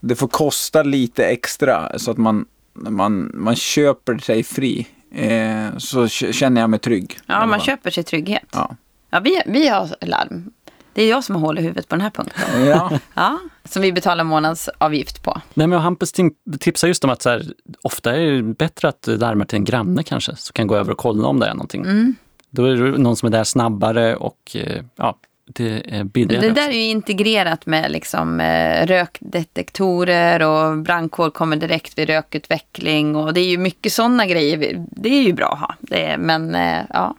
det 0.00 0.14
får 0.14 0.28
kosta 0.28 0.82
lite 0.82 1.24
extra 1.26 1.98
så 1.98 2.10
att 2.10 2.18
man, 2.18 2.44
man, 2.72 3.30
man 3.34 3.56
köper 3.56 4.18
sig 4.18 4.42
fri. 4.42 4.86
Eh, 5.14 5.76
så 5.78 6.08
känner 6.08 6.60
jag 6.60 6.70
mig 6.70 6.78
trygg. 6.78 7.18
Ja, 7.26 7.46
man 7.46 7.60
köper 7.60 7.90
sig 7.90 8.04
trygghet. 8.04 8.48
Ja. 8.52 8.76
Ja, 9.10 9.20
vi, 9.20 9.42
vi 9.46 9.68
har 9.68 9.96
larm. 10.00 10.50
Det 10.94 11.02
är 11.02 11.10
jag 11.10 11.24
som 11.24 11.34
har 11.34 11.42
hål 11.42 11.58
i 11.58 11.62
huvudet 11.62 11.88
på 11.88 11.94
den 11.94 12.02
här 12.02 12.10
punkten. 12.10 12.66
Ja. 12.66 12.98
Ja, 13.14 13.38
som 13.64 13.82
vi 13.82 13.92
betalar 13.92 14.24
månadsavgift 14.24 15.22
på. 15.22 15.40
Nej, 15.54 15.66
men 15.66 15.80
Hampus 15.80 16.12
tipsar 16.60 16.88
just 16.88 17.04
om 17.04 17.10
att 17.10 17.22
så 17.22 17.30
här, 17.30 17.52
ofta 17.82 18.16
är 18.16 18.32
det 18.32 18.42
bättre 18.42 18.88
att 18.88 19.06
larma 19.06 19.44
till 19.44 19.56
en 19.56 19.64
granne 19.64 20.02
kanske, 20.02 20.36
som 20.36 20.52
kan 20.52 20.66
gå 20.66 20.76
över 20.76 20.92
och 20.92 20.98
kolla 20.98 21.28
om 21.28 21.40
det 21.40 21.46
är 21.46 21.54
någonting. 21.54 21.82
Mm. 21.82 22.14
Då 22.54 22.64
är 22.64 22.76
det 22.76 22.98
någon 22.98 23.16
som 23.16 23.26
är 23.26 23.30
där 23.30 23.44
snabbare 23.44 24.16
och 24.16 24.38
eh, 24.54 24.82
ja, 24.96 25.16
det 25.46 25.96
är 25.96 26.04
billigare. 26.04 26.48
Det 26.48 26.54
där 26.54 26.68
är 26.68 26.72
ju 26.72 26.84
integrerat 26.90 27.66
med 27.66 27.90
liksom, 27.90 28.40
eh, 28.40 28.86
rökdetektorer 28.86 30.42
och 30.42 30.78
brandkår 30.78 31.30
kommer 31.30 31.56
direkt 31.56 31.98
vid 31.98 32.08
rökutveckling. 32.08 33.16
Och 33.16 33.34
det 33.34 33.40
är 33.40 33.48
ju 33.48 33.58
mycket 33.58 33.92
sådana 33.92 34.26
grejer. 34.26 34.84
Det 34.90 35.08
är 35.08 35.22
ju 35.22 35.32
bra 35.32 35.48
att 35.52 35.58
ha. 35.60 35.74
Det 35.80 36.16
men 36.18 36.54
eh, 36.54 36.82
ja, 36.90 37.14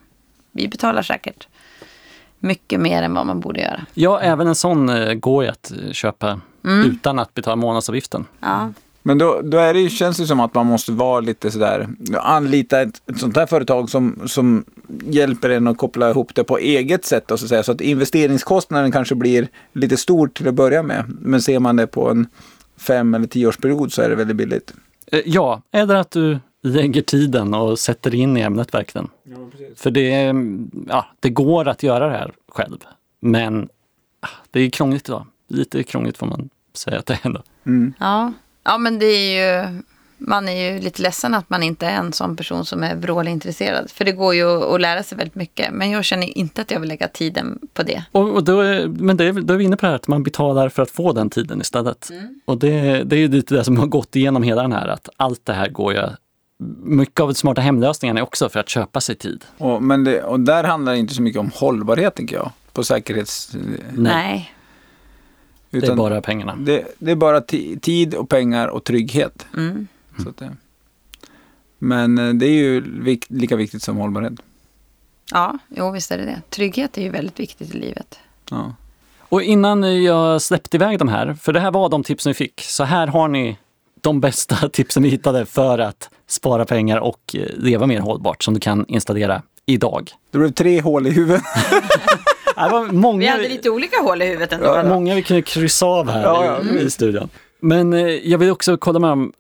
vi 0.52 0.68
betalar 0.68 1.02
säkert 1.02 1.48
mycket 2.40 2.80
mer 2.80 3.04
än 3.04 3.14
vad 3.14 3.26
man 3.26 3.40
borde 3.40 3.60
göra. 3.62 3.86
Ja, 3.94 4.20
även 4.22 4.48
en 4.48 4.56
sån 4.56 4.92
går 5.20 5.44
ju 5.44 5.50
att 5.50 5.72
köpa 5.92 6.42
Mm. 6.66 6.90
utan 6.92 7.20
att 7.20 7.34
betala 7.34 7.56
månadsavgiften. 7.56 8.26
Ja. 8.40 8.74
Men 9.08 9.18
då, 9.18 9.42
då 9.44 9.58
är 9.58 9.74
det, 9.74 9.80
ju- 9.80 9.90
känns 9.90 10.18
det 10.18 10.28
som 10.28 10.40
att 10.40 10.54
man 10.54 10.66
måste 10.66 10.92
vara 10.92 11.20
lite 11.20 11.52
sådär, 11.52 11.88
anlita 12.22 12.82
ett, 12.82 13.02
ett 13.10 13.20
sånt 13.20 13.36
här 13.38 13.46
företag 13.46 13.90
som, 13.90 14.20
som 14.26 14.66
hjälper 15.06 15.50
en 15.50 15.68
att 15.68 15.78
koppla 15.78 16.10
ihop 16.10 16.36
det 16.36 16.44
på 16.44 16.58
eget 16.58 17.06
sätt. 17.06 17.32
Och 17.32 17.40
så, 17.40 17.46
att 17.46 17.50
säga. 17.50 17.64
så 17.64 17.72
att 17.72 17.82
investeringskostnaden 17.82 18.92
kanske 18.92 19.16
blir 19.16 19.48
lite 19.74 19.98
stor 19.98 20.28
till 20.28 20.48
att 20.48 20.54
börja 20.54 20.84
med. 20.84 21.04
Men 21.22 21.42
ser 21.42 21.60
man 21.60 21.76
det 21.76 21.88
på 21.88 22.10
en 22.10 22.28
fem 22.78 23.14
eller 23.14 23.28
tioårsperiod 23.28 23.94
så 23.94 24.02
är 24.02 24.10
det 24.10 24.16
väldigt 24.16 24.38
billigt. 24.38 24.74
Eh, 25.12 25.20
Ja, 25.26 25.62
eller 25.72 25.96
att 25.96 26.12
du 26.12 26.40
lägger 26.64 27.02
tiden 27.02 27.54
och 27.54 27.80
sätter 27.80 28.16
in 28.16 28.38
i 28.38 28.42
ämnet 28.42 28.74
verkligen. 28.74 29.08
För 29.76 29.92
det, 29.92 30.14
mm, 30.14 30.72
ja, 30.90 31.06
det 31.20 31.30
går 31.30 31.68
att 31.68 31.84
göra 31.84 32.06
det 32.08 32.18
här 32.18 32.34
själv. 32.50 32.78
Men 33.20 33.70
ah, 34.20 34.28
det 34.52 34.60
är 34.60 34.70
krångligt 34.70 35.10
idag. 35.10 35.26
Lite 35.50 35.84
krångligt 35.84 36.18
får 36.18 36.28
man 36.28 36.50
säga 36.74 37.00
att 37.00 37.06
det 37.06 37.14
är 37.14 37.20
ändå. 37.24 37.42
Ja. 38.00 38.34
Ja, 38.66 38.78
men 38.78 39.00
det 39.00 39.06
är 39.06 39.64
ju... 39.72 39.82
Man 40.18 40.50
är 40.50 40.72
ju 40.74 40.80
lite 40.82 41.02
ledsen 41.02 41.34
att 41.34 41.50
man 41.50 41.64
inte 41.64 41.86
är 41.86 41.96
en 41.98 42.14
sån 42.14 42.36
person 42.36 42.66
som 42.66 42.84
är 42.84 42.96
vrålintresserad. 42.96 43.92
För 43.92 44.06
det 44.06 44.12
går 44.12 44.36
ju 44.36 44.74
att 44.76 44.82
lära 44.82 45.04
sig 45.04 45.18
väldigt 45.18 45.36
mycket. 45.36 45.74
Men 45.74 45.92
jag 45.92 46.06
känner 46.06 46.38
inte 46.38 46.62
att 46.62 46.72
jag 46.72 46.80
vill 46.80 46.90
lägga 46.90 47.08
tiden 47.08 47.60
på 47.74 47.84
det. 47.84 48.04
Och, 48.12 48.30
och 48.34 48.44
då, 48.44 48.60
är- 48.60 48.88
men 48.88 49.18
det 49.18 49.26
är, 49.26 49.34
då 49.34 49.54
är 49.54 49.58
vi 49.58 49.64
inne 49.64 49.78
på 49.78 49.86
det 49.86 49.90
här 49.90 49.96
att 49.96 50.08
man 50.08 50.24
betalar 50.24 50.70
för 50.70 50.84
att 50.84 50.92
få 50.92 51.14
den 51.14 51.30
tiden 51.30 51.62
istället. 51.62 52.10
Och 52.46 52.58
det, 52.58 53.04
det 53.04 53.16
är 53.16 53.20
ju 53.20 53.28
lite 53.28 53.56
det 53.56 53.64
som 53.64 53.78
har 53.78 53.88
gått 53.88 54.16
igenom 54.16 54.44
hela 54.44 54.62
den 54.62 54.72
här, 54.72 54.88
att 54.88 55.10
allt 55.18 55.46
det 55.46 55.54
här 55.54 55.70
går 55.70 55.94
ju... 55.94 56.02
Mycket 56.84 57.20
av 57.20 57.28
de 57.28 57.34
smarta 57.36 57.62
hemlösningarna 57.62 58.20
är 58.20 58.24
också 58.24 58.50
för 58.50 58.60
att 58.60 58.70
köpa 58.70 59.02
sig 59.02 59.16
tid. 59.16 59.46
Och, 59.58 59.84
men 59.84 60.04
det, 60.04 60.24
och 60.24 60.40
där 60.40 60.64
handlar 60.64 60.92
det 60.94 61.00
inte 61.00 61.14
så 61.14 61.22
mycket 61.22 61.40
om 61.40 61.52
hållbarhet 61.56 62.16
tänker 62.16 62.36
jag. 62.36 62.52
På 62.74 62.84
säkerhets... 62.84 63.56
Nej. 63.92 64.52
Det 65.70 65.78
är 65.78 65.84
utan 65.84 65.98
bara 65.98 66.22
pengarna. 66.22 66.56
det, 66.56 66.96
det 67.00 67.12
är 67.12 67.16
bara 67.16 67.40
ti- 67.40 67.80
tid 67.80 68.14
och 68.16 68.30
pengar 68.30 68.68
och 68.68 68.84
trygghet. 68.84 69.46
Mm. 69.58 69.88
Så 70.24 70.30
att 70.30 70.38
det, 70.38 70.56
men 71.80 72.18
eh, 72.18 72.34
det 72.34 72.46
är 72.46 72.52
ju 72.54 73.02
vik, 73.02 73.26
lika 73.30 73.56
viktigt 73.56 73.84
som 73.84 73.98
hållbarhet. 73.98 74.34
Ja, 75.32 75.58
jo 75.70 75.92
visst 75.92 76.12
är 76.12 76.18
det 76.18 76.26
det. 76.26 76.42
Trygghet 76.50 76.98
är 76.98 77.02
ju 77.02 77.10
väldigt 77.10 77.40
viktigt 77.40 77.76
i 77.76 77.78
livet. 77.78 78.20
Ja. 78.50 78.74
Och 79.20 79.42
innan 79.42 80.04
jag 80.04 80.42
släppte 80.42 80.78
iväg 80.78 81.00
de 81.00 81.08
här, 81.08 81.34
för 81.34 81.54
det 81.54 81.60
här 81.60 81.72
var 81.72 81.90
de 81.90 82.04
tipsen 82.04 82.30
vi 82.30 82.34
fick, 82.34 82.62
så 82.62 82.84
här 82.84 83.08
har 83.08 83.28
ni 83.28 83.58
de 84.02 84.22
bästa 84.22 84.70
tipsen 84.74 85.04
vi 85.04 85.10
hittade 85.10 85.46
för 85.46 85.80
att 85.80 86.10
spara 86.28 86.66
pengar 86.66 86.98
och 86.98 87.36
eh, 87.36 87.48
leva 87.58 87.88
mer 87.88 88.00
hållbart 88.00 88.44
som 88.44 88.54
du 88.54 88.60
kan 88.60 88.86
installera 88.88 89.42
idag. 89.66 90.12
Det 90.32 90.38
blev 90.38 90.52
tre 90.52 90.82
hål 90.82 91.08
i 91.08 91.12
huvudet. 91.12 91.42
Det 92.56 92.70
var 92.70 92.86
många, 92.86 93.20
Vi 93.20 93.28
hade 93.28 93.48
lite 93.48 93.70
olika 93.70 94.02
hål 94.02 94.22
i 94.22 94.26
huvudet 94.26 94.54
ändå. 94.54 94.66
ja, 94.66 94.84
många 94.84 95.16
vi 95.16 95.24
kunde 95.24 95.42
kryssa 95.42 95.86
av 95.86 96.10
här 96.10 96.22
Ja, 96.24 96.62
i, 96.74 96.80
i 96.82 96.90
studion. 96.90 97.30
Men 97.60 97.94
eh, 97.94 98.00
jag 98.08 98.38
vill 98.38 98.52
också 98.52 98.78
kolla 98.78 99.00
med 99.00 99.10
om, 99.10 99.34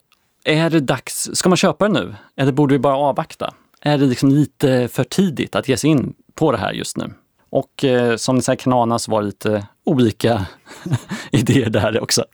är 0.43 0.69
det 0.69 0.79
dags, 0.79 1.29
ska 1.33 1.49
man 1.49 1.57
köpa 1.57 1.87
det 1.87 1.93
nu? 1.93 2.15
Eller 2.37 2.51
borde 2.51 2.75
vi 2.75 2.79
bara 2.79 2.97
avvakta? 2.97 3.53
Är 3.81 3.97
det 3.97 4.05
liksom 4.05 4.29
lite 4.29 4.87
för 4.87 5.03
tidigt 5.03 5.55
att 5.55 5.67
ge 5.67 5.77
sig 5.77 5.89
in 5.89 6.13
på 6.35 6.51
det 6.51 6.57
här 6.57 6.73
just 6.73 6.97
nu? 6.97 7.13
Och 7.49 7.83
eh, 7.83 8.15
som 8.15 8.35
ni 8.35 8.41
säger 8.41 8.57
kan 8.57 8.73
ana 8.73 8.99
så 8.99 9.11
var 9.11 9.21
det 9.21 9.25
lite 9.25 9.67
olika 9.85 10.45
idéer 11.31 11.69
där 11.69 12.03
också. 12.03 12.25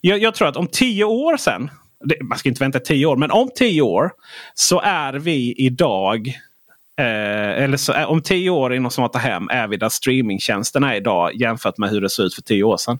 Jag, 0.00 0.18
jag 0.18 0.34
tror 0.34 0.48
att 0.48 0.56
om 0.56 0.66
tio 0.66 1.04
år 1.04 1.36
sen, 1.36 1.70
det, 2.04 2.16
man 2.22 2.38
ska 2.38 2.48
inte 2.48 2.64
vänta 2.64 2.80
tio 2.80 3.06
år, 3.06 3.16
men 3.16 3.30
om 3.30 3.50
tio 3.54 3.82
år 3.82 4.10
så 4.54 4.80
är 4.80 5.12
vi 5.12 5.54
idag 5.58 6.38
Eh, 6.98 7.62
eller 7.62 7.76
så, 7.76 7.92
eh, 7.92 8.10
om 8.10 8.22
tio 8.22 8.50
år 8.50 8.74
inom 8.74 8.90
Smarta 8.90 9.18
Hem 9.18 9.48
är 9.50 9.68
vi 9.68 9.76
där 9.76 9.88
streamingtjänsterna 9.88 10.92
är 10.92 10.96
idag 10.96 11.34
jämfört 11.34 11.78
med 11.78 11.90
hur 11.90 12.00
det 12.00 12.10
såg 12.10 12.26
ut 12.26 12.34
för 12.34 12.42
tio 12.42 12.64
år 12.64 12.76
sedan. 12.76 12.98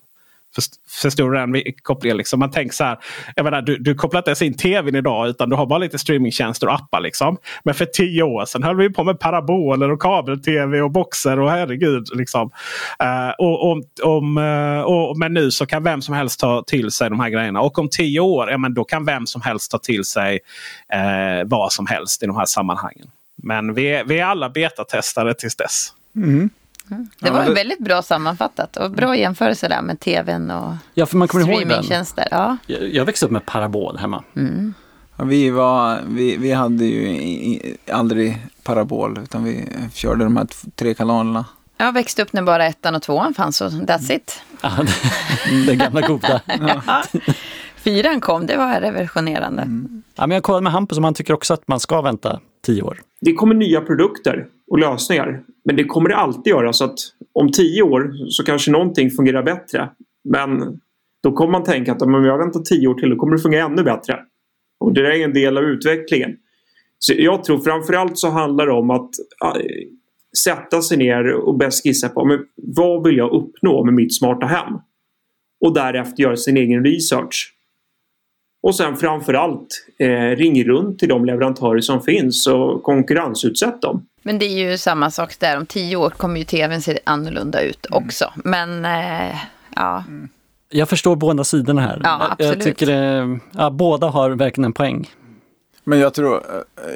Förstår 1.03 1.31
du 1.31 1.39
den 1.39 1.63
kopplingen? 1.83 2.17
Liksom? 2.17 2.41
Man 2.41 2.51
tänker 2.51 2.75
så 2.75 2.85
här, 2.85 2.99
jag 3.37 3.45
menar, 3.45 3.63
du, 3.63 3.79
du 3.79 3.95
kopplar 3.95 4.21
inte 4.21 4.31
ens 4.31 4.43
in 4.43 4.57
tvn 4.57 4.95
idag 4.95 5.29
utan 5.29 5.51
du 5.51 5.57
har 5.57 5.67
bara 5.67 5.79
lite 5.79 5.99
streamingtjänster 5.99 6.67
och 6.67 6.75
appar. 6.75 7.01
Liksom. 7.01 7.37
Men 7.65 7.75
för 7.75 7.85
tio 7.85 8.23
år 8.23 8.45
sedan 8.45 8.63
höll 8.63 8.77
vi 8.77 8.91
på 8.91 9.05
med 9.05 9.21
paraboler 9.21 9.91
och 9.91 10.03
kabel-tv 10.03 10.81
och 10.81 10.91
boxer 10.91 11.41
och 11.41 11.51
herregud. 11.51 12.09
Liksom. 12.15 12.51
Uh, 13.03 13.31
och, 13.39 13.71
om, 13.71 13.83
om, 14.03 14.39
uh, 14.39 14.81
och, 14.81 15.19
men 15.19 15.35
nu 15.35 15.51
så 15.51 15.67
kan 15.67 15.85
vem 15.85 16.03
som 16.03 16.15
helst 16.15 16.41
ta 16.41 16.63
till 16.63 16.91
sig 16.91 17.11
de 17.11 17.21
här 17.21 17.29
grejerna. 17.29 17.61
Och 17.61 17.79
om 17.79 17.89
tio 17.89 18.21
år, 18.21 18.51
ja, 18.51 18.59
men 18.59 18.75
då 18.75 18.85
kan 18.85 19.05
vem 19.05 19.27
som 19.27 19.43
helst 19.43 19.71
ta 19.71 19.79
till 19.79 20.05
sig 20.05 20.39
uh, 20.95 21.49
vad 21.49 21.73
som 21.73 21.87
helst 21.87 22.23
i 22.23 22.27
de 22.27 22.37
här 22.37 22.47
sammanhangen. 22.47 23.09
Men 23.43 23.75
vi 23.75 23.87
är, 23.87 24.05
vi 24.05 24.19
är 24.19 24.25
alla 24.25 24.49
betatestare 24.51 25.35
tills 25.35 25.57
dess. 25.57 25.93
Det 27.21 27.31
var 27.31 27.43
Ja, 27.43 27.49
det- 27.49 27.55
väldigt 27.55 27.79
bra 27.79 28.03
sammanfattat 28.03 28.77
och 28.77 28.91
bra 28.91 29.17
jämförelse 29.17 29.69
där 29.69 29.83
med 29.83 30.01
tvn 30.01 30.51
och 30.51 30.75
Ja, 30.95 31.07
för 31.07 31.17
man 31.17 31.29
kommer 31.29 31.45
ihåg 31.45 31.51
den. 31.61 31.61
streamingtjänster. 31.69 32.29
Ja. 32.31 32.57
Jag, 32.67 32.95
jag 32.95 33.05
växte 33.05 33.27
upp 33.27 33.33
med 33.33 33.47
parabol 33.47 33.97
hemma. 33.99 34.25
Ja, 35.17 35.25
vi, 35.25 35.51
var, 35.51 36.01
vi, 36.09 36.37
vi 36.37 36.53
hade 36.53 36.85
ju 36.85 37.09
i, 37.09 37.55
i, 37.57 37.77
aldrig 37.93 38.47
parabol 38.63 39.19
utan 39.23 39.45
vi 39.45 39.69
körde 39.95 40.25
de 40.25 40.37
här 40.37 40.45
t- 40.45 40.69
tre 40.75 40.95
kanalerna. 40.95 41.45
Jag 41.77 41.93
växte 41.93 42.23
upp 42.23 42.33
när 42.33 42.43
bara 42.43 42.67
ettan 42.67 42.95
och 42.95 43.03
tvåan 43.03 43.35
fanns 43.35 43.61
och 43.61 43.71
that's 43.73 44.13
it. 44.13 44.41
Ja, 44.61 44.71
det- 45.51 45.67
den 45.67 45.79
gamla 45.79 46.01
goda. 46.01 46.41
Fyran 47.77 48.21
kom, 48.21 48.47
det 48.47 48.57
var 48.57 48.81
revolutionerande. 48.81 49.63
Ja, 50.15 50.27
men 50.27 50.31
jag 50.35 50.43
kollade 50.43 50.63
med 50.63 50.73
Hampus 50.73 50.99
om 50.99 51.05
han 51.05 51.15
tycker 51.15 51.35
också 51.35 51.55
att 51.55 51.69
man 51.69 51.81
ska 51.81 52.01
vänta 52.03 52.41
tio 52.63 52.83
år. 52.83 53.01
Det 53.21 53.33
kommer 53.33 53.55
nya 53.55 53.81
produkter 53.81 54.47
och 54.71 54.79
lösningar. 54.79 55.43
Men 55.65 55.77
det 55.77 55.85
kommer 55.85 56.09
det 56.09 56.17
alltid 56.17 56.51
göra. 56.51 56.73
Så 56.73 56.85
att 56.85 56.99
om 57.33 57.53
tio 57.53 57.83
år 57.83 58.13
så 58.29 58.45
kanske 58.45 58.71
någonting 58.71 59.11
fungerar 59.11 59.43
bättre. 59.43 59.89
Men 60.25 60.81
Då 61.23 61.33
kommer 61.33 61.53
man 61.53 61.65
tänka 61.65 61.93
att 61.93 62.03
om 62.03 62.25
jag 62.25 62.39
väntar 62.39 62.61
tio 62.61 62.89
år 62.89 62.95
till 62.95 63.11
då 63.11 63.17
kommer 63.17 63.37
det 63.37 63.43
fungera 63.43 63.65
ännu 63.65 63.83
bättre. 63.83 64.19
Och 64.81 64.93
det 64.93 65.01
är 65.01 65.25
en 65.25 65.33
del 65.33 65.59
av 65.59 65.65
utvecklingen. 65.65 66.37
Så 66.99 67.15
jag 67.17 67.45
tror 67.45 67.59
framförallt 67.59 68.19
så 68.19 68.29
handlar 68.29 68.67
det 68.67 68.73
om 68.73 68.91
att 68.91 69.11
sätta 70.45 70.83
sig 70.83 70.97
ner 70.97 71.33
och 71.33 71.59
bäst 71.59 71.83
skissa 71.83 72.09
på 72.09 72.25
men 72.25 72.39
vad 72.57 73.05
vill 73.05 73.17
jag 73.17 73.33
uppnå 73.33 73.85
med 73.85 73.95
mitt 73.95 74.17
smarta 74.19 74.47
hem? 74.47 74.75
Och 75.61 75.75
därefter 75.75 76.23
göra 76.23 76.37
sin 76.37 76.57
egen 76.57 76.85
research. 76.85 77.55
Och 78.69 78.75
sen 78.75 78.97
framförallt 78.97 79.87
eh, 79.99 80.37
ring 80.37 80.65
runt 80.65 80.99
till 80.99 81.09
de 81.09 81.25
leverantörer 81.25 81.81
som 81.81 82.03
finns 82.03 82.47
och 82.47 82.83
konkurrensutsätt 82.83 83.83
dem. 83.83 84.07
Men 84.23 84.39
det 84.39 84.45
är 84.45 84.71
ju 84.71 84.79
samma 84.79 85.11
sak 85.11 85.39
där. 85.39 85.57
Om 85.57 85.67
tio 85.67 85.97
år 85.97 86.11
kommer 86.11 86.39
ju 86.39 86.45
tvn 86.45 86.83
se 86.83 86.99
annorlunda 87.05 87.61
ut 87.61 87.87
också. 87.91 88.33
Men 88.37 88.85
eh, 88.85 89.37
ja. 89.77 90.05
Jag 90.69 90.89
förstår 90.89 91.17
båda 91.17 91.45
sidorna 91.45 91.81
här. 91.81 92.01
Ja, 92.05 92.37
jag 92.39 92.49
absolut. 92.49 92.65
tycker 92.65 92.87
det, 92.87 93.39
ja, 93.53 93.71
båda 93.71 94.07
har 94.07 94.31
verkligen 94.31 94.65
en 94.65 94.73
poäng. 94.73 95.11
Men 95.85 95.99
jag 95.99 96.15
tror, 96.15 96.43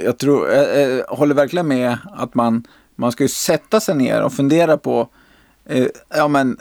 jag 0.04 0.18
tror, 0.18 0.48
jag, 0.48 0.90
jag 0.90 1.04
håller 1.04 1.34
verkligen 1.34 1.68
med 1.68 1.98
att 2.12 2.34
man, 2.34 2.64
man 2.96 3.12
ska 3.12 3.24
ju 3.24 3.28
sätta 3.28 3.80
sig 3.80 3.94
ner 3.94 4.22
och 4.22 4.32
fundera 4.32 4.76
på 4.76 5.08
eh, 5.68 5.86
ja, 6.16 6.28
men, 6.28 6.50
eh, 6.50 6.56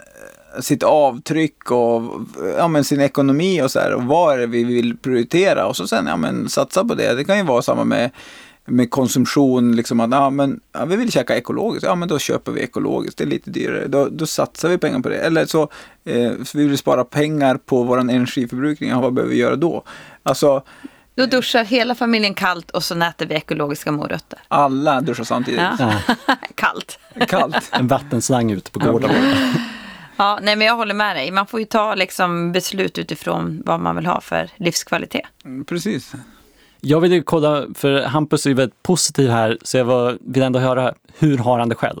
sitt 0.60 0.82
avtryck 0.82 1.70
och 1.70 2.02
ja, 2.58 2.68
men, 2.68 2.84
sin 2.84 3.00
ekonomi 3.00 3.62
och 3.62 3.70
så 3.70 3.80
här. 3.80 3.94
Och 3.94 4.02
vad 4.02 4.34
är 4.34 4.38
det 4.38 4.46
vi 4.46 4.64
vill 4.64 4.96
prioritera? 4.96 5.66
Och 5.66 5.76
så 5.76 5.86
sen 5.86 6.06
ja, 6.06 6.16
men, 6.16 6.48
satsa 6.48 6.84
på 6.84 6.94
det. 6.94 7.14
Det 7.14 7.24
kan 7.24 7.38
ju 7.38 7.44
vara 7.44 7.62
samma 7.62 7.84
med, 7.84 8.10
med 8.64 8.90
konsumtion. 8.90 9.76
Liksom 9.76 10.00
att 10.00 10.10
ja, 10.10 10.30
men, 10.30 10.60
ja, 10.72 10.84
vi 10.84 10.96
vill 10.96 11.12
käka 11.12 11.36
ekologiskt. 11.36 11.86
Ja, 11.86 11.94
men 11.94 12.08
då 12.08 12.18
köper 12.18 12.52
vi 12.52 12.60
ekologiskt. 12.60 13.18
Det 13.18 13.24
är 13.24 13.28
lite 13.28 13.50
dyrare. 13.50 13.86
Då, 13.86 14.08
då 14.10 14.26
satsar 14.26 14.68
vi 14.68 14.78
pengar 14.78 15.00
på 15.00 15.08
det. 15.08 15.16
Eller 15.18 15.46
så, 15.46 15.62
eh, 16.04 16.32
så 16.44 16.58
vi 16.58 16.66
vill 16.66 16.78
spara 16.78 17.04
pengar 17.04 17.56
på 17.56 17.82
vår 17.82 17.98
energiförbrukning. 18.00 18.90
Ja, 18.90 19.00
vad 19.00 19.12
behöver 19.12 19.34
vi 19.34 19.40
göra 19.40 19.56
då? 19.56 19.82
Alltså, 20.22 20.62
Då 21.14 21.26
duschar 21.26 21.64
hela 21.64 21.94
familjen 21.94 22.34
kallt 22.34 22.70
och 22.70 22.84
så 22.84 23.02
äter 23.02 23.26
vi 23.26 23.34
ekologiska 23.34 23.92
morötter. 23.92 24.38
alla 24.48 25.00
duschar 25.00 25.24
samtidigt. 25.24 25.60
Ja. 25.78 25.92
Ja, 26.26 26.36
kallt. 26.54 26.98
Kallt. 27.28 27.70
en 27.72 27.88
vattenslang 27.88 28.50
ute 28.50 28.70
på 28.70 28.78
gården. 28.78 29.10
Ja, 30.22 30.38
nej 30.42 30.56
men 30.56 30.66
jag 30.66 30.76
håller 30.76 30.94
med 30.94 31.16
dig. 31.16 31.30
Man 31.30 31.46
får 31.46 31.60
ju 31.60 31.66
ta 31.66 31.94
liksom 31.94 32.52
beslut 32.52 32.98
utifrån 32.98 33.62
vad 33.66 33.80
man 33.80 33.96
vill 33.96 34.06
ha 34.06 34.20
för 34.20 34.50
livskvalitet. 34.56 35.26
Mm, 35.44 35.64
Precis. 35.64 36.12
Jag 36.80 37.00
vill 37.00 37.12
ju 37.12 37.22
kolla, 37.22 37.64
för 37.74 38.02
Hampus 38.02 38.46
är 38.46 38.50
ju 38.50 38.56
väldigt 38.56 38.82
positiv 38.82 39.30
här, 39.30 39.58
så 39.62 39.78
jag 39.78 39.84
var, 39.84 40.18
vill 40.20 40.42
ändå 40.42 40.58
höra, 40.58 40.94
hur 41.18 41.38
har 41.38 41.58
han 41.58 41.68
det 41.68 41.74
själv? 41.74 42.00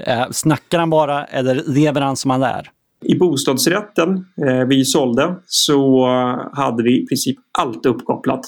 Eh, 0.00 0.30
snackar 0.30 0.78
han 0.78 0.90
bara 0.90 1.24
eller 1.24 1.62
lever 1.66 2.00
han 2.00 2.16
som 2.16 2.30
han 2.30 2.42
är? 2.42 2.70
I 3.04 3.14
bostadsrätten 3.14 4.26
eh, 4.46 4.66
vi 4.68 4.84
sålde 4.84 5.34
så 5.46 6.06
hade 6.52 6.82
vi 6.82 7.02
i 7.02 7.06
princip 7.06 7.36
allt 7.58 7.86
uppkopplat. 7.86 8.40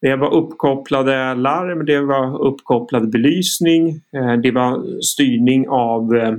Det 0.00 0.16
var 0.16 0.34
uppkopplade 0.34 1.34
larm, 1.34 1.86
det 1.86 2.00
var 2.00 2.46
uppkopplad 2.46 3.10
belysning, 3.10 3.88
eh, 3.88 4.32
det 4.42 4.50
var 4.50 5.02
styrning 5.02 5.68
av 5.68 6.16
eh, 6.16 6.34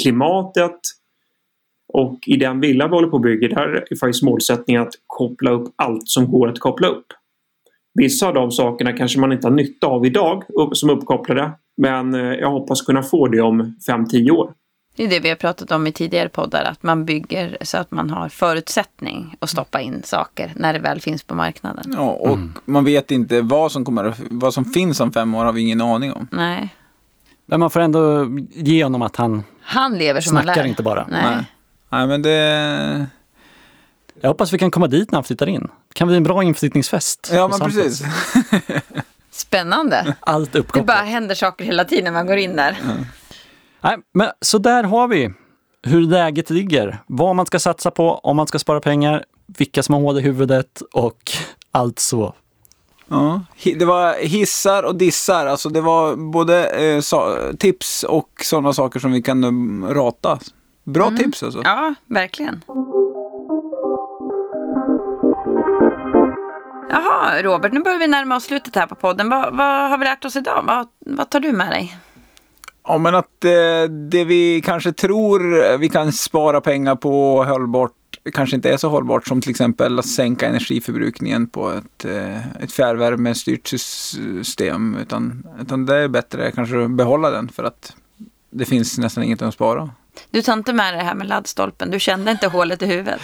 klimatet. 0.00 0.76
Och 1.92 2.18
i 2.26 2.36
den 2.36 2.60
villa 2.60 2.86
vi 2.88 2.94
håller 2.94 3.08
på 3.08 3.16
att 3.16 3.22
bygga 3.22 3.48
där 3.48 3.84
är 3.90 3.96
faktiskt 3.96 4.22
målsättningen 4.22 4.82
att 4.82 4.92
koppla 5.06 5.50
upp 5.50 5.72
allt 5.76 6.08
som 6.08 6.30
går 6.30 6.48
att 6.48 6.58
koppla 6.60 6.88
upp. 6.88 7.06
Vissa 7.94 8.28
av 8.28 8.34
de 8.34 8.50
sakerna 8.50 8.92
kanske 8.92 9.20
man 9.20 9.32
inte 9.32 9.46
har 9.46 9.54
nytta 9.54 9.86
av 9.86 10.06
idag 10.06 10.44
som 10.72 10.90
uppkopplade. 10.90 11.50
Men 11.76 12.14
eh, 12.14 12.20
jag 12.20 12.50
hoppas 12.50 12.82
kunna 12.82 13.02
få 13.02 13.28
det 13.28 13.40
om 13.40 13.76
5-10 13.88 14.30
år. 14.30 14.52
Det 14.96 15.04
är 15.04 15.08
det 15.08 15.20
vi 15.20 15.28
har 15.28 15.36
pratat 15.36 15.70
om 15.72 15.86
i 15.86 15.92
tidigare 15.92 16.28
poddar, 16.28 16.64
att 16.64 16.82
man 16.82 17.04
bygger 17.04 17.56
så 17.60 17.78
att 17.78 17.90
man 17.90 18.10
har 18.10 18.28
förutsättning 18.28 19.36
att 19.38 19.50
stoppa 19.50 19.80
in 19.80 20.02
saker 20.04 20.52
när 20.56 20.72
det 20.72 20.78
väl 20.78 21.00
finns 21.00 21.24
på 21.24 21.34
marknaden. 21.34 21.84
Ja, 21.96 22.10
och 22.10 22.38
man 22.64 22.84
vet 22.84 23.10
inte 23.10 23.40
vad 23.40 23.72
som, 23.72 23.84
kommer, 23.84 24.04
att- 24.04 24.20
vad 24.30 24.54
som 24.54 24.64
finns 24.64 25.00
om 25.00 25.12
fem 25.12 25.34
år 25.34 25.44
har 25.44 25.52
vi 25.52 25.60
ingen 25.60 25.80
aning 25.80 26.12
om. 26.12 26.28
Nej, 26.32 26.68
Men 27.46 27.60
man 27.60 27.70
får 27.70 27.80
ändå 27.80 28.26
ge 28.50 28.84
honom 28.84 29.02
att 29.02 29.16
han 29.16 29.42
han 29.62 29.98
lever 29.98 30.20
som 30.20 30.36
han 30.36 30.44
snackar 30.44 30.62
lär. 30.62 30.68
inte 30.68 30.82
bara. 30.82 31.06
Nej. 31.10 31.22
Nej. 31.24 31.44
Nej, 31.88 32.06
men 32.06 32.22
det... 32.22 33.06
Jag 34.20 34.28
hoppas 34.28 34.52
vi 34.52 34.58
kan 34.58 34.70
komma 34.70 34.86
dit 34.86 35.10
när 35.10 35.16
han 35.16 35.24
flyttar 35.24 35.46
in. 35.48 35.60
Det 35.88 35.94
kan 35.94 36.08
bli 36.08 36.16
en 36.16 36.22
bra 36.22 36.42
inflyttningsfest. 36.42 37.30
Ja, 37.32 37.48
men 37.48 37.60
precis. 37.60 38.02
Spännande. 39.30 40.14
Allt 40.20 40.52
Det 40.52 40.58
uppkopplat. 40.58 40.86
bara 40.86 41.02
händer 41.02 41.34
saker 41.34 41.64
hela 41.64 41.84
tiden 41.84 42.04
när 42.04 42.12
man 42.12 42.26
går 42.26 42.36
in 42.36 42.56
där. 42.56 42.76
Nej, 43.80 43.96
men 44.14 44.28
så 44.40 44.58
där 44.58 44.84
har 44.84 45.08
vi 45.08 45.30
hur 45.82 46.00
läget 46.00 46.50
ligger. 46.50 46.98
Vad 47.06 47.36
man 47.36 47.46
ska 47.46 47.58
satsa 47.58 47.90
på, 47.90 48.14
om 48.14 48.36
man 48.36 48.46
ska 48.46 48.58
spara 48.58 48.80
pengar, 48.80 49.24
vilka 49.46 49.82
som 49.82 49.94
har 49.94 50.00
hål 50.02 50.18
i 50.18 50.20
huvudet 50.20 50.82
och 50.92 51.32
allt 51.70 51.98
så. 51.98 52.34
Ja. 53.12 53.40
Det 53.76 53.84
var 53.84 54.14
hissar 54.14 54.82
och 54.82 54.96
dissar. 54.96 55.46
Alltså 55.46 55.68
det 55.68 55.80
var 55.80 56.16
både 56.16 56.66
eh, 56.66 57.56
tips 57.58 58.02
och 58.02 58.30
sådana 58.44 58.72
saker 58.72 59.00
som 59.00 59.12
vi 59.12 59.22
kan 59.22 59.44
um, 59.44 59.86
rata. 59.90 60.38
Bra 60.84 61.10
tips 61.10 61.42
alltså. 61.42 61.60
Ja, 61.64 61.94
verkligen. 62.06 62.64
Jaha, 66.90 67.42
Robert, 67.42 67.72
nu 67.72 67.80
börjar 67.80 67.98
vi 67.98 68.06
närma 68.06 68.36
oss 68.36 68.44
slutet 68.44 68.76
här 68.76 68.86
på 68.86 68.94
podden. 68.94 69.28
Vad, 69.28 69.56
vad 69.56 69.90
har 69.90 69.98
vi 69.98 70.04
lärt 70.04 70.24
oss 70.24 70.36
idag? 70.36 70.64
Vad, 70.66 70.86
vad 70.98 71.30
tar 71.30 71.40
du 71.40 71.52
med 71.52 71.70
dig? 71.70 71.96
Ja, 72.86 72.98
men 72.98 73.14
att 73.14 73.44
eh, 73.44 73.90
det 74.10 74.24
vi 74.24 74.62
kanske 74.64 74.92
tror 74.92 75.78
vi 75.78 75.88
kan 75.88 76.12
spara 76.12 76.60
pengar 76.60 76.96
på 76.96 77.44
hållbart 77.44 77.92
kanske 78.30 78.56
inte 78.56 78.70
är 78.70 78.76
så 78.76 78.88
hållbart 78.88 79.26
som 79.26 79.40
till 79.40 79.50
exempel 79.50 79.98
att 79.98 80.06
sänka 80.06 80.48
energiförbrukningen 80.48 81.46
på 81.46 81.70
ett, 81.70 82.04
eh, 82.04 82.62
ett 82.62 82.72
fjärrvärmestyrt 82.72 83.66
system. 83.66 84.96
Utan, 85.02 85.46
utan 85.60 85.86
det 85.86 85.96
är 85.96 86.08
bättre 86.08 86.52
kanske 86.52 86.84
att 86.84 86.90
behålla 86.90 87.30
den 87.30 87.48
för 87.48 87.64
att 87.64 87.96
det 88.50 88.64
finns 88.64 88.98
nästan 88.98 89.24
inget 89.24 89.42
att 89.42 89.54
spara. 89.54 89.90
Du 90.30 90.42
tar 90.42 90.52
inte 90.52 90.72
med 90.72 90.94
det 90.94 91.02
här 91.02 91.14
med 91.14 91.26
laddstolpen. 91.26 91.90
Du 91.90 92.00
kände 92.00 92.30
inte 92.30 92.48
hålet 92.48 92.82
i 92.82 92.86
huvudet. 92.86 93.20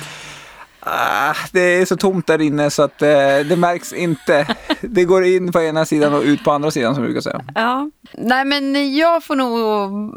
Ah, 0.81 1.35
det 1.53 1.61
är 1.61 1.85
så 1.85 1.97
tomt 1.97 2.27
där 2.27 2.41
inne 2.41 2.71
så 2.71 2.83
att 2.83 3.03
eh, 3.03 3.09
det 3.49 3.57
märks 3.57 3.93
inte. 3.93 4.47
Det 4.81 5.05
går 5.05 5.25
in 5.25 5.53
på 5.53 5.63
ena 5.63 5.85
sidan 5.85 6.15
och 6.15 6.23
ut 6.23 6.45
på 6.45 6.51
andra 6.51 6.71
sidan 6.71 6.95
som 6.95 7.03
vi 7.03 7.09
brukar 7.09 7.21
säga. 7.21 7.45
Ja. 7.55 7.91
Nej, 8.13 8.45
men 8.45 8.97
jag 8.97 9.25
får 9.25 9.37
nog 9.37 10.15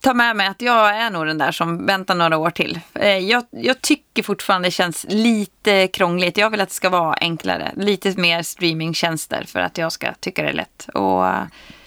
ta 0.00 0.14
med 0.14 0.36
mig 0.36 0.46
att 0.46 0.62
jag 0.62 0.96
är 0.96 1.10
nog 1.10 1.26
den 1.26 1.38
där 1.38 1.52
som 1.52 1.86
väntar 1.86 2.14
några 2.14 2.36
år 2.36 2.50
till. 2.50 2.80
Eh, 2.94 3.18
Jag, 3.18 3.44
jag 3.50 3.82
tycker 3.82 4.22
fortfarande 4.22 4.66
det 4.68 4.72
känns 4.72 5.06
lite 5.08 5.86
krångligt. 5.88 6.36
Jag 6.36 6.50
vill 6.50 6.60
att 6.60 6.68
det 6.68 6.74
ska 6.74 6.88
vara 6.90 7.14
enklare. 7.14 7.72
Lite 7.76 8.20
mer 8.20 8.42
streamingtjänster 8.42 9.44
för 9.46 9.60
att 9.60 9.78
jag 9.78 9.92
ska 9.92 10.12
tycka 10.20 10.42
det 10.42 10.48
är 10.48 10.52
lätt. 10.52 10.88
Och 10.94 11.26
eh, 11.26 11.42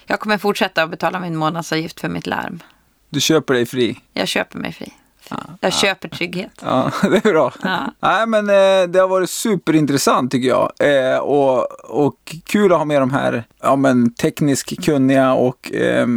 jag 0.05 0.19
kommer 0.19 0.37
fortsätta 0.37 0.83
att 0.83 0.89
betala 0.89 1.19
min 1.19 1.35
månadsavgift 1.35 1.99
för 1.99 2.09
mitt 2.09 2.27
larm. 2.27 2.63
Du 3.09 3.21
köper 3.21 3.53
dig 3.53 3.65
fri. 3.65 3.99
Jag 4.13 4.27
köper 4.27 4.59
mig 4.59 4.73
fri. 4.73 4.93
Jag 5.59 5.73
köper 5.73 6.09
trygghet. 6.09 6.51
Ja, 6.61 6.91
det 7.01 7.25
är 7.25 7.31
bra. 7.31 7.53
Ja. 7.63 7.93
Nej, 7.99 8.27
men 8.27 8.49
eh, 8.49 8.87
det 8.89 8.99
har 8.99 9.07
varit 9.07 9.29
superintressant 9.29 10.31
tycker 10.31 10.47
jag. 10.49 10.71
Och, 11.23 11.71
och 12.01 12.35
kul 12.45 12.71
att 12.71 12.77
ha 12.77 12.85
med 12.85 13.01
de 13.01 13.11
här 13.11 13.43
ja, 13.61 13.75
men, 13.75 14.13
tekniskt 14.13 14.85
kunniga 14.85 15.33
och 15.33 15.73
eh, 15.73 16.07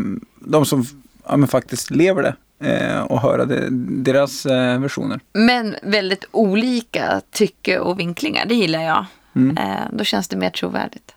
de 0.40 0.66
som 0.66 0.86
ja, 1.28 1.36
men, 1.36 1.48
faktiskt 1.48 1.90
lever 1.90 2.22
det. 2.22 2.34
Eh, 2.64 3.02
och 3.02 3.20
höra 3.20 3.44
deras 3.80 4.46
eh, 4.46 4.80
versioner. 4.80 5.20
Men 5.32 5.76
väldigt 5.82 6.24
olika 6.30 7.20
tycke 7.30 7.78
och 7.78 8.00
vinklingar. 8.00 8.46
Det 8.46 8.54
gillar 8.54 8.82
jag. 8.82 9.06
Eh, 9.36 9.80
då 9.92 10.04
känns 10.04 10.28
det 10.28 10.36
mer 10.36 10.50
trovärdigt. 10.50 11.14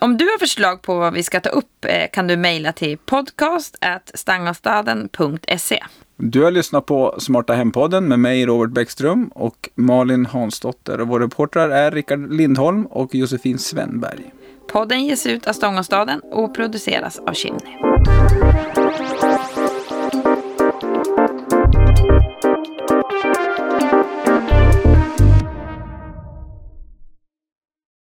Om 0.00 0.16
du 0.16 0.24
har 0.24 0.38
förslag 0.38 0.82
på 0.82 0.98
vad 0.98 1.12
vi 1.12 1.22
ska 1.22 1.40
ta 1.40 1.50
upp 1.50 1.86
kan 2.12 2.26
du 2.26 2.36
mejla 2.36 2.72
till 2.72 2.98
podcast.stangastaden.se. 2.98 5.84
Du 6.16 6.42
har 6.42 6.50
lyssnat 6.50 6.86
på 6.86 7.16
Smarta 7.18 7.54
Hempodden 7.54 8.08
med 8.08 8.18
mig 8.18 8.46
Robert 8.46 8.70
Bäckström 8.70 9.26
och 9.26 9.68
Malin 9.74 10.26
Hansdotter. 10.26 11.00
Och 11.00 11.08
våra 11.08 11.24
reportrar 11.24 11.70
är 11.70 11.90
Rickard 11.90 12.32
Lindholm 12.32 12.86
och 12.86 13.14
Josefin 13.14 13.58
Svenberg. 13.58 14.32
Podden 14.72 15.04
ges 15.04 15.26
ut 15.26 15.46
av 15.46 15.52
Stångåstaden 15.52 16.20
och 16.20 16.54
produceras 16.54 17.18
av 17.18 17.32
Chimney. 17.32 17.76